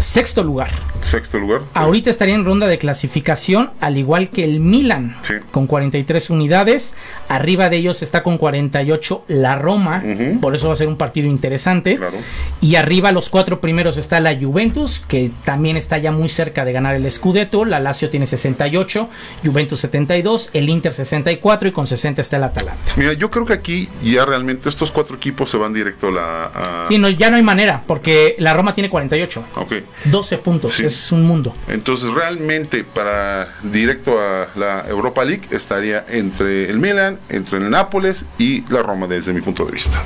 sexto 0.00 0.42
lugar. 0.42 0.70
Sexto 1.02 1.38
lugar. 1.38 1.62
Ahorita 1.74 2.10
estaría 2.10 2.34
en 2.34 2.44
ronda 2.44 2.66
de 2.66 2.78
clasificación, 2.78 3.70
al 3.80 3.96
igual 3.98 4.28
que 4.30 4.44
el 4.44 4.60
Milan, 4.60 5.16
Sí. 5.22 5.34
con 5.50 5.66
43 5.66 6.30
unidades. 6.30 6.94
Arriba 7.28 7.68
de 7.68 7.76
ellos 7.78 8.02
está 8.02 8.22
con 8.22 8.38
48 8.38 9.24
la 9.28 9.56
Roma, 9.56 10.02
por 10.40 10.54
eso 10.54 10.68
va 10.68 10.74
a 10.74 10.76
ser 10.76 10.88
un 10.88 10.96
partido 10.96 11.28
interesante. 11.28 11.96
Claro. 11.96 12.16
Y 12.60 12.74
arriba 12.76 13.12
los 13.12 13.30
cuatro 13.30 13.60
primeros 13.60 13.96
está 13.96 14.20
la 14.20 14.36
Juventus, 14.38 15.00
que 15.06 15.30
también 15.44 15.76
está 15.76 15.98
ya 15.98 16.10
muy 16.12 16.28
cerca 16.28 16.64
de 16.64 16.72
ganar 16.72 16.94
el 16.94 17.10
Scudetto. 17.10 17.64
La 17.64 17.80
Lazio 17.80 18.10
tiene 18.10 18.26
68, 18.26 19.08
Juventus 19.44 19.80
72, 19.80 20.50
el 20.52 20.68
Inter 20.68 20.92
64 20.92 21.68
y 21.68 21.72
con 21.72 21.86
60 21.86 22.20
está 22.20 22.36
el 22.36 22.44
Atalanta. 22.44 22.92
Mira, 22.96 23.12
yo 23.14 23.30
creo 23.30 23.44
que 23.46 23.52
aquí 23.54 23.88
ya 24.02 24.24
realmente 24.24 24.68
estos 24.68 24.90
cuatro 24.90 25.16
equipos 25.16 25.50
se 25.50 25.56
van 25.56 25.72
directo 25.72 26.08
a 26.08 26.10
la. 26.10 26.44
a- 26.44 26.84
Sí, 26.88 26.98
no, 26.98 27.08
ya 27.08 27.30
no 27.30 27.36
hay 27.36 27.42
manera, 27.42 27.82
porque 27.86 28.34
la 28.38 28.52
Roma 28.54 28.74
tiene 28.74 28.90
48, 28.90 29.42
Ok. 29.56 29.72
12 30.04 30.38
puntos, 30.38 30.74
Sí. 30.74 30.84
es 30.86 31.12
un 31.12 31.24
mundo. 31.24 31.54
Entonces, 31.68 32.10
realmente, 32.12 32.84
para 32.84 33.54
directo 33.62 34.18
a 34.20 34.48
la 34.56 34.84
Europa 34.88 35.24
League 35.24 35.42
estaría 35.50 36.04
entre 36.08 36.70
el 36.70 36.78
Milan, 36.78 37.18
entre 37.28 37.58
el 37.58 37.70
Nápoles 37.70 38.24
y 38.38 38.62
la 38.72 38.82
Roma, 38.82 39.06
desde 39.06 39.32
mi 39.32 39.40
punto 39.40 39.64
de 39.64 39.72
vista. 39.72 40.00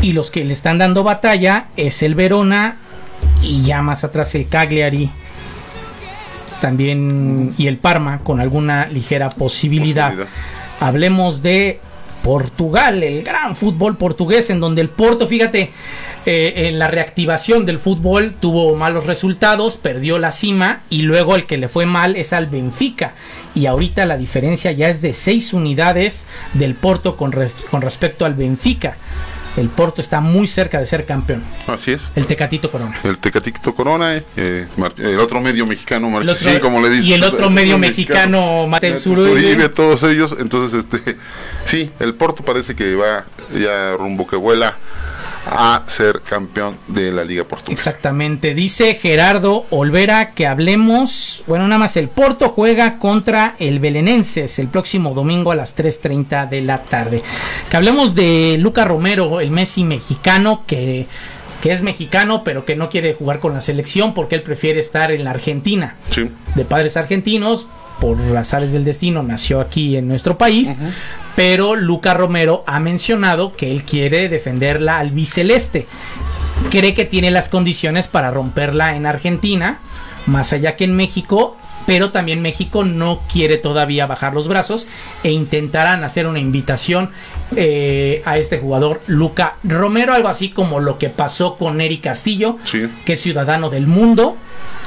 Y 0.00 0.12
los 0.12 0.30
que 0.30 0.44
le 0.44 0.52
están 0.52 0.78
dando 0.78 1.04
batalla 1.04 1.66
es 1.76 2.02
el 2.02 2.14
Verona 2.14 2.76
y 3.40 3.62
ya 3.62 3.82
más 3.82 4.04
atrás 4.04 4.34
el 4.34 4.48
Cagliari. 4.48 5.10
También 6.60 7.54
y 7.58 7.66
el 7.66 7.78
Parma 7.78 8.20
con 8.22 8.40
alguna 8.40 8.86
ligera 8.86 9.30
posibilidad. 9.30 10.06
Posibilidad. 10.10 10.32
Hablemos 10.80 11.42
de 11.42 11.80
Portugal, 12.22 13.02
el 13.02 13.22
gran 13.22 13.56
fútbol 13.56 13.96
portugués, 13.96 14.50
en 14.50 14.60
donde 14.60 14.80
el 14.80 14.88
Porto, 14.88 15.26
fíjate, 15.26 15.72
eh, 16.24 16.68
en 16.68 16.78
la 16.78 16.86
reactivación 16.86 17.66
del 17.66 17.80
fútbol 17.80 18.32
tuvo 18.38 18.76
malos 18.76 19.06
resultados, 19.06 19.76
perdió 19.76 20.20
la 20.20 20.30
cima 20.30 20.82
y 20.88 21.02
luego 21.02 21.34
el 21.34 21.46
que 21.46 21.56
le 21.56 21.66
fue 21.66 21.84
mal 21.84 22.14
es 22.14 22.32
al 22.32 22.46
Benfica. 22.46 23.14
Y 23.54 23.66
ahorita 23.66 24.06
la 24.06 24.16
diferencia 24.16 24.70
ya 24.72 24.88
es 24.88 25.02
de 25.02 25.12
6 25.12 25.52
unidades 25.52 26.24
del 26.54 26.74
Porto 26.74 27.16
con, 27.16 27.34
con 27.70 27.82
respecto 27.82 28.24
al 28.24 28.34
Benfica. 28.34 28.96
El 29.56 29.68
Porto 29.68 30.00
está 30.00 30.20
muy 30.20 30.46
cerca 30.46 30.78
de 30.78 30.86
ser 30.86 31.04
campeón. 31.04 31.42
Así 31.66 31.92
es. 31.92 32.10
El 32.16 32.26
Tecatito 32.26 32.70
Corona. 32.70 32.98
El 33.04 33.18
Tecatito 33.18 33.74
Corona, 33.74 34.16
eh, 34.16 34.24
eh, 34.36 34.66
el 34.98 35.20
otro 35.20 35.40
medio 35.40 35.66
mexicano, 35.66 36.06
El 36.06 36.12
Marchesín, 36.14 36.48
otro- 36.48 36.60
como 36.62 36.80
le 36.80 36.88
dice. 36.90 37.04
y 37.08 37.12
el 37.12 37.22
otro 37.24 37.50
medio 37.50 37.78
mexicano, 37.78 38.66
Mateus 38.66 39.06
Uribe. 39.06 39.68
todos 39.68 40.02
ellos. 40.04 40.34
Entonces, 40.38 40.84
este, 40.90 41.16
sí, 41.66 41.90
el 42.00 42.14
Porto 42.14 42.42
parece 42.44 42.74
que 42.74 42.94
va 42.94 43.24
ya 43.54 43.94
rumbo 43.96 44.26
que 44.26 44.36
vuela 44.36 44.76
a 45.46 45.82
ser 45.86 46.20
campeón 46.20 46.76
de 46.86 47.12
la 47.12 47.24
Liga 47.24 47.44
Portuguesa. 47.44 47.72
Exactamente. 47.72 48.54
Dice 48.54 48.94
Gerardo 48.94 49.66
Olvera 49.70 50.30
que 50.30 50.46
hablemos. 50.46 51.42
Bueno, 51.46 51.66
nada 51.66 51.78
más 51.78 51.96
el 51.96 52.08
Porto 52.08 52.50
juega 52.50 52.98
contra 52.98 53.56
el 53.58 53.78
Belenenses 53.78 54.58
el 54.58 54.68
próximo 54.68 55.14
domingo 55.14 55.52
a 55.52 55.56
las 55.56 55.76
3:30 55.76 56.48
de 56.48 56.62
la 56.62 56.78
tarde. 56.78 57.22
Que 57.68 57.76
hablemos 57.76 58.14
de 58.14 58.56
Luca 58.58 58.84
Romero, 58.84 59.40
el 59.40 59.50
Messi 59.50 59.84
mexicano 59.84 60.62
que 60.66 61.06
que 61.62 61.70
es 61.70 61.82
mexicano 61.82 62.42
pero 62.42 62.64
que 62.64 62.74
no 62.74 62.90
quiere 62.90 63.14
jugar 63.14 63.38
con 63.38 63.54
la 63.54 63.60
selección 63.60 64.14
porque 64.14 64.34
él 64.34 64.42
prefiere 64.42 64.80
estar 64.80 65.12
en 65.12 65.22
la 65.22 65.30
Argentina. 65.30 65.94
Sí. 66.10 66.28
De 66.56 66.64
padres 66.64 66.96
argentinos, 66.96 67.66
por 68.02 68.18
azares 68.36 68.72
del 68.72 68.82
destino, 68.82 69.22
nació 69.22 69.60
aquí 69.60 69.96
en 69.96 70.08
nuestro 70.08 70.36
país. 70.36 70.76
Pero 71.36 71.76
Luca 71.76 72.14
Romero 72.14 72.64
ha 72.66 72.80
mencionado 72.80 73.54
que 73.54 73.70
él 73.70 73.84
quiere 73.84 74.28
defender 74.28 74.80
la 74.80 74.98
albiceleste. 74.98 75.86
Cree 76.68 76.94
que 76.94 77.04
tiene 77.04 77.30
las 77.30 77.48
condiciones 77.48 78.08
para 78.08 78.32
romperla 78.32 78.96
en 78.96 79.06
Argentina, 79.06 79.78
más 80.26 80.52
allá 80.52 80.74
que 80.74 80.82
en 80.82 80.96
México. 80.96 81.56
Pero 81.86 82.10
también 82.10 82.40
México 82.42 82.84
no 82.84 83.20
quiere 83.32 83.56
todavía 83.56 84.06
bajar 84.06 84.34
los 84.34 84.46
brazos 84.48 84.86
e 85.24 85.30
intentarán 85.32 86.04
hacer 86.04 86.26
una 86.26 86.38
invitación 86.38 87.10
eh, 87.56 88.22
a 88.24 88.38
este 88.38 88.58
jugador 88.58 89.00
Luca 89.08 89.56
Romero, 89.64 90.14
algo 90.14 90.28
así 90.28 90.50
como 90.50 90.78
lo 90.80 90.98
que 90.98 91.08
pasó 91.08 91.56
con 91.56 91.78
Neri 91.78 91.98
Castillo, 91.98 92.56
Sí. 92.64 92.88
que 93.04 93.14
es 93.14 93.20
ciudadano 93.20 93.68
del 93.68 93.86
mundo. 93.86 94.36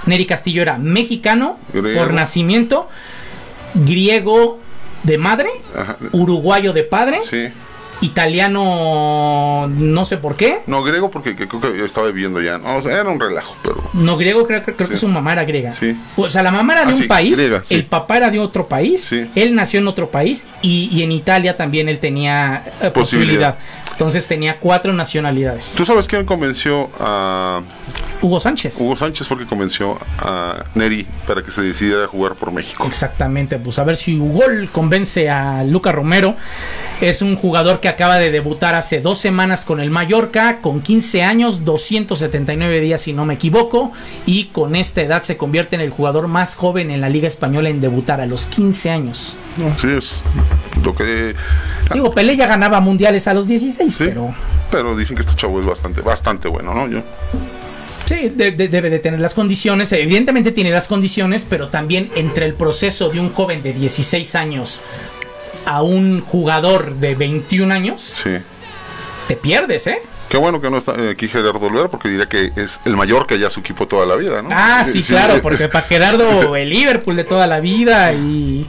Neri 0.06 0.26
Castillo 0.26 0.62
era 0.62 0.78
mexicano 0.78 1.58
Griego. 1.74 2.00
por 2.00 2.14
nacimiento, 2.14 2.88
griego 3.74 4.60
de 5.04 5.18
madre, 5.18 5.50
Ajá. 5.78 5.98
uruguayo 6.12 6.74
de 6.74 6.84
padre, 6.84 7.20
Sí. 7.30 7.48
Italiano 8.02 9.68
no 9.70 10.06
sé 10.06 10.18
por 10.18 10.36
qué, 10.36 10.60
No, 10.68 10.84
griego 10.84 11.10
porque 11.10 11.36
que- 11.36 11.48
creo 11.48 11.62
que 11.62 11.84
estaba 11.86 12.08
viviendo 12.08 12.42
ya. 12.42 12.58
No, 12.58 12.78
o 12.78 12.82
sea, 12.82 12.94
era 13.00 13.10
un 13.10 13.20
relajo, 13.20 13.56
pero. 13.64 13.84
no 13.94 14.18
griego, 14.18 14.46
creo, 14.46 14.64
creo 14.64 14.90
que 14.90 14.98
su 14.98 15.08
mamá 15.08 15.34
era 15.34 15.46
griega. 15.46 15.72
Sí. 15.74 15.96
O 16.18 16.30
sea, 16.30 16.44
la 16.44 16.52
mamá 16.52 16.74
era 16.74 16.86
de 16.86 16.92
Ah, 16.92 16.96
un 16.96 17.02
sí, 17.02 17.08
país, 17.08 17.38
griega, 17.38 17.62
el 17.70 17.86
papá 17.86 18.18
era 18.18 18.30
de 18.30 18.40
otro 18.40 18.68
país, 18.68 19.10
él 19.36 19.56
nació 19.56 19.80
en 19.80 19.88
otro 19.88 20.10
país 20.10 20.44
y, 20.62 20.90
y 20.92 21.04
en 21.04 21.12
Italia 21.12 21.56
también 21.58 21.90
él 21.90 22.00
tenía 22.00 22.64
eh, 22.82 22.90
posibilidad. 22.92 22.94
Posibilidad. 22.94 23.56
Entonces 23.92 24.28
tenía 24.28 24.60
cuatro 24.60 24.92
nacionalidades. 24.92 25.74
¿Tú 25.78 25.86
sabes 25.86 26.06
quién 26.08 26.26
convenció 26.26 26.90
a. 27.00 27.62
Hugo 28.22 28.40
Sánchez. 28.40 28.76
Hugo 28.80 28.96
Sánchez 28.96 29.28
fue 29.28 29.38
el 29.38 29.44
que 29.44 29.50
convenció 29.50 29.98
a 30.20 30.64
Neri 30.74 31.06
para 31.28 31.44
que 31.44 31.52
se 31.52 31.62
decidiera 31.62 32.06
a 32.06 32.08
jugar 32.08 32.36
por 32.36 32.52
México. 32.52 32.86
Exactamente, 32.88 33.58
pues 33.60 33.78
a 33.78 33.84
ver 33.84 33.96
si 33.98 34.18
Hugo 34.20 34.44
convence 34.72 35.30
a 35.30 35.64
Luca 35.64 35.92
Romero. 35.92 36.36
Es 37.02 37.22
un 37.22 37.36
jugador 37.36 37.80
que 37.82 37.85
acaba 37.88 38.18
de 38.18 38.32
debutar 38.32 38.76
hace 38.76 39.02
dos 39.02 39.18
semanas 39.20 39.66
con 39.66 39.80
el 39.80 39.90
Mallorca, 39.92 40.60
con 40.62 40.82
15 40.82 41.24
años, 41.24 41.64
279 41.66 42.80
días 42.80 43.02
si 43.02 43.14
no 43.14 43.26
me 43.26 43.36
equivoco, 43.36 43.92
y 44.26 44.46
con 44.46 44.76
esta 44.76 45.02
edad 45.02 45.22
se 45.22 45.38
convierte 45.38 45.76
en 45.76 45.82
el 45.82 45.90
jugador 45.90 46.28
más 46.28 46.56
joven 46.56 46.92
en 46.92 47.02
la 47.02 47.10
Liga 47.10 47.28
Española 47.28 47.70
en 47.70 47.82
debutar 47.82 48.22
a 48.22 48.26
los 48.26 48.46
15 48.48 48.90
años. 48.90 49.36
Así 49.74 49.88
es. 49.90 50.22
Lo 50.84 50.96
que. 50.96 51.36
Digo, 51.94 52.14
Pelé 52.14 52.36
ya 52.36 52.48
ganaba 52.48 52.80
mundiales 52.82 53.28
a 53.28 53.34
los 53.34 53.48
16, 53.48 53.96
pero 53.98 54.34
Pero 54.72 54.96
dicen 54.98 55.16
que 55.16 55.22
este 55.22 55.36
chavo 55.36 55.60
es 55.60 55.66
bastante, 55.66 56.02
bastante 56.02 56.48
bueno, 56.48 56.74
¿no? 56.74 56.88
Yo. 56.88 57.00
sí, 58.06 58.30
de- 58.30 58.52
de- 58.52 58.68
debe 58.68 58.90
de 58.90 59.00
tener 59.00 59.20
las 59.20 59.34
condiciones. 59.34 59.92
Evidentemente 59.92 60.52
tiene 60.52 60.70
las 60.72 60.88
condiciones, 60.88 61.46
pero 61.50 61.70
también 61.70 62.10
entre 62.16 62.46
el 62.46 62.54
proceso 62.54 63.10
de 63.10 63.20
un 63.20 63.32
joven 63.32 63.64
de 63.64 63.74
16 63.74 64.36
años 64.36 64.82
a 65.66 65.82
un 65.82 66.22
jugador 66.22 66.96
de 66.96 67.16
21 67.16 67.72
años, 67.74 68.02
Sí. 68.02 68.32
te 69.28 69.36
pierdes, 69.36 69.88
¿eh? 69.88 70.00
Qué 70.30 70.38
bueno 70.38 70.60
que 70.60 70.70
no 70.72 70.78
está 70.78 70.96
eh, 70.96 71.12
aquí 71.12 71.28
Gerardo 71.28 71.60
Olvera 71.68 71.88
porque 71.88 72.10
diría 72.10 72.26
que 72.28 72.52
es 72.56 72.80
el 72.86 72.96
mayor 72.98 73.28
que 73.28 73.38
ya 73.40 73.50
su 73.50 73.60
equipo 73.60 73.88
toda 73.88 74.06
la 74.06 74.16
vida, 74.16 74.42
¿no? 74.42 74.50
Ah, 74.52 74.84
sí, 74.84 75.04
claro, 75.04 75.42
porque 75.42 75.68
para 75.70 75.86
Gerardo 75.88 76.56
el 76.56 76.70
Liverpool 76.70 77.16
de 77.16 77.24
toda 77.24 77.46
la 77.48 77.60
vida 77.60 78.12
y 78.14 78.68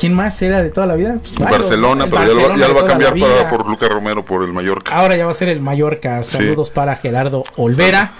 ¿quién 0.00 0.14
más 0.14 0.40
era 0.40 0.62
de 0.62 0.70
toda 0.70 0.86
la 0.86 0.94
vida? 0.94 1.16
Pues 1.20 1.34
Barcelona, 1.36 2.04
el 2.04 2.10
pero 2.10 2.22
ya 2.22 2.28
lo, 2.28 2.34
va- 2.34 2.48
Barcelona 2.48 2.60
ya 2.60 2.68
lo 2.68 2.74
va 2.74 2.80
de 2.80 2.86
a 2.86 2.88
cambiar 2.90 3.18
para- 3.18 3.50
por 3.50 3.68
Luca 3.68 3.86
Romero 3.88 4.24
por 4.24 4.42
el 4.44 4.52
Mallorca. 4.54 4.94
Ahora 4.94 5.14
ya 5.16 5.24
va 5.26 5.30
a 5.30 5.34
ser 5.34 5.50
el 5.50 5.60
Mallorca. 5.60 6.22
Saludos 6.22 6.70
para 6.70 6.96
Gerardo 6.96 7.44
Olvera. 7.56 8.12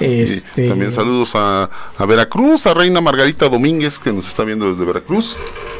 Este 0.00 0.68
También 0.68 0.90
saludos 0.92 1.32
a, 1.34 1.70
a 1.98 2.06
Veracruz, 2.06 2.66
a 2.66 2.74
Reina 2.74 3.00
Margarita 3.00 3.48
Domínguez, 3.48 3.98
que 3.98 4.12
nos 4.12 4.28
está 4.28 4.44
viendo 4.44 4.70
desde 4.70 4.84
Veracruz. 4.84 5.36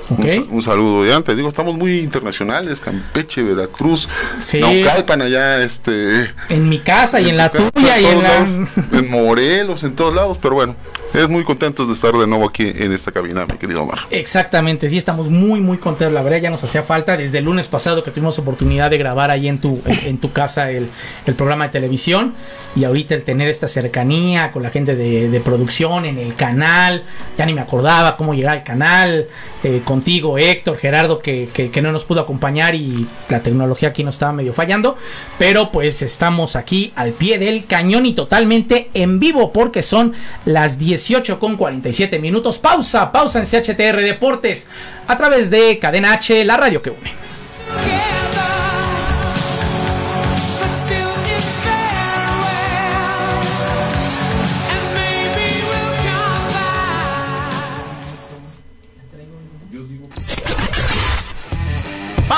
Un, 0.08 0.16
sa- 0.18 0.44
un 0.52 0.62
saludo 0.62 1.04
ya, 1.04 1.20
te 1.22 1.34
digo, 1.34 1.48
estamos 1.48 1.74
muy 1.76 1.98
internacionales, 1.98 2.80
Campeche, 2.80 3.42
Veracruz, 3.42 4.08
Sí. 4.38 4.60
Naucalpan 4.60 5.20
allá, 5.22 5.60
este... 5.64 6.30
en 6.48 6.68
mi 6.68 6.78
casa 6.78 7.20
y 7.20 7.28
en 7.28 7.36
la 7.36 7.50
casa, 7.50 7.70
tuya 7.72 7.98
y 7.98 8.04
en 8.06 8.22
la 8.22 8.38
lados, 8.40 8.50
en 8.92 9.10
Morelos, 9.10 9.82
en 9.82 9.96
todos 9.96 10.14
lados, 10.14 10.38
pero 10.40 10.54
bueno, 10.54 10.76
es 11.12 11.28
muy 11.28 11.42
contentos 11.42 11.88
de 11.88 11.94
estar 11.94 12.12
de 12.12 12.24
nuevo 12.26 12.48
aquí 12.48 12.70
en 12.72 12.92
esta 12.92 13.10
cabina, 13.10 13.46
mi 13.50 13.58
querido 13.58 13.82
Omar. 13.82 13.98
Exactamente, 14.10 14.88
sí, 14.88 14.96
estamos 14.96 15.28
muy, 15.28 15.60
muy 15.60 15.78
contentos. 15.78 16.14
La 16.14 16.22
verdad, 16.22 16.38
ya 16.38 16.50
nos 16.50 16.62
hacía 16.62 16.82
falta 16.84 17.16
desde 17.16 17.38
el 17.38 17.44
lunes 17.46 17.66
pasado 17.66 18.04
que 18.04 18.10
tuvimos 18.12 18.38
oportunidad 18.38 18.90
de 18.90 18.98
grabar 18.98 19.30
ahí 19.32 19.48
en 19.48 19.58
tu, 19.58 19.80
en, 19.86 19.98
en 20.06 20.18
tu 20.18 20.30
casa 20.32 20.70
el, 20.70 20.86
el 21.26 21.34
programa 21.34 21.64
de 21.66 21.70
televisión. 21.72 22.32
Y 22.76 22.84
ahorita 22.84 23.14
el 23.14 23.22
tener 23.24 23.48
esta 23.48 23.66
cercanía 23.68 24.05
con 24.52 24.62
la 24.62 24.70
gente 24.70 24.94
de, 24.96 25.40
producción 25.40 26.04
en 26.04 26.18
el 26.18 26.34
canal, 26.34 27.02
ya 27.36 27.44
ni 27.46 27.52
me 27.54 27.60
acordaba 27.60 28.16
cómo 28.16 28.34
llegar 28.34 28.56
al 28.56 28.62
canal. 28.64 29.26
eh, 29.62 29.80
contigo, 29.84 30.38
Héctor, 30.38 30.76
Gerardo, 30.76 31.18
que, 31.18 31.48
que- 31.52 31.70
que 31.72 31.82
no 31.82 31.90
nos 31.90 32.04
pudo 32.04 32.20
acompañar 32.20 32.74
y 32.76 33.04
la 33.28 33.40
tecnología 33.40 33.88
aquí 33.88 34.04
nos 34.04 34.14
estaba 34.14 34.32
medio 34.32 34.52
fallando. 34.52 34.96
Pero 35.38 35.72
pues 35.72 36.02
estamos 36.02 36.54
aquí 36.54 36.92
al 36.94 37.10
pie 37.12 37.38
del 37.38 37.64
cañón 37.66 38.06
y 38.06 38.12
totalmente 38.14 38.90
en 38.94 39.18
vivo 39.18 39.52
porque 39.52 39.82
son 39.82 40.12
las 40.44 40.78
18 40.78 41.40
con 41.40 41.56
47 41.56 42.18
minutos. 42.20 42.58
Pausa, 42.58 43.10
pausa 43.10 43.40
en 43.40 43.46
CHTR 43.46 44.02
Deportes 44.02 44.68
a 45.08 45.16
través 45.16 45.50
de 45.50 45.78
Cadena 45.80 46.12
H, 46.12 46.44
la 46.44 46.56
radio 46.56 46.80
que 46.80 46.90
une. 46.90 47.10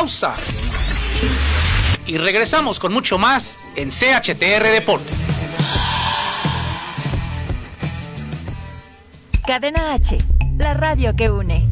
Pausa. 0.09 0.33
Y 2.07 2.17
regresamos 2.17 2.81
con 2.81 2.95
mucho 2.95 3.19
más 3.19 3.59
en 3.77 3.91
CHTR 3.91 4.65
Deportes. 4.73 5.19
Cadena 9.47 9.93
H, 9.93 10.17
la 10.57 10.73
radio 10.73 11.15
que 11.15 11.31
une. 11.31 11.67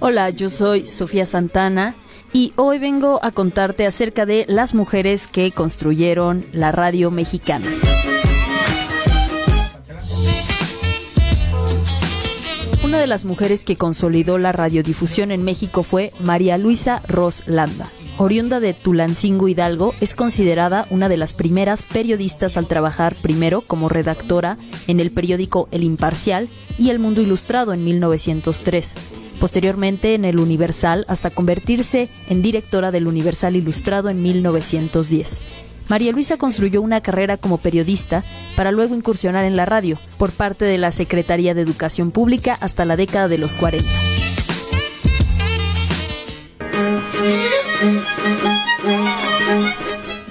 Hola, 0.00 0.30
yo 0.30 0.48
soy 0.48 0.86
Sofía 0.86 1.26
Santana 1.26 1.94
y 2.32 2.54
hoy 2.56 2.78
vengo 2.78 3.20
a 3.22 3.30
contarte 3.30 3.84
acerca 3.86 4.24
de 4.24 4.46
las 4.48 4.74
mujeres 4.74 5.26
que 5.26 5.52
construyeron 5.52 6.46
la 6.52 6.72
radio 6.72 7.10
mexicana. 7.10 7.66
De 13.02 13.08
las 13.08 13.24
mujeres 13.24 13.64
que 13.64 13.74
consolidó 13.74 14.38
la 14.38 14.52
radiodifusión 14.52 15.32
en 15.32 15.42
México 15.42 15.82
fue 15.82 16.12
María 16.20 16.56
Luisa 16.56 17.02
Ros 17.08 17.42
Landa. 17.46 17.90
Oriunda 18.16 18.60
de 18.60 18.74
Tulancingo 18.74 19.48
Hidalgo, 19.48 19.92
es 20.00 20.14
considerada 20.14 20.86
una 20.88 21.08
de 21.08 21.16
las 21.16 21.32
primeras 21.32 21.82
periodistas 21.82 22.56
al 22.56 22.68
trabajar 22.68 23.16
primero 23.16 23.62
como 23.62 23.88
redactora 23.88 24.56
en 24.86 25.00
el 25.00 25.10
periódico 25.10 25.68
El 25.72 25.82
Imparcial 25.82 26.48
y 26.78 26.90
El 26.90 27.00
Mundo 27.00 27.20
Ilustrado 27.20 27.72
en 27.72 27.82
1903. 27.82 28.94
Posteriormente 29.40 30.14
en 30.14 30.24
el 30.24 30.38
Universal 30.38 31.04
hasta 31.08 31.30
convertirse 31.30 32.08
en 32.28 32.40
directora 32.40 32.92
del 32.92 33.08
Universal 33.08 33.56
Ilustrado 33.56 34.10
en 34.10 34.22
1910. 34.22 35.40
María 35.88 36.12
Luisa 36.12 36.36
construyó 36.36 36.82
una 36.82 37.00
carrera 37.00 37.36
como 37.36 37.58
periodista 37.58 38.22
para 38.56 38.70
luego 38.70 38.94
incursionar 38.94 39.44
en 39.44 39.56
la 39.56 39.64
radio 39.64 39.98
por 40.18 40.32
parte 40.32 40.64
de 40.64 40.78
la 40.78 40.90
Secretaría 40.90 41.54
de 41.54 41.62
Educación 41.62 42.10
Pública 42.10 42.56
hasta 42.60 42.84
la 42.84 42.96
década 42.96 43.28
de 43.28 43.38
los 43.38 43.54
40. 43.54 43.84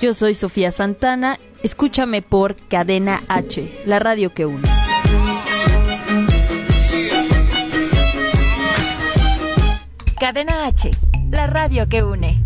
Yo 0.02 0.14
soy 0.16 0.34
Sofía 0.34 0.72
Santana, 0.72 1.40
escúchame 1.62 2.22
por 2.22 2.56
Cadena 2.56 3.22
H, 3.28 3.84
la 3.86 4.00
radio 4.00 4.34
que 4.34 4.46
une. 4.48 4.68
Cadena 10.20 10.66
H, 10.66 10.92
la 11.30 11.48
radio 11.48 11.88
que 11.88 12.04
une. 12.04 12.44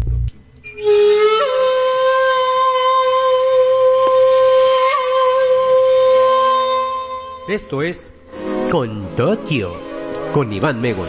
Esto 7.47 7.83
es 7.83 8.11
Con 8.71 9.15
Tokio, 9.15 9.71
con 10.33 10.51
Iván 10.51 10.81
Megon. 10.81 11.05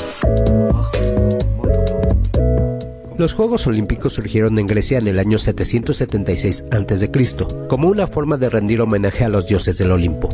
Los 3.17 3.33
Juegos 3.33 3.67
Olímpicos 3.67 4.13
surgieron 4.13 4.59
en 4.59 4.67
Grecia 4.67 4.99
en 4.99 5.09
el 5.09 5.19
año 5.19 5.39
776 5.39 6.65
a.C., 6.71 7.11
como 7.69 7.89
una 7.89 8.07
forma 8.07 8.37
de 8.37 8.51
rendir 8.51 8.83
homenaje 8.83 9.25
a 9.25 9.31
los 9.31 9.47
dioses 9.47 9.79
del 9.79 9.93
Olimpo. 9.93 10.29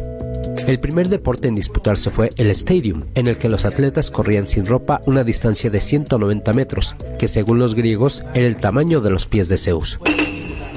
El 0.66 0.80
primer 0.80 1.08
deporte 1.08 1.46
en 1.46 1.54
disputarse 1.54 2.10
fue 2.10 2.30
el 2.36 2.50
Stadium, 2.50 3.04
en 3.14 3.28
el 3.28 3.38
que 3.38 3.48
los 3.48 3.64
atletas 3.64 4.10
corrían 4.10 4.48
sin 4.48 4.66
ropa 4.66 5.02
una 5.06 5.22
distancia 5.22 5.70
de 5.70 5.78
190 5.78 6.52
metros, 6.52 6.96
que 7.16 7.28
según 7.28 7.60
los 7.60 7.76
griegos 7.76 8.24
era 8.34 8.48
el 8.48 8.56
tamaño 8.56 9.00
de 9.02 9.10
los 9.10 9.26
pies 9.26 9.48
de 9.48 9.56
Zeus. 9.56 10.00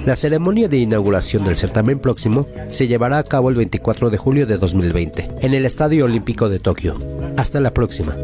La 0.06 0.16
ceremonia 0.16 0.68
de 0.68 0.78
inauguración 0.78 1.44
del 1.44 1.58
certamen 1.58 1.98
próximo 1.98 2.46
se 2.68 2.86
llevará 2.88 3.18
a 3.18 3.24
cabo 3.24 3.50
el 3.50 3.56
24 3.56 4.12
de 4.12 4.18
julio 4.20 4.46
de 4.46 4.60
2020, 4.60 5.32
en 5.42 5.54
el 5.56 5.66
Estadio 5.66 6.06
Olímpico 6.06 6.48
de 6.48 6.60
Tokio. 6.60 6.94
Hasta 7.38 7.60
la 7.60 7.72
próxima. 7.72 8.16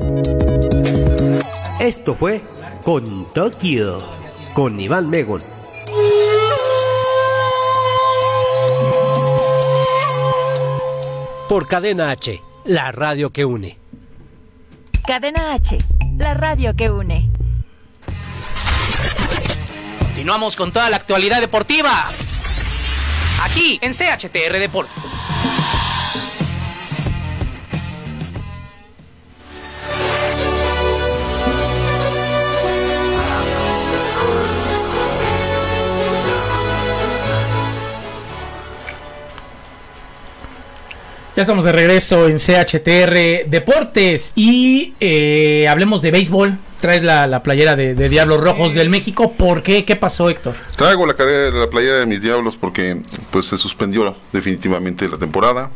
Esto 1.79 2.13
fue 2.13 2.41
Con 2.83 3.25
Tokio, 3.33 3.97
con 4.53 4.79
Iván 4.79 5.09
Megon. 5.09 5.41
Por 11.49 11.67
Cadena 11.67 12.11
H, 12.11 12.39
la 12.65 12.91
radio 12.91 13.31
que 13.31 13.43
une. 13.43 13.79
Cadena 15.07 15.53
H, 15.53 15.79
la 16.15 16.35
radio 16.35 16.75
que 16.75 16.91
une. 16.91 17.30
Continuamos 20.21 20.55
con 20.55 20.71
toda 20.71 20.87
la 20.91 20.97
actualidad 20.97 21.41
deportiva. 21.41 22.07
Aquí 23.41 23.79
en 23.81 23.91
CHTR 23.91 24.59
Deportes. 24.59 24.93
Ya 41.35 41.41
estamos 41.41 41.65
de 41.65 41.71
regreso 41.71 42.27
en 42.27 42.37
CHTR 42.37 43.49
Deportes 43.49 44.33
y 44.35 44.93
eh, 44.99 45.67
hablemos 45.67 46.03
de 46.03 46.11
béisbol. 46.11 46.59
Traes 46.81 47.03
la, 47.03 47.27
la 47.27 47.43
playera 47.43 47.75
de, 47.75 47.93
de 47.95 48.09
Diablos 48.09 48.41
Rojos 48.41 48.73
del 48.73 48.89
México. 48.89 49.31
¿Por 49.33 49.61
qué? 49.63 49.85
¿Qué 49.85 49.95
pasó, 49.95 50.29
Héctor? 50.29 50.55
Traigo 50.75 51.05
la, 51.05 51.13
la 51.51 51.69
playera 51.69 51.97
de 51.99 52.05
mis 52.07 52.21
diablos 52.21 52.57
porque 52.59 53.01
pues 53.29 53.45
se 53.45 53.57
suspendió 53.57 54.15
definitivamente 54.33 55.07
la 55.07 55.17
temporada. 55.17 55.69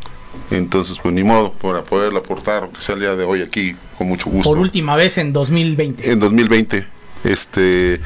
Entonces, 0.51 0.97
pues 1.01 1.13
ni 1.13 1.23
modo, 1.23 1.53
para 1.53 1.83
poderla 1.83 2.19
aportar, 2.19 2.63
aunque 2.63 2.81
sea 2.81 2.95
el 2.95 3.01
día 3.01 3.15
de 3.15 3.23
hoy 3.23 3.41
aquí, 3.41 3.75
con 3.97 4.07
mucho 4.07 4.29
gusto. 4.29 4.49
Por 4.49 4.57
última 4.59 4.95
vez 4.95 5.17
en 5.17 5.31
2020. 5.31 6.11
en 6.11 6.19
2020. 6.19 6.85
Este, 7.23 7.99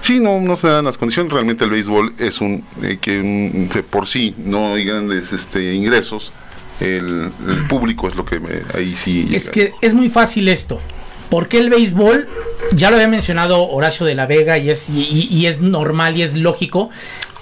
sí, 0.00 0.18
no, 0.18 0.40
no 0.40 0.56
se 0.56 0.68
dan 0.68 0.84
las 0.84 0.98
condiciones. 0.98 1.32
Realmente 1.32 1.64
el 1.64 1.70
béisbol 1.70 2.14
es 2.18 2.40
un 2.40 2.64
eh, 2.82 2.98
que 3.00 3.20
un- 3.20 3.68
por 3.90 4.06
sí 4.08 4.34
no 4.38 4.74
hay 4.74 4.84
grandes 4.84 5.32
este, 5.32 5.74
ingresos. 5.74 6.32
El, 6.80 7.30
el 7.48 7.66
público 7.68 8.06
es 8.08 8.16
lo 8.16 8.24
que 8.26 8.38
me- 8.40 8.62
ahí 8.74 8.96
sí. 8.96 9.28
Es 9.32 9.44
llega. 9.44 9.52
que 9.52 9.74
es 9.80 9.94
muy 9.94 10.08
fácil 10.10 10.48
esto. 10.48 10.80
Porque 11.28 11.58
el 11.58 11.70
béisbol, 11.70 12.28
ya 12.72 12.90
lo 12.90 12.96
había 12.96 13.08
mencionado 13.08 13.68
Horacio 13.68 14.06
de 14.06 14.14
la 14.14 14.26
Vega 14.26 14.58
y 14.58 14.70
es, 14.70 14.88
y, 14.90 15.00
y- 15.02 15.28
y 15.30 15.46
es 15.46 15.60
normal 15.60 16.16
y 16.16 16.22
es 16.22 16.34
lógico, 16.34 16.90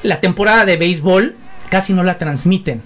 la 0.03 0.21
temporada 0.21 0.65
de 0.65 0.77
béisbol 0.77 1.35
casi 1.69 1.93
no 1.93 2.03
la 2.03 2.19
transmiten. 2.19 2.83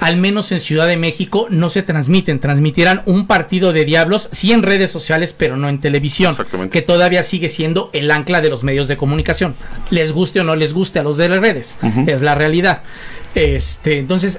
Al 0.00 0.16
menos 0.16 0.52
en 0.52 0.60
Ciudad 0.60 0.86
de 0.86 0.96
México 0.96 1.48
no 1.50 1.70
se 1.70 1.82
transmiten. 1.82 2.38
Transmitirán 2.38 3.02
un 3.06 3.26
partido 3.26 3.72
de 3.72 3.84
diablos, 3.84 4.28
sí 4.30 4.52
en 4.52 4.62
redes 4.62 4.92
sociales, 4.92 5.34
pero 5.36 5.56
no 5.56 5.68
en 5.68 5.80
televisión. 5.80 6.36
Que 6.70 6.82
todavía 6.82 7.24
sigue 7.24 7.48
siendo 7.48 7.90
el 7.92 8.08
ancla 8.12 8.40
de 8.40 8.48
los 8.48 8.62
medios 8.62 8.86
de 8.86 8.96
comunicación. 8.96 9.56
Les 9.90 10.12
guste 10.12 10.38
o 10.38 10.44
no 10.44 10.54
les 10.54 10.72
guste 10.72 11.00
a 11.00 11.02
los 11.02 11.16
de 11.16 11.28
las 11.28 11.40
redes. 11.40 11.78
Es 12.06 12.22
la 12.22 12.36
realidad. 12.36 12.82
Este, 13.34 13.98
entonces, 13.98 14.38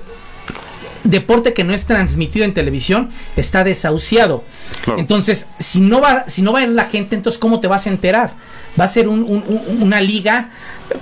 deporte 1.03 1.53
que 1.53 1.63
no 1.63 1.73
es 1.73 1.85
transmitido 1.85 2.45
en 2.45 2.53
televisión 2.53 3.09
está 3.35 3.63
desahuciado. 3.63 4.43
Entonces, 4.97 5.45
si 5.59 5.79
no 5.81 6.01
va, 6.01 6.25
si 6.27 6.41
no 6.41 6.51
va 6.53 6.59
a 6.59 6.63
ir 6.63 6.69
la 6.69 6.85
gente, 6.85 7.15
entonces 7.15 7.39
¿cómo 7.39 7.59
te 7.59 7.67
vas 7.67 7.87
a 7.87 7.89
enterar? 7.89 8.31
Va 8.79 8.83
a 8.83 8.87
ser 8.87 9.07
un- 9.07 9.23
un- 9.23 9.43
un- 9.47 9.81
una 9.83 10.01
liga 10.01 10.49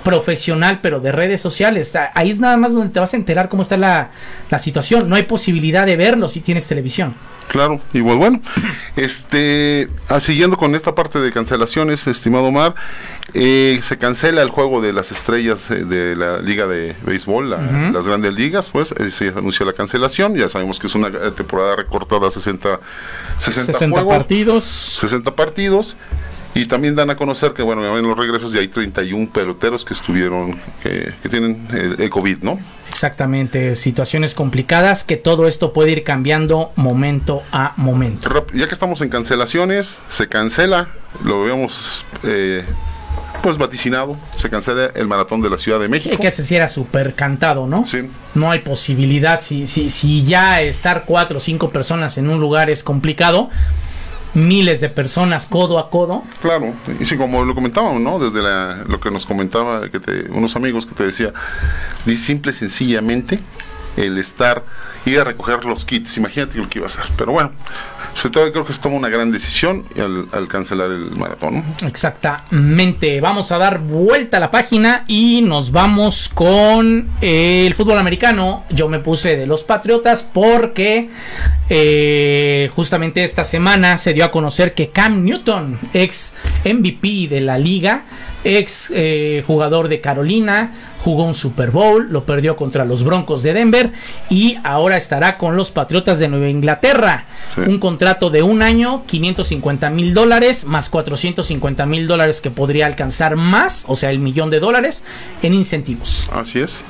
profesional, 0.04 0.80
pero 0.82 1.00
de 1.00 1.12
redes 1.12 1.40
sociales. 1.40 1.96
Ahí 2.14 2.30
es 2.30 2.40
nada 2.40 2.56
más 2.56 2.72
donde 2.74 2.92
te 2.92 3.00
vas 3.00 3.12
a 3.14 3.16
enterar 3.16 3.48
cómo 3.48 3.62
está 3.62 3.76
la, 3.76 4.10
la 4.50 4.58
situación. 4.58 5.08
No 5.08 5.16
hay 5.16 5.24
posibilidad 5.24 5.86
de 5.86 5.96
verlo 5.96 6.28
si 6.28 6.40
tienes 6.40 6.66
televisión. 6.66 7.14
Claro, 7.48 7.80
y 7.94 8.02
pues 8.02 8.16
bueno, 8.16 8.42
este, 8.94 9.88
ah, 10.10 10.20
siguiendo 10.20 10.58
con 10.58 10.74
esta 10.74 10.94
parte 10.94 11.18
de 11.18 11.32
cancelaciones, 11.32 12.06
estimado 12.06 12.44
Omar, 12.44 12.74
eh, 13.32 13.80
se 13.82 13.96
cancela 13.96 14.42
el 14.42 14.50
juego 14.50 14.82
de 14.82 14.92
las 14.92 15.12
estrellas 15.12 15.70
eh, 15.70 15.84
de 15.84 16.14
la 16.14 16.40
Liga 16.40 16.66
de 16.66 16.94
Béisbol, 17.06 17.48
la- 17.48 17.90
las 17.90 18.06
grandes 18.06 18.34
ligas, 18.34 18.68
pues 18.70 18.92
eh, 18.92 19.10
se 19.10 19.28
anuncia 19.28 19.64
la 19.64 19.72
cancelación, 19.72 20.34
ya 20.36 20.50
sabemos 20.50 20.78
que 20.78 20.88
es 20.88 20.94
una 20.94 21.08
eh, 21.08 21.30
temporada 21.34 21.76
recortada 21.76 22.28
a 22.28 22.30
60, 22.30 22.80
60, 23.38 23.72
60 23.72 23.88
juegos, 23.88 24.14
partidos. 24.18 24.64
60 24.64 25.34
partidos. 25.34 25.96
Y 26.58 26.66
también 26.66 26.96
dan 26.96 27.08
a 27.08 27.16
conocer 27.16 27.52
que, 27.52 27.62
bueno, 27.62 27.96
en 27.96 28.04
los 28.04 28.18
regresos 28.18 28.52
ya 28.52 28.58
hay 28.58 28.66
31 28.66 29.30
peloteros 29.30 29.84
que 29.84 29.94
estuvieron, 29.94 30.58
que, 30.82 31.14
que 31.22 31.28
tienen 31.28 31.68
eh, 31.72 31.94
el 31.98 32.10
COVID, 32.10 32.38
¿no? 32.38 32.58
Exactamente, 32.88 33.76
situaciones 33.76 34.34
complicadas 34.34 35.04
que 35.04 35.16
todo 35.16 35.46
esto 35.46 35.72
puede 35.72 35.92
ir 35.92 36.02
cambiando 36.02 36.72
momento 36.74 37.44
a 37.52 37.74
momento. 37.76 38.28
Ya 38.54 38.66
que 38.66 38.74
estamos 38.74 39.02
en 39.02 39.08
cancelaciones, 39.08 40.02
se 40.08 40.26
cancela, 40.26 40.88
lo 41.22 41.42
habíamos 41.42 42.04
eh, 42.24 42.64
pues 43.40 43.56
vaticinado, 43.56 44.16
se 44.34 44.50
cancela 44.50 44.86
el 44.96 45.06
maratón 45.06 45.40
de 45.40 45.50
la 45.50 45.58
Ciudad 45.58 45.78
de 45.78 45.88
México. 45.88 46.16
Sí, 46.16 46.20
que 46.20 46.26
ese 46.26 46.42
sí 46.42 46.56
era 46.56 46.66
súper 46.66 47.14
cantado, 47.14 47.68
¿no? 47.68 47.86
Sí. 47.86 48.10
No 48.34 48.50
hay 48.50 48.60
posibilidad. 48.60 49.40
Si, 49.40 49.68
si, 49.68 49.90
si 49.90 50.24
ya 50.24 50.60
estar 50.60 51.04
cuatro 51.04 51.36
o 51.36 51.40
cinco 51.40 51.70
personas 51.70 52.18
en 52.18 52.28
un 52.28 52.40
lugar 52.40 52.68
es 52.68 52.82
complicado, 52.82 53.48
miles 54.34 54.80
de 54.80 54.88
personas 54.88 55.46
codo 55.46 55.78
a 55.78 55.90
codo. 55.90 56.22
Claro, 56.42 56.74
y 57.00 57.04
sí, 57.04 57.16
como 57.16 57.44
lo 57.44 57.54
comentábamos, 57.54 58.00
¿no? 58.00 58.18
Desde 58.18 58.42
la- 58.42 58.84
lo 58.86 59.00
que 59.00 59.10
nos 59.10 59.26
comentaba 59.26 59.88
que 59.90 60.00
te- 60.00 60.30
unos 60.30 60.54
amigos 60.56 60.86
que 60.86 60.94
te 60.94 61.04
decía, 61.06 61.32
simple 62.16 62.52
y 62.52 62.54
sencillamente 62.54 63.40
el 63.96 64.18
estar, 64.18 64.62
ir 65.08 65.20
a 65.20 65.24
recoger 65.24 65.64
los 65.64 65.84
kits, 65.84 66.16
imagínate 66.16 66.58
lo 66.58 66.68
que 66.68 66.78
iba 66.78 66.86
a 66.86 66.90
hacer. 66.90 67.04
Pero 67.16 67.32
bueno, 67.32 67.52
se 68.14 68.30
toma- 68.30 68.50
creo 68.50 68.64
que 68.64 68.72
se 68.72 68.80
toma 68.80 68.96
una 68.96 69.08
gran 69.08 69.30
decisión 69.30 69.84
al, 70.32 70.48
cancelar 70.48 70.90
el 70.90 71.10
maratón. 71.16 71.62
Exactamente. 71.86 73.20
Vamos 73.20 73.52
a 73.52 73.58
dar 73.58 73.78
vuelta 73.78 74.38
a 74.38 74.40
la 74.40 74.50
página 74.50 75.04
y 75.06 75.42
nos 75.42 75.70
vamos 75.72 76.28
con 76.32 77.10
el 77.20 77.74
fútbol 77.74 77.98
americano. 77.98 78.64
Yo 78.70 78.88
me 78.88 78.98
puse 78.98 79.36
de 79.36 79.46
los 79.46 79.64
Patriotas 79.64 80.22
porque 80.22 81.10
eh, 81.68 82.70
justamente 82.74 83.22
esta 83.24 83.44
semana 83.44 83.98
se 83.98 84.14
dio 84.14 84.24
a 84.24 84.30
conocer 84.30 84.74
que 84.74 84.88
Cam 84.90 85.24
Newton, 85.24 85.78
ex 85.92 86.34
MVP 86.64 87.28
de 87.28 87.40
la 87.40 87.58
liga, 87.58 88.04
ex 88.44 88.90
eh, 88.94 89.42
jugador 89.46 89.88
de 89.88 90.00
Carolina, 90.00 90.72
jugó 90.98 91.24
un 91.24 91.34
Super 91.34 91.70
Bowl, 91.70 92.08
lo 92.10 92.24
perdió 92.24 92.56
contra 92.56 92.84
los 92.84 93.04
Broncos 93.04 93.42
de 93.42 93.52
Denver 93.52 93.92
y 94.30 94.58
ahora 94.64 94.96
estará 94.96 95.38
con 95.38 95.56
los 95.56 95.70
Patriotas 95.70 96.18
de 96.18 96.28
Nueva 96.28 96.48
Inglaterra. 96.48 97.24
Un 97.56 97.78
contrato 97.78 98.30
de 98.30 98.42
un 98.42 98.62
año, 98.62 99.04
550 99.06 99.90
mil 99.90 100.14
dólares, 100.14 100.64
más 100.64 100.88
450 100.88 101.86
mil 101.86 102.06
dólares 102.06 102.40
que 102.40 102.50
podría 102.50 102.86
alcanzar 102.86 103.36
más, 103.36 103.84
o 103.88 103.96
sea, 103.96 104.10
el 104.10 104.18
millón 104.18 104.50
de 104.50 104.60
dólares 104.60 105.02
en 105.42 105.54
incentivos. 105.54 106.28
Así 106.32 106.60
es. 106.60 106.84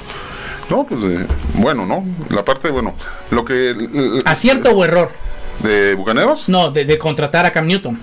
No, 0.68 0.84
pues 0.84 1.02
eh, 1.02 1.26
bueno, 1.54 1.86
¿no? 1.86 2.04
La 2.30 2.44
parte, 2.44 2.70
bueno, 2.70 2.94
lo 3.30 3.44
que... 3.44 3.74
¿Acierto 4.26 4.70
o 4.70 4.84
error? 4.84 5.10
¿De 5.62 5.94
Bucaneros? 5.94 6.48
No, 6.48 6.70
de, 6.70 6.84
de 6.84 6.98
contratar 6.98 7.46
a 7.46 7.52
Cam 7.52 7.66
Newton. 7.66 7.98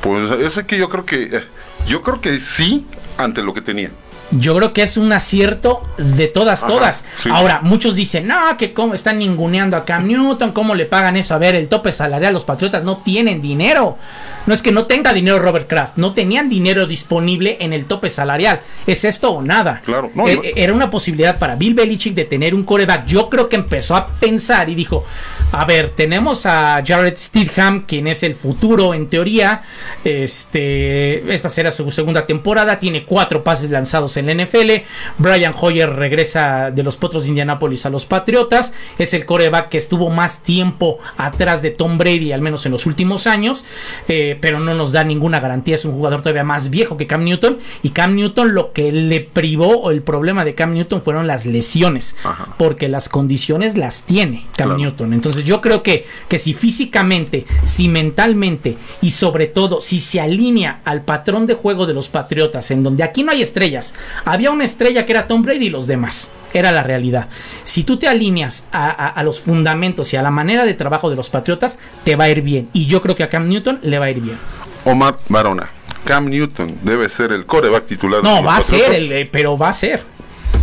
Pues 0.00 0.56
es 0.56 0.64
que 0.64 0.78
yo 0.78 0.88
creo 0.88 1.04
que... 1.04 1.42
Yo 1.86 2.02
creo 2.02 2.20
que 2.20 2.40
sí, 2.40 2.86
ante 3.16 3.42
lo 3.42 3.54
que 3.54 3.62
tenía. 3.62 3.90
Yo 4.30 4.54
creo 4.56 4.72
que 4.74 4.82
es 4.82 4.96
un 4.98 5.12
acierto 5.12 5.82
de 5.96 6.26
todas, 6.26 6.62
Ajá, 6.62 6.72
todas. 6.72 7.04
sí. 7.16 7.30
Ahora, 7.32 7.60
muchos 7.62 7.94
dicen, 7.94 8.26
no, 8.26 8.56
que 8.58 8.74
cómo 8.74 8.92
están 8.94 9.18
ninguneando 9.18 9.76
a 9.76 9.84
Cam 9.86 10.06
Newton, 10.06 10.52
cómo 10.52 10.74
le 10.74 10.84
pagan 10.84 11.16
eso. 11.16 11.34
A 11.34 11.38
ver, 11.38 11.54
el 11.54 11.68
tope 11.68 11.92
salarial, 11.92 12.34
los 12.34 12.44
Patriotas 12.44 12.84
no 12.84 12.98
tienen 12.98 13.40
dinero. 13.40 13.96
No 14.46 14.54
es 14.54 14.62
que 14.62 14.70
no 14.72 14.86
tenga 14.86 15.12
dinero 15.12 15.38
Robert 15.38 15.66
Kraft, 15.68 15.96
no 15.96 16.12
tenían 16.14 16.48
dinero 16.48 16.86
disponible 16.86 17.56
en 17.60 17.72
el 17.72 17.86
tope 17.86 18.10
salarial. 18.10 18.60
¿Es 18.86 19.04
esto 19.04 19.30
o 19.30 19.42
nada? 19.42 19.80
Claro, 19.84 20.10
no, 20.14 20.26
Eh, 20.28 20.40
eh, 20.42 20.52
Era 20.56 20.72
una 20.74 20.90
posibilidad 20.90 21.38
para 21.38 21.54
Bill 21.56 21.74
Belichick 21.74 22.14
de 22.14 22.24
tener 22.24 22.54
un 22.54 22.64
coreback. 22.64 23.06
Yo 23.06 23.28
creo 23.30 23.48
que 23.48 23.56
empezó 23.56 23.96
a 23.96 24.08
pensar 24.08 24.68
y 24.68 24.74
dijo, 24.74 25.04
a 25.52 25.64
ver, 25.64 25.90
tenemos 25.90 26.44
a 26.46 26.82
Jared 26.86 27.16
Stidham, 27.16 27.82
quien 27.86 28.06
es 28.06 28.22
el 28.22 28.34
futuro 28.34 28.92
en 28.94 29.08
teoría. 29.08 29.62
Este, 30.04 31.32
esta 31.32 31.48
será 31.48 31.70
su 31.72 31.90
segunda 31.90 32.26
temporada, 32.26 32.78
tiene 32.78 33.04
cuatro 33.04 33.42
pases 33.44 33.70
lanzados 33.70 34.16
en 34.18 34.26
la 34.26 34.44
NFL. 34.44 34.84
Brian 35.18 35.54
Hoyer 35.58 35.90
regresa 35.90 36.70
de 36.70 36.82
los 36.82 36.96
Potros 36.96 37.24
de 37.24 37.30
Indianápolis 37.30 37.86
a 37.86 37.90
los 37.90 38.06
Patriotas. 38.06 38.72
Es 38.98 39.14
el 39.14 39.26
coreback 39.26 39.68
que 39.68 39.78
estuvo 39.78 40.10
más 40.10 40.42
tiempo 40.42 40.98
atrás 41.16 41.62
de 41.62 41.70
Tom 41.70 41.98
Brady, 41.98 42.32
al 42.32 42.42
menos 42.42 42.66
en 42.66 42.72
los 42.72 42.86
últimos 42.86 43.26
años, 43.26 43.64
eh, 44.08 44.38
pero 44.40 44.60
no 44.60 44.74
nos 44.74 44.92
da 44.92 45.04
ninguna 45.04 45.40
garantía. 45.40 45.74
Es 45.74 45.84
un 45.84 45.92
jugador 45.92 46.20
todavía 46.20 46.44
más 46.44 46.70
viejo 46.70 46.96
que 46.96 47.06
Cam 47.06 47.24
Newton. 47.24 47.58
Y 47.82 47.90
Cam 47.90 48.14
Newton 48.14 48.54
lo 48.54 48.72
que 48.72 48.92
le 48.92 49.20
privó 49.20 49.78
o 49.78 49.90
el 49.90 50.02
problema 50.02 50.44
de 50.44 50.54
Cam 50.54 50.74
Newton 50.74 51.02
fueron 51.02 51.26
las 51.26 51.46
lesiones, 51.46 52.16
porque 52.56 52.88
las 52.88 53.08
condiciones 53.08 53.76
las 53.76 54.02
tiene 54.02 54.46
Cam 54.56 54.76
Newton. 54.76 55.12
Entonces 55.12 55.44
yo 55.44 55.60
creo 55.60 55.82
que, 55.82 56.06
que 56.28 56.38
si 56.38 56.54
físicamente, 56.54 57.44
si 57.64 57.88
mentalmente 57.88 58.76
y 59.00 59.10
sobre 59.10 59.46
todo 59.46 59.80
si 59.80 60.00
se 60.00 60.20
alinea 60.20 60.80
al 60.84 61.02
patrón 61.02 61.46
de 61.46 61.54
juego 61.54 61.86
de 61.86 61.94
los 61.94 62.08
Patriotas, 62.08 62.70
en 62.70 62.82
donde 62.82 63.02
aquí 63.02 63.22
no 63.22 63.32
hay 63.32 63.42
estrellas, 63.42 63.94
había 64.24 64.50
una 64.50 64.64
estrella 64.64 65.04
que 65.06 65.12
era 65.12 65.26
Tom 65.26 65.42
Brady 65.42 65.66
y 65.66 65.70
los 65.70 65.86
demás. 65.86 66.30
Era 66.52 66.72
la 66.72 66.82
realidad. 66.82 67.28
Si 67.64 67.84
tú 67.84 67.98
te 67.98 68.08
alineas 68.08 68.64
a, 68.72 68.86
a- 68.88 69.08
a 69.08 69.22
los 69.22 69.40
fundamentos 69.40 70.12
y 70.12 70.16
a 70.16 70.22
la 70.22 70.30
manera 70.30 70.64
de 70.64 70.74
trabajo 70.74 71.10
de 71.10 71.16
los 71.16 71.28
Patriotas, 71.30 71.78
te 72.04 72.16
va 72.16 72.24
a 72.24 72.28
ir 72.30 72.40
bien. 72.42 72.68
Y 72.72 72.86
yo 72.86 73.02
creo 73.02 73.14
que 73.14 73.22
a 73.22 73.28
Cam 73.28 73.48
Newton 73.48 73.80
le 73.82 73.98
va 73.98 74.06
a 74.06 74.10
ir 74.10 74.20
bien. 74.20 74.38
Omar 74.84 75.18
Barona. 75.28 75.68
Cam 76.04 76.26
Newton 76.30 76.78
debe 76.82 77.08
ser 77.10 77.32
el 77.32 77.44
coreback 77.44 77.86
titular. 77.86 78.22
de 78.22 78.28
No, 78.28 78.36
los 78.36 78.46
va 78.46 78.56
a 78.56 78.60
ser, 78.62 78.94
el, 78.94 79.12
eh, 79.12 79.28
pero 79.30 79.58
va 79.58 79.68
a 79.68 79.72
ser. 79.74 80.02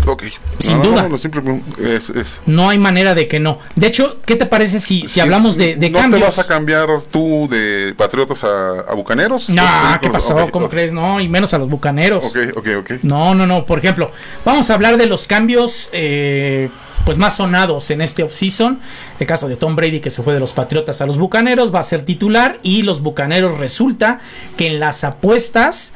Ok. 0.07 0.23
Sin 0.59 0.77
No, 0.77 0.83
duda. 0.83 1.01
no, 1.03 1.09
no, 1.09 1.17
simple- 1.17 1.61
es- 1.83 2.09
es- 2.09 2.41
No 2.45 2.69
hay 2.69 2.77
manera 2.77 3.15
de 3.15 3.27
que 3.27 3.39
no. 3.39 3.59
De 3.75 3.87
hecho, 3.87 4.17
¿qué 4.25 4.35
te 4.35 4.45
parece 4.45 4.79
si, 4.79 5.07
si 5.07 5.19
hablamos 5.19 5.57
de, 5.57 5.75
de 5.75 5.89
¿No 5.89 5.99
cambios? 5.99 6.19
te 6.21 6.25
vas 6.27 6.39
a 6.39 6.47
cambiar 6.47 6.87
tú 7.11 7.47
de 7.49 7.93
Patriotas 7.97 8.43
a, 8.43 8.81
a 8.81 8.93
Bucaneros? 8.93 9.49
No, 9.49 9.63
¿Vas 9.63 9.71
a 9.73 9.83
seguir 9.85 9.99
¿qué 10.01 10.09
pasó? 10.09 10.47
¿Cómo 10.51 10.69
crees? 10.69 10.93
No, 10.93 11.19
y 11.19 11.27
menos 11.27 11.53
a 11.53 11.57
los 11.57 11.69
bucaneros. 11.69 12.23
Ok, 12.25 12.37
ok, 12.55 12.67
ok. 12.79 12.91
No, 13.03 13.33
no, 13.33 13.47
no. 13.47 13.65
Por 13.65 13.79
ejemplo, 13.79 14.11
vamos 14.43 14.69
a 14.69 14.75
hablar 14.75 14.97
de 14.97 15.07
los 15.07 15.25
cambios 15.25 15.89
eh, 15.91 16.69
pues 17.03 17.17
más 17.17 17.37
sonados 17.37 17.89
en 17.91 18.01
este 18.01 18.21
offseason. 18.23 18.79
El 19.19 19.27
caso 19.27 19.47
de 19.47 19.55
Tom 19.55 19.75
Brady 19.75 20.01
que 20.01 20.11
se 20.11 20.21
fue 20.21 20.33
de 20.35 20.39
los 20.39 20.53
Patriotas 20.53 21.01
a 21.01 21.05
los 21.07 21.17
Bucaneros 21.17 21.73
va 21.73 21.79
a 21.79 21.83
ser 21.83 22.03
titular 22.03 22.57
y 22.63 22.83
los 22.83 23.01
Bucaneros 23.01 23.57
resulta 23.57 24.19
que 24.57 24.67
en 24.67 24.79
las 24.79 25.03
apuestas 25.03 25.93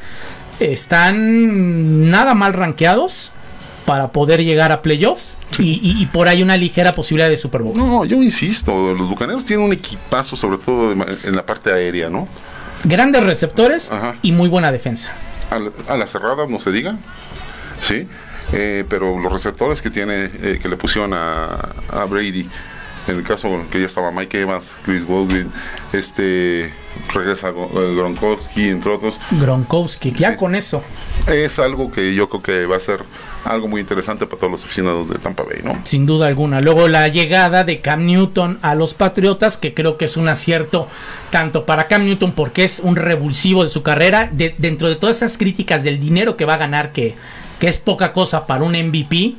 están 0.60 2.10
nada 2.10 2.34
mal 2.34 2.54
rankeados 2.54 3.34
para 3.90 4.10
poder 4.12 4.44
llegar 4.44 4.72
a 4.72 4.84
playoffs 4.84 5.40
y, 5.58 5.64
y- 5.82 6.00
y 6.00 6.06
por 6.06 6.28
ahí 6.28 6.44
una 6.44 6.56
ligera 6.58 6.94
posibilidad 6.94 7.28
de 7.28 7.38
Super 7.38 7.64
Bowl. 7.64 7.76
No, 7.76 8.06
yo 8.06 8.22
insisto, 8.22 8.94
los 8.94 9.10
Bucaneros 9.10 9.44
tienen 9.46 9.66
un 9.66 9.74
equipazo, 9.74 10.36
sobre 10.36 10.60
todo 10.60 10.92
en 10.92 11.36
la 11.36 11.44
parte 11.44 11.74
aérea, 11.74 12.08
¿no? 12.08 12.28
Grandes 12.84 13.24
receptores 13.24 13.92
Ajá. 13.92 14.16
y 14.22 14.32
muy 14.32 14.48
buena 14.48 14.72
defensa. 14.72 15.12
A 15.50 15.58
la, 15.58 15.72
a 15.88 15.98
la 15.98 16.06
cerrada, 16.06 16.46
no 16.48 16.60
se 16.60 16.72
diga, 16.72 16.98
¿sí? 17.82 18.08
Eh, 18.54 18.86
pero 18.88 19.18
los 19.20 19.32
receptores 19.34 19.82
que 19.82 19.90
tiene, 19.90 20.26
eh, 20.40 20.60
que 20.62 20.70
le 20.70 20.78
pusieron 20.78 21.12
a, 21.16 21.74
a 21.92 22.06
Brady, 22.06 22.48
en 23.10 23.18
el 23.18 23.24
caso 23.24 23.50
que 23.72 23.80
ya 23.80 23.88
estaba 23.88 24.12
Mike 24.12 24.42
Evans, 24.42 24.72
Chris 24.86 25.08
Baldwin, 25.08 25.52
este 25.94 26.72
regresa 27.14 27.50
eh, 27.50 27.94
Gronkowski, 27.96 28.70
entre 28.70 28.92
otros, 28.92 29.20
Gronkowski, 29.32 30.12
ya 30.18 30.36
con 30.38 30.56
eso. 30.56 30.84
es 31.28 31.60
algo 31.60 31.92
que 31.92 32.14
yo 32.14 32.30
creo 32.30 32.42
que 32.42 32.66
va 32.66 32.78
a 32.78 32.80
ser 32.80 33.04
algo 33.46 33.68
muy 33.68 33.82
interesante 33.82 34.26
para 34.26 34.40
todos 34.40 34.52
los 34.52 34.64
aficionados 34.66 35.10
de 35.10 35.18
Tampa 35.18 35.44
Bay, 35.44 35.62
¿no? 35.64 35.80
Sin 35.84 36.06
duda 36.06 36.28
alguna. 36.28 36.62
Luego 36.62 36.88
la 36.88 37.08
llegada 37.08 37.64
de 37.64 37.80
Cam 37.82 38.06
Newton 38.06 38.60
a 38.62 38.76
los 38.76 38.94
Patriotas, 38.94 39.58
que 39.58 39.74
creo 39.74 39.98
que 39.98 40.06
es 40.06 40.18
un 40.18 40.28
acierto 40.28 40.88
tanto 41.30 41.66
para 41.66 41.88
Cam 41.88 42.06
Newton 42.06 42.34
porque 42.34 42.64
es 42.64 42.80
un 42.80 42.96
revulsivo 42.96 43.64
de 43.64 43.70
su 43.70 43.82
carrera, 43.84 44.30
de- 44.32 44.56
dentro 44.58 44.88
de 44.90 44.96
todas 44.96 45.18
esas 45.18 45.38
críticas 45.38 45.84
del 45.84 46.00
dinero 46.00 46.36
que 46.38 46.46
va 46.46 46.56
a 46.56 46.58
ganar, 46.58 46.92
que, 46.92 47.16
que 47.60 47.68
es 47.68 47.78
poca 47.80 48.12
cosa 48.14 48.46
para 48.46 48.64
un 48.64 48.74
MVP. 48.74 49.36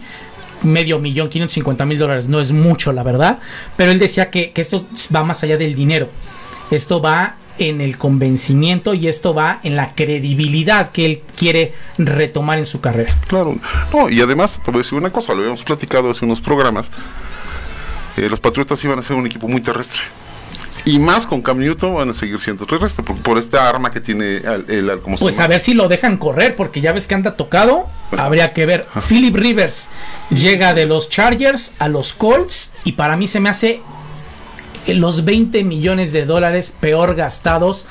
Medio 0.62 0.98
millón, 0.98 1.28
550 1.28 1.84
mil 1.86 1.98
dólares, 1.98 2.28
no 2.28 2.40
es 2.40 2.52
mucho, 2.52 2.92
la 2.92 3.02
verdad. 3.02 3.38
Pero 3.76 3.90
él 3.92 3.98
decía 3.98 4.30
que, 4.30 4.50
que 4.52 4.60
esto 4.60 4.86
va 5.14 5.24
más 5.24 5.42
allá 5.42 5.56
del 5.56 5.74
dinero. 5.74 6.08
Esto 6.70 7.00
va 7.00 7.36
en 7.58 7.80
el 7.80 7.98
convencimiento 7.98 8.94
y 8.94 9.06
esto 9.08 9.34
va 9.34 9.60
en 9.62 9.76
la 9.76 9.94
credibilidad 9.94 10.92
que 10.92 11.04
él 11.04 11.20
quiere 11.36 11.74
retomar 11.98 12.58
en 12.58 12.66
su 12.66 12.80
carrera. 12.80 13.14
Claro. 13.28 13.56
No, 13.92 14.08
y 14.08 14.20
además, 14.20 14.60
te 14.64 14.70
voy 14.70 14.80
a 14.80 14.82
decir 14.82 14.96
una 14.96 15.10
cosa, 15.10 15.34
lo 15.34 15.40
habíamos 15.40 15.62
platicado 15.62 16.10
hace 16.10 16.24
unos 16.24 16.40
programas. 16.40 16.90
eh, 18.16 18.28
los 18.30 18.40
Patriotas 18.40 18.82
iban 18.84 18.98
a 18.98 19.02
ser 19.02 19.16
un 19.16 19.26
equipo 19.26 19.46
muy 19.48 19.60
terrestre. 19.60 20.00
Y 20.84 20.98
más 20.98 21.26
con 21.26 21.42
Cam 21.42 21.58
Newton 21.58 21.94
van 21.94 22.10
a 22.10 22.14
seguir 22.14 22.40
siendo 22.40 22.64
terrestre 22.66 23.04
por, 23.04 23.16
por 23.16 23.38
esta 23.38 23.68
arma 23.68 23.90
que 23.90 24.00
tiene 24.00 24.36
el, 24.38 24.64
el- 24.68 25.00
¿cómo 25.00 25.16
se 25.18 25.22
Pues 25.22 25.38
a 25.40 25.46
ver 25.46 25.60
si 25.60 25.74
lo 25.74 25.88
dejan 25.88 26.16
correr, 26.16 26.56
porque 26.56 26.80
ya 26.80 26.92
ves 26.92 27.06
que 27.06 27.14
anda 27.14 27.36
tocado. 27.36 27.86
Habría 28.16 28.52
que 28.52 28.66
ver. 28.66 28.86
Philip 29.08 29.34
Rivers 29.36 29.88
llega 30.30 30.72
de 30.74 30.86
los 30.86 31.08
Chargers 31.10 31.72
a 31.78 31.88
los 31.88 32.12
Colts 32.12 32.70
y 32.84 32.92
para 32.92 33.16
mí 33.16 33.26
se 33.26 33.40
me 33.40 33.48
hace 33.50 33.80
los 34.86 35.24
20 35.24 35.62
millones 35.64 36.12
de 36.12 36.24
dólares 36.24 36.72
peor 36.80 37.14
gastados 37.14 37.86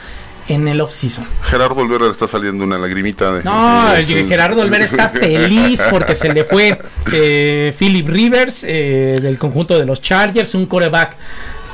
en 0.48 0.68
el 0.68 0.82
offseason. 0.82 1.28
Gerardo 1.44 1.76
Olvera 1.82 2.06
le 2.06 2.12
está 2.12 2.28
saliendo 2.28 2.64
una 2.64 2.80
lagrimita. 2.80 3.32
De, 3.34 3.44
No, 3.44 3.92
de- 3.94 4.00
el 4.02 4.08
de- 4.08 4.26
Gerardo 4.26 4.62
Olvera 4.64 4.84
está 4.84 5.10
feliz 5.10 5.84
porque 5.92 6.16
se 6.16 6.34
le 6.34 6.44
fue 6.44 6.80
eh, 7.14 7.74
Philip 7.78 8.08
Rivers 8.10 8.64
eh, 8.68 9.20
del 9.22 9.38
conjunto 9.38 9.78
de 9.78 9.86
los 9.86 10.02
Chargers, 10.02 10.56
un 10.56 10.66
coreback 10.66 11.16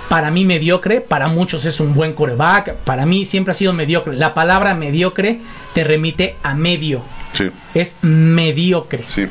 para 0.10 0.32
mí 0.32 0.46
mediocre, 0.46 1.02
para 1.02 1.28
muchos 1.28 1.66
es 1.66 1.80
un 1.80 1.94
buen 1.94 2.14
coreback, 2.14 2.76
para 2.78 3.06
mí 3.06 3.26
siempre 3.26 3.52
ha 3.52 3.54
sido 3.56 3.74
mediocre. 3.74 4.16
La 4.16 4.34
palabra 4.34 4.74
mediocre 4.76 5.40
te 5.74 5.84
remite 5.84 6.36
a 6.44 6.54
medio, 6.54 7.02
Sí, 7.34 7.50
es 7.74 7.96
mediocre. 8.02 9.04
sí. 9.08 9.28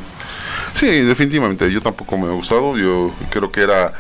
Sí, 0.75 0.87
definitivamente. 0.89 1.71
Yo 1.71 1.81
tampoco 1.81 2.19
me 2.19 2.27
ha 2.27 2.33
gustado. 2.33 2.77
Yo 2.77 3.13
creo 3.31 3.53
que 3.53 3.61
era. 3.63 3.93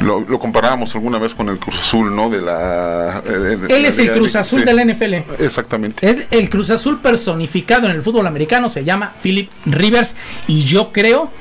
Lo, 0.00 0.20
lo 0.20 0.38
comparábamos 0.38 0.94
alguna 0.94 1.18
vez 1.18 1.34
con 1.34 1.48
el 1.48 1.58
Cruz 1.58 1.76
Azul, 1.80 2.14
¿no? 2.14 2.30
De 2.30 2.40
la. 2.40 3.20
eh, 3.26 3.30
de- 3.30 3.56
de 3.56 3.76
Él 3.76 3.84
es 3.84 3.98
el 3.98 4.12
Cruz 4.12 4.36
Azul 4.36 4.60
sí, 4.60 4.64
de 4.64 4.74
la 4.74 4.82
NFL. 4.84 5.14
Exactamente. 5.42 6.08
Es 6.08 6.28
el 6.30 6.48
Cruz 6.50 6.70
Azul 6.70 7.00
personificado 7.00 7.86
en 7.86 7.92
el 7.96 8.02
fútbol 8.02 8.28
americano, 8.28 8.68
se 8.68 8.84
llama 8.84 9.12
Philip 9.22 9.50
Rivers 9.66 10.14
y 10.46 10.62
yo 10.64 10.92
creo 10.92 11.32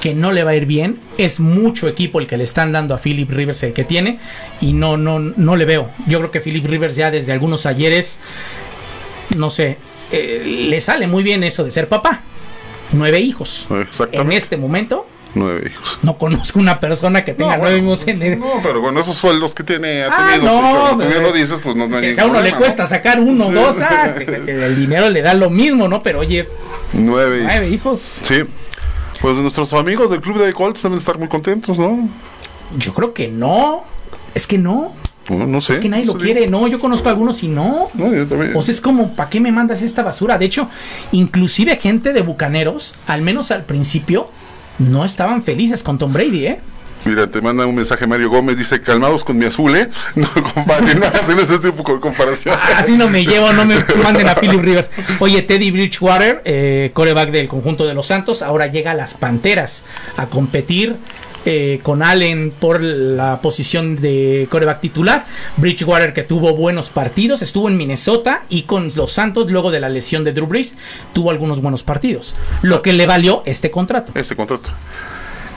que 0.00 0.14
no 0.14 0.32
le 0.32 0.44
va 0.44 0.50
a 0.50 0.54
ir 0.56 0.66
bien. 0.66 0.98
Es 1.18 1.40
mucho 1.40 1.88
equipo 1.88 2.20
el 2.20 2.26
que 2.26 2.36
le 2.36 2.44
están 2.44 2.72
dando 2.72 2.94
a 2.94 2.98
Philip 2.98 3.30
Rivers 3.30 3.62
el 3.62 3.72
que 3.72 3.84
tiene 3.84 4.18
y 4.60 4.72
no 4.72 4.96
no 4.96 5.18
no 5.18 5.56
le 5.56 5.64
veo. 5.64 5.90
Yo 6.06 6.18
creo 6.18 6.30
que 6.30 6.40
Philip 6.40 6.66
Rivers 6.66 6.96
ya 6.96 7.10
desde 7.10 7.32
algunos 7.32 7.66
ayeres 7.66 8.18
no 9.36 9.50
sé, 9.50 9.78
eh, 10.12 10.42
le 10.70 10.80
sale 10.80 11.06
muy 11.06 11.22
bien 11.22 11.42
eso 11.44 11.64
de 11.64 11.70
ser 11.70 11.88
papá. 11.88 12.20
Nueve 12.92 13.18
hijos. 13.20 13.66
En 14.12 14.30
este 14.32 14.56
momento 14.56 15.08
Nueve 15.34 15.70
hijos. 15.70 15.98
no 16.02 16.16
conozco 16.16 16.58
una 16.60 16.78
persona 16.80 17.24
que 17.24 17.34
tenga 17.34 17.56
No, 17.56 17.62
nueve 17.64 17.80
bueno, 17.80 17.88
hijos 17.94 18.06
en 18.08 18.22
el... 18.22 18.38
No, 18.38 18.52
pero 18.62 18.80
con 18.80 18.96
esos 18.96 19.16
sueldos 19.18 19.54
que 19.54 19.64
tiene, 19.64 20.04
ha 20.04 20.08
Ah, 20.10 20.30
tenido, 20.32 20.52
no, 20.62 20.90
tú 20.98 21.06
bien 21.08 21.22
lo 21.22 21.32
dices, 21.32 21.60
pues 21.62 21.74
no, 21.76 21.88
no 21.88 21.98
Si 21.98 22.18
a 22.18 22.24
uno 22.24 22.40
le 22.40 22.52
cuesta 22.54 22.84
¿no? 22.84 22.88
sacar 22.88 23.18
uno, 23.20 23.48
Sí. 23.48 23.52
dos, 23.52 23.76
ah, 23.80 24.14
te- 24.16 24.24
te- 24.24 24.66
el 24.66 24.76
dinero 24.76 25.10
le 25.10 25.20
da 25.20 25.34
lo 25.34 25.50
mismo, 25.50 25.88
¿no? 25.88 26.02
Pero 26.02 26.20
oye, 26.20 26.48
Nueve, 26.94 27.40
nueve 27.42 27.68
hijos. 27.68 28.20
hijos. 28.22 28.28
Sí. 28.28 28.44
Pues 29.20 29.36
nuestros 29.36 29.72
amigos 29.72 30.10
del 30.10 30.20
Club 30.20 30.38
de 30.38 30.52
Colts 30.52 30.82
deben 30.82 30.98
estar 30.98 31.18
muy 31.18 31.28
contentos, 31.28 31.78
¿no? 31.78 32.08
Yo 32.78 32.94
creo 32.94 33.14
que 33.14 33.28
no. 33.28 33.84
Es 34.34 34.46
que 34.46 34.58
no. 34.58 34.92
No, 35.28 35.46
no 35.46 35.60
sé. 35.60 35.74
Es 35.74 35.80
que 35.80 35.88
nadie 35.88 36.04
lo 36.04 36.16
quiere. 36.16 36.46
No, 36.46 36.68
yo 36.68 36.78
conozco 36.78 37.08
a 37.08 37.12
algunos 37.12 37.42
y 37.42 37.48
no. 37.48 37.88
No, 37.94 38.14
yo 38.14 38.26
también. 38.26 38.54
O 38.54 38.62
sea, 38.62 38.72
es 38.72 38.80
como, 38.80 39.14
¿para 39.14 39.30
qué 39.30 39.40
me 39.40 39.50
mandas 39.50 39.82
esta 39.82 40.02
basura? 40.02 40.38
De 40.38 40.44
hecho, 40.44 40.68
inclusive 41.12 41.76
gente 41.76 42.12
de 42.12 42.22
Bucaneros, 42.22 42.94
al 43.06 43.22
menos 43.22 43.50
al 43.50 43.64
principio, 43.64 44.28
no 44.78 45.04
estaban 45.04 45.42
felices 45.42 45.82
con 45.82 45.98
Tom 45.98 46.12
Brady, 46.12 46.46
¿eh? 46.46 46.60
Mira, 47.06 47.28
te 47.28 47.40
manda 47.40 47.64
un 47.66 47.74
mensaje 47.74 48.06
Mario 48.06 48.30
Gómez, 48.30 48.58
dice, 48.58 48.80
calmados 48.80 49.22
con 49.22 49.38
mi 49.38 49.44
azul, 49.44 49.74
¿eh? 49.76 49.88
No 50.16 50.28
comparen, 50.32 50.98
no 50.98 51.06
hacen 51.06 51.38
ese 51.38 51.58
tipo 51.58 51.94
de 51.94 52.00
comparación. 52.00 52.58
Así 52.74 52.96
no 52.96 53.08
me 53.08 53.24
llevo, 53.24 53.52
no 53.52 53.64
me 53.64 53.76
manden 54.02 54.28
a 54.28 54.34
Philip 54.34 54.60
Rivers. 54.60 54.90
Oye, 55.20 55.42
Teddy 55.42 55.70
Bridgewater, 55.70 56.42
eh, 56.44 56.90
coreback 56.92 57.30
del 57.30 57.48
conjunto 57.48 57.86
de 57.86 57.94
los 57.94 58.06
Santos, 58.06 58.42
ahora 58.42 58.66
llega 58.66 58.90
a 58.90 58.94
las 58.94 59.14
Panteras 59.14 59.84
a 60.16 60.26
competir 60.26 60.96
eh, 61.48 61.78
con 61.84 62.02
Allen 62.02 62.50
por 62.50 62.80
la 62.80 63.40
posición 63.40 63.94
de 63.94 64.48
coreback 64.50 64.80
titular. 64.80 65.26
Bridgewater 65.56 66.12
que 66.12 66.24
tuvo 66.24 66.56
buenos 66.56 66.90
partidos, 66.90 67.40
estuvo 67.40 67.68
en 67.68 67.76
Minnesota 67.76 68.42
y 68.48 68.62
con 68.62 68.90
los 68.96 69.12
Santos, 69.12 69.48
luego 69.48 69.70
de 69.70 69.78
la 69.78 69.88
lesión 69.88 70.24
de 70.24 70.32
Drew 70.32 70.48
Brees, 70.48 70.76
tuvo 71.12 71.30
algunos 71.30 71.62
buenos 71.62 71.84
partidos. 71.84 72.34
Lo 72.62 72.82
que 72.82 72.92
le 72.92 73.06
valió 73.06 73.44
este 73.46 73.70
contrato. 73.70 74.10
Este 74.16 74.34
contrato. 74.34 74.70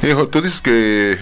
Hijo, 0.04 0.28
tú 0.28 0.42
dices 0.42 0.62
que 0.62 1.18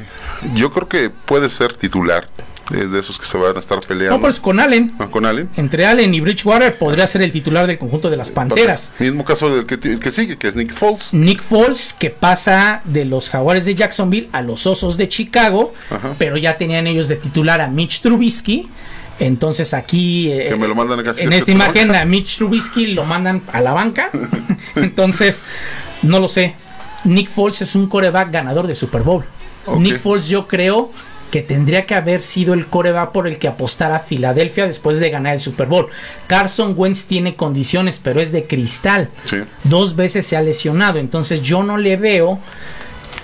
yo 0.55 0.71
creo 0.71 0.87
que 0.87 1.09
puede 1.09 1.49
ser 1.49 1.73
titular. 1.73 2.27
Es 2.75 2.91
de 2.91 2.99
esos 2.99 3.17
que 3.17 3.25
se 3.25 3.37
van 3.37 3.55
a 3.55 3.59
estar 3.59 3.79
peleando. 3.79 4.17
No, 4.17 4.21
pues 4.21 4.41
con 4.41 4.59
Allen. 4.59 4.91
Ah, 4.99 5.07
con 5.09 5.25
Allen. 5.25 5.47
Entre 5.55 5.85
Allen 5.85 6.13
y 6.13 6.19
Bridgewater 6.19 6.77
podría 6.77 7.07
ser 7.07 7.21
el 7.21 7.31
titular 7.31 7.65
del 7.65 7.77
conjunto 7.77 8.09
de 8.09 8.17
las 8.17 8.29
Panteras. 8.29 8.91
Mismo 8.99 9.23
caso 9.23 9.49
del 9.55 9.65
que, 9.65 9.75
el 9.87 9.99
que 9.99 10.11
sigue, 10.11 10.37
que 10.37 10.49
es 10.49 10.55
Nick 10.55 10.73
Foles. 10.73 11.13
Nick 11.13 11.41
Foles 11.41 11.95
que 11.97 12.09
pasa 12.09 12.81
de 12.83 13.05
los 13.05 13.29
Jaguares 13.29 13.63
de 13.63 13.73
Jacksonville 13.73 14.27
a 14.33 14.41
los 14.41 14.67
Osos 14.67 14.97
de 14.97 15.07
Chicago, 15.07 15.73
Ajá. 15.89 16.15
pero 16.17 16.35
ya 16.35 16.57
tenían 16.57 16.87
ellos 16.87 17.07
de 17.07 17.15
titular 17.15 17.61
a 17.61 17.69
Mitch 17.69 18.01
Trubisky. 18.01 18.67
Entonces 19.19 19.73
aquí 19.73 20.29
eh, 20.33 20.47
Que 20.49 20.57
me 20.57 20.67
lo 20.67 20.75
mandan 20.75 21.01
casi 21.05 21.21
en 21.21 21.29
esta 21.29 21.39
este 21.39 21.51
imagen 21.53 21.95
a 21.95 22.03
Mitch 22.03 22.37
Trubisky 22.37 22.87
lo 22.87 23.05
mandan 23.05 23.43
a 23.53 23.61
la 23.61 23.71
banca. 23.71 24.09
Entonces, 24.75 25.41
No 26.01 26.19
lo 26.19 26.27
sé. 26.27 26.55
Nick 27.05 27.29
Foles 27.29 27.61
es 27.61 27.75
un 27.75 27.87
coreback 27.87 28.29
ganador 28.29 28.67
de 28.67 28.75
Super 28.75 29.03
Bowl. 29.03 29.23
Nick 29.75 29.99
Foles 29.99 30.27
yo 30.27 30.47
creo 30.47 30.91
que 31.31 31.41
tendría 31.41 31.85
que 31.85 31.93
haber 31.93 32.21
sido 32.21 32.53
el 32.53 32.67
coreback 32.67 33.11
por 33.11 33.27
el 33.27 33.37
que 33.37 33.47
apostara 33.47 33.99
Filadelfia 33.99 34.65
después 34.65 34.99
de 34.99 35.09
ganar 35.09 35.33
el 35.33 35.41
Super 35.41 35.67
Bowl. 35.67 35.87
Carson 36.27 36.73
Wentz 36.77 37.05
tiene 37.05 37.35
condiciones, 37.35 37.99
pero 38.01 38.21
es 38.21 38.31
de 38.31 38.45
cristal. 38.45 39.09
Sí. 39.25 39.37
Dos 39.65 39.95
veces 39.95 40.25
se 40.25 40.37
ha 40.37 40.41
lesionado, 40.41 40.99
entonces 40.99 41.41
yo 41.41 41.63
no 41.63 41.77
le 41.77 41.97
veo 41.97 42.39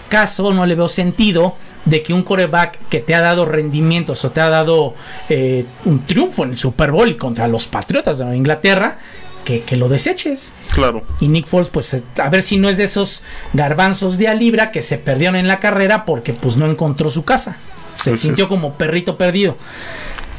caso, 0.09 0.53
no 0.53 0.65
le 0.65 0.75
veo 0.75 0.89
sentido 0.89 1.55
de 1.85 2.01
que 2.01 2.13
un 2.13 2.23
coreback 2.23 2.79
que 2.89 2.99
te 2.99 3.15
ha 3.15 3.21
dado 3.21 3.45
rendimientos 3.45 4.23
o 4.23 4.31
te 4.31 4.41
ha 4.41 4.49
dado 4.49 4.93
eh, 5.29 5.65
un 5.85 6.05
triunfo 6.05 6.43
en 6.43 6.51
el 6.51 6.57
Super 6.57 6.91
Bowl 6.91 7.09
y 7.09 7.15
contra 7.15 7.47
los 7.47 7.67
Patriotas 7.67 8.17
de 8.17 8.25
Nueva 8.25 8.37
Inglaterra, 8.37 8.97
que, 9.43 9.61
que 9.61 9.77
lo 9.77 9.89
deseches. 9.89 10.53
Claro. 10.73 11.03
Y 11.19 11.27
Nick 11.27 11.47
Foles, 11.47 11.69
pues 11.69 11.93
eh, 11.93 12.03
a 12.17 12.29
ver 12.29 12.41
si 12.41 12.57
no 12.57 12.69
es 12.69 12.77
de 12.77 12.83
esos 12.85 13.23
garbanzos 13.53 14.17
de 14.17 14.27
a 14.27 14.33
libra 14.33 14.71
que 14.71 14.81
se 14.81 14.97
perdieron 14.97 15.35
en 15.35 15.47
la 15.47 15.59
carrera 15.59 16.05
porque 16.05 16.33
pues 16.33 16.57
no 16.57 16.65
encontró 16.65 17.09
su 17.09 17.23
casa. 17.23 17.57
Se 17.95 18.13
Así 18.13 18.23
sintió 18.23 18.45
es. 18.45 18.49
como 18.49 18.73
perrito 18.73 19.17
perdido. 19.17 19.57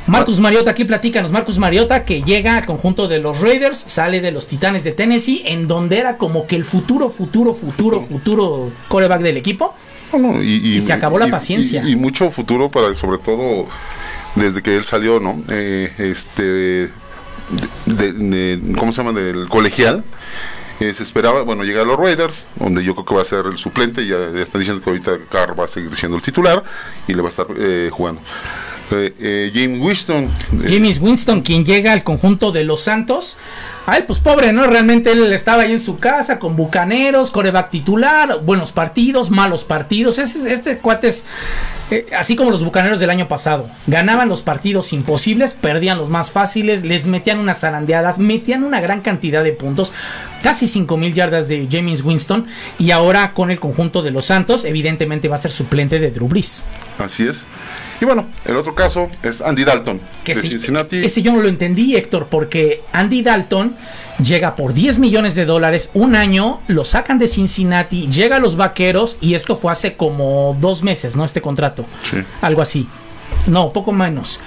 Marcus 0.07 0.39
Mariota, 0.39 0.71
aquí 0.73 0.85
platícanos. 0.85 1.31
Marcus 1.33 1.59
Mariota 1.59 2.05
que 2.05 2.23
llega 2.23 2.57
al 2.57 2.67
conjunto 2.67 3.09
de 3.09 3.21
los 3.21 3.41
Raiders, 3.41 3.79
sale 3.79 4.21
de 4.21 4.33
los 4.33 4.47
Titanes 4.49 4.85
de 4.85 4.93
Tennessee, 4.93 5.43
en 5.47 5.67
donde 5.67 5.99
era 5.99 6.19
como 6.19 6.47
que 6.47 6.57
el 6.57 6.65
futuro, 6.65 7.09
futuro, 7.09 7.55
futuro, 7.55 8.01
futuro 8.01 8.71
coreback 8.89 9.23
del 9.23 9.39
equipo. 9.39 9.75
No, 10.13 10.43
y, 10.43 10.77
Y 10.77 10.81
se 10.81 10.93
acabó 10.93 11.19
la 11.19 11.29
paciencia. 11.29 11.83
Y, 11.85 11.93
y 11.93 11.97
mucho 11.97 12.29
futuro 12.31 12.69
para, 12.69 12.95
sobre 12.95 13.19
todo, 13.19 13.67
desde 14.37 14.63
que 14.63 14.77
él 14.77 14.85
salió, 14.85 15.21
¿no? 15.21 15.43
Eh, 15.49 15.91
este, 15.99 16.91
de- 17.87 18.75
¿cómo 18.79 18.93
se 18.93 19.03
llama? 19.03 19.19
Del 19.19 19.49
colegial. 19.49 20.05
Eh, 20.81 20.93
se 20.93 21.05
esperaba, 21.05 21.43
bueno, 21.43 21.63
llegar 21.63 21.85
a 21.85 21.87
los 21.87 21.97
Raiders, 21.99 22.49
donde 22.57 22.83
yo 22.83 22.95
creo 22.95 23.05
que 23.05 23.15
va 23.15 23.23
a 23.23 23.25
ser 23.25 23.47
el 23.47 23.59
suplente. 23.59 24.07
Ya, 24.07 24.17
ya 24.35 24.43
están 24.43 24.61
diciendo 24.61 24.83
que 24.83 24.91
ahorita 24.91 25.19
Carr 25.31 25.59
va 25.59 25.67
a 25.67 25.69
seguir 25.69 25.95
siendo 25.95 26.17
el 26.17 26.23
titular 26.23 26.65
y 27.07 27.15
le 27.15 27.23
va 27.23 27.29
a 27.29 27.31
estar 27.31 27.47
eh, 27.57 27.91
jugando. 27.93 28.21
Eh, 28.91 29.15
eh, 29.19 29.53
James 29.55 29.81
Winston. 29.81 30.29
James 30.67 31.01
Winston, 31.01 31.43
quien 31.43 31.65
llega 31.65 31.93
al 31.93 32.05
conjunto 32.05 32.53
de 32.53 32.65
los 32.65 32.83
Santos. 32.83 33.37
A 33.87 33.99
él, 33.99 34.05
pues 34.05 34.19
pobre, 34.19 34.53
¿no? 34.53 34.67
Realmente 34.67 35.13
él 35.13 35.31
estaba 35.33 35.63
ahí 35.63 35.73
en 35.73 35.81
su 35.81 35.99
casa 35.99 36.39
con 36.39 36.57
bucaneros, 36.57 37.31
coreback 37.31 37.71
titular, 37.71 38.41
buenos 38.43 38.73
partidos, 38.73 39.31
malos 39.31 39.65
partidos. 39.65 40.19
Este, 40.19 40.53
este 40.53 40.79
cuate 40.79 41.09
es 41.09 41.25
eh, 41.91 42.07
así 42.17 42.35
como 42.35 42.51
los 42.51 42.65
bucaneros 42.65 42.99
del 42.99 43.11
año 43.11 43.29
pasado. 43.29 43.69
Ganaban 43.87 44.29
los 44.29 44.41
partidos 44.41 44.93
imposibles, 44.95 45.53
perdían 45.53 45.99
los 45.99 46.09
más 46.09 46.31
fáciles, 46.31 46.83
les 46.83 47.07
metían 47.07 47.39
unas 47.39 47.61
zarandeadas, 47.61 48.19
metían 48.19 48.65
una 48.65 48.81
gran 48.81 49.03
cantidad 49.03 49.45
de 49.45 49.53
puntos, 49.53 49.93
casi 50.43 50.67
5 50.67 50.97
mil 50.97 51.13
yardas 51.13 51.47
de 51.47 51.69
James 51.71 52.03
Winston. 52.03 52.47
Y 52.79 52.91
ahora 52.91 53.35
con 53.35 53.51
el 53.51 53.61
conjunto 53.61 54.03
de 54.03 54.13
los 54.13 54.25
Santos, 54.25 54.65
evidentemente 54.65 55.29
va 55.29 55.35
a 55.35 55.39
ser 55.39 55.51
suplente 55.51 55.99
de 55.99 56.11
Drew 56.11 56.29
Brees. 56.29 56.65
Así 56.99 57.27
es. 57.27 57.45
Y 58.05 58.07
bueno, 58.07 58.27
el 58.45 58.55
otro 58.57 58.75
caso 58.75 59.09
es 59.23 59.41
Andy 59.41 59.65
Dalton, 59.65 59.99
Que 60.25 60.35
de 60.35 60.43
sí, 60.43 60.49
Cincinnati. 60.49 61.03
Ese 61.03 61.23
yo 61.23 61.33
no 61.33 61.41
lo 61.41 61.49
entendí, 61.49 61.97
Héctor, 61.97 62.27
porque 62.29 62.83
Andy 62.93 63.23
Dalton 63.23 63.75
llega 64.23 64.55
por 64.57 64.75
10 64.75 64.99
millones 64.99 65.35
de 65.37 65.47
dólares 65.47 65.89
un 65.95 66.15
año, 66.15 66.61
lo 66.69 66.85
sacan 66.85 67.17
de 67.17 67.29
Cincinnati, 67.29 68.07
llega 68.09 68.37
a 68.37 68.41
los 68.41 68.57
vaqueros 68.57 69.17
y 69.23 69.33
esto 69.33 69.57
fue 69.57 69.73
hace 69.73 69.95
como 69.95 70.55
dos 70.61 70.83
meses, 70.83 71.17
¿no? 71.17 71.25
Este 71.25 71.41
contrato. 71.41 71.87
Sí. 72.11 72.19
Algo 72.43 72.61
así. 72.61 72.87
No, 73.47 73.73
poco 73.73 73.91
menos. 73.91 74.39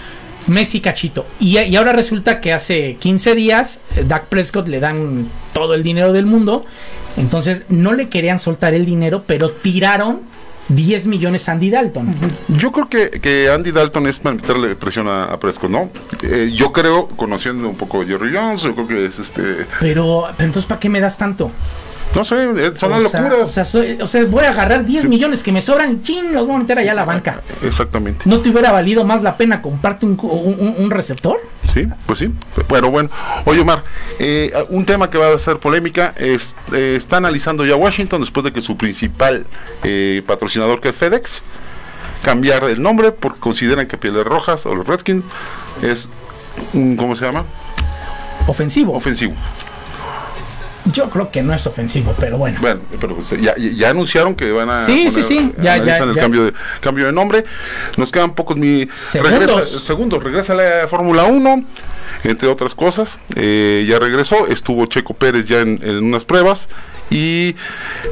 Messi 0.45 0.80
cachito. 0.80 1.26
Y, 1.39 1.58
y 1.58 1.76
ahora 1.78 1.93
resulta 1.93 2.39
que 2.41 2.53
hace 2.53 2.95
15 2.99 3.34
días, 3.34 3.82
eh, 3.95 4.03
Dak 4.08 4.28
Prescott 4.28 4.68
le 4.68 4.80
dan 4.80 5.28
todo 5.51 5.74
el 5.74 5.82
dinero 5.82 6.14
del 6.14 6.28
mundo. 6.28 6.64
Entonces 7.18 7.64
no 7.70 7.93
le 7.93 8.08
querían 8.08 8.38
soltar 8.38 8.76
el 8.76 8.86
dinero, 8.86 9.24
pero 9.26 9.49
tiraron 9.49 10.37
10 10.70 11.07
millones 11.07 11.47
Andy 11.49 11.70
Dalton. 11.70 12.15
Yo 12.49 12.72
creo 12.72 12.89
que, 12.89 13.09
que 13.09 13.49
Andy 13.49 13.72
Dalton 13.72 14.07
es 14.07 14.20
para 14.20 14.36
meterle 14.36 14.76
presión 14.76 15.07
a, 15.07 15.26
a 15.26 15.39
Prescott, 15.39 15.70
¿no? 15.70 15.89
Eh, 16.24 16.51
yo 16.53 16.72
creo, 16.72 17.07
conociendo 17.07 17.70
un 17.70 17.76
poco 17.76 18.01
a 18.01 18.05
Jerry 18.05 18.34
Jones, 18.34 18.63
yo 18.63 18.76
creo 18.76 18.88
que 18.88 19.05
es 19.05 19.20
este. 19.20 19.65
Pero, 19.80 20.26
pero 20.36 20.47
entonces, 20.47 20.65
¿para 20.65 20.80
qué 20.80 20.89
me 20.89 20.99
das 20.99 21.18
tanto? 21.18 21.51
No 22.16 22.24
sé, 22.24 22.36
eh, 22.36 22.72
son 22.76 22.93
o 22.93 22.99
las 22.99 23.12
sea, 23.12 23.22
locuras. 23.22 23.47
O 23.47 23.51
sea, 23.51 23.66
soy- 23.66 24.01
o 24.01 24.08
sea, 24.08 24.26
voy 24.26 24.43
a 24.45 24.49
agarrar 24.49 24.86
10 24.86 25.08
millones 25.08 25.43
que 25.43 25.51
me 25.51 25.62
sobran, 25.62 26.01
chin, 26.01 26.34
los 26.34 26.47
voy 26.47 26.55
a 26.55 26.60
meter 26.60 26.80
allá 26.80 26.93
a 26.93 26.95
la 26.95 27.05
banca. 27.05 27.41
Exactamente. 27.64 28.24
¿No 28.26 28.39
te 28.41 28.49
hubiera 28.49 28.72
valido 28.72 29.03
más 29.05 29.22
la 29.22 29.38
pena 29.38 29.62
comprarte 29.62 30.05
un, 30.05 30.18
un- 30.20 30.89
receptor? 30.89 31.38
Sí, 31.74 31.86
pues 32.08 32.20
sí. 32.20 32.34
Bueno, 32.70 32.89
bueno. 32.89 33.10
Oye, 33.45 33.60
Omar, 33.62 33.84
eh, 34.20 34.51
un 34.70 34.86
tema 34.86 35.10
que 35.12 35.18
va 35.20 35.34
a 35.34 35.38
ser 35.38 35.58
polémica 35.58 36.14
es, 36.18 36.55
eh, 36.74 36.95
está 36.97 37.18
analizando 37.18 37.66
ya 37.66 37.76
Washington 37.76 38.22
después 38.22 38.43
de 38.45 38.51
que 38.53 38.62
su 38.62 38.78
principal 38.78 39.45
eh, 39.84 40.24
patrocinador, 40.26 40.82
que 40.82 40.89
es 40.89 40.95
FedEx, 40.95 41.43
cambiar 42.24 42.64
el 42.64 42.82
nombre 42.82 43.12
porque 43.12 43.39
consideran 43.39 43.86
que 43.88 43.97
Pieles 43.97 44.26
Rojas 44.26 44.66
o 44.66 44.74
los 44.74 44.88
Redskins 44.88 45.24
es, 45.84 46.10
un, 46.74 46.95
¿cómo 46.95 47.16
se 47.16 47.26
llama? 47.26 47.43
Ofensivo. 48.47 48.93
Ofensivo. 48.93 49.34
Yo 50.92 51.10
creo 51.10 51.32
que 51.32 51.42
no 51.42 51.54
es 51.54 51.66
ofensivo, 51.68 52.16
pero 52.20 52.38
bueno. 52.38 52.58
Bueno, 52.62 52.82
pero 53.00 53.16
pues, 53.16 53.30
ya, 53.42 53.56
ya 53.58 53.90
anunciaron 53.90 54.36
que 54.36 54.52
van 54.52 54.70
a 54.70 54.86
Sí, 54.86 55.10
sí, 55.12 55.24
sí, 55.24 55.52
ya, 55.62 55.78
ya, 55.84 55.98
el 55.98 56.14
ya. 56.14 56.22
cambio 56.22 56.46
de 56.46 56.54
cambio 56.82 57.06
de 57.08 57.12
nombre. 57.14 57.46
Nos 57.98 58.12
quedan 58.12 58.34
pocos 58.34 58.58
mi 58.58 58.88
Segundos. 58.94 59.40
regresa, 59.40 59.80
segundos, 59.80 60.24
regresa 60.24 60.54
la 60.56 60.88
Fórmula 60.88 61.24
1, 61.26 61.64
entre 62.24 62.48
otras 62.48 62.74
cosas. 62.76 63.20
Eh, 63.36 63.86
ya 63.88 64.00
regresó, 64.00 64.48
estuvo 64.48 64.86
Checo 64.86 65.14
Pérez 65.14 65.46
ya 65.46 65.60
en, 65.60 65.80
en 65.82 66.04
unas 66.04 66.26
pruebas 66.26 66.70
y 67.10 67.55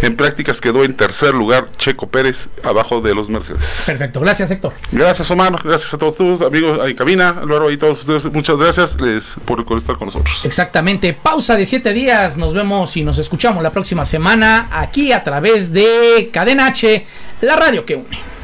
en 0.02 0.16
prácticas 0.16 0.62
quedó 0.62 0.84
en 0.84 0.96
tercer 0.96 1.34
lugar 1.34 1.68
Checo 1.78 2.08
Pérez 2.08 2.50
abajo 2.64 3.02
de 3.02 3.14
los 3.14 3.30
Mercedes. 3.30 3.84
Perfecto, 3.86 4.20
gracias 4.20 4.52
Héctor. 4.52 4.74
Gracias 4.92 5.30
Omar, 5.32 5.60
gracias 5.64 5.94
a 5.94 5.98
todos 5.98 6.16
tus 6.16 6.42
amigos 6.42 6.80
en 6.88 6.96
cabina, 6.96 7.30
Álvaro 7.30 7.72
y 7.72 7.78
todos 7.78 8.00
ustedes, 8.00 8.26
muchas 8.32 8.58
gracias 8.58 9.00
les, 9.00 9.36
por 9.46 9.66
estar 9.78 9.98
con 9.98 10.08
nosotros. 10.08 10.42
Exactamente, 10.44 11.14
pausa 11.14 11.56
de 11.56 11.66
7 11.66 11.94
días, 11.94 12.38
nos 12.38 12.54
vemos 12.54 12.96
y 12.98 13.04
nos 13.04 13.18
escuchamos 13.18 13.64
la 13.64 13.72
próxima 13.72 14.06
semana 14.06 14.70
aquí 14.72 15.12
a 15.12 15.24
través 15.24 15.72
de 15.72 16.30
Cadena 16.32 16.68
H, 16.68 17.06
la 17.42 17.56
radio 17.56 17.86
que 17.86 17.96
une. 17.96 18.35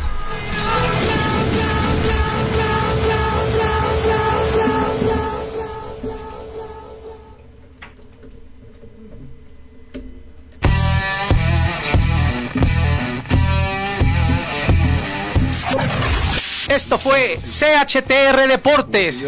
Esto 16.72 16.98
fue 16.98 17.38
CHTR 17.44 18.48
Deportes. 18.48 19.22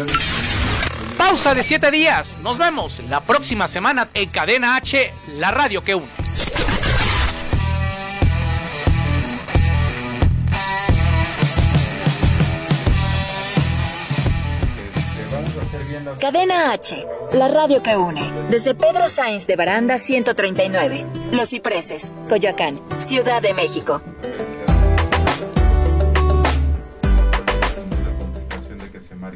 Pausa 1.18 1.54
de 1.54 1.62
7 1.62 1.90
días. 1.90 2.38
Nos 2.38 2.56
vemos 2.56 3.02
la 3.10 3.20
próxima 3.20 3.68
semana 3.68 4.08
en 4.14 4.30
Cadena 4.30 4.76
H, 4.76 5.12
la 5.36 5.50
radio 5.50 5.84
que 5.84 5.94
une. 5.94 6.08
Cadena 16.18 16.72
H, 16.72 17.06
la 17.32 17.48
radio 17.48 17.82
que 17.82 17.94
une. 17.94 18.22
Desde 18.48 18.74
Pedro 18.74 19.06
Sainz 19.06 19.46
de 19.46 19.56
Baranda 19.56 19.98
139, 19.98 21.06
Los 21.30 21.50
Cipreses, 21.50 22.14
Coyoacán, 22.26 22.80
Ciudad 23.00 23.42
de 23.42 23.52
México. 23.52 24.00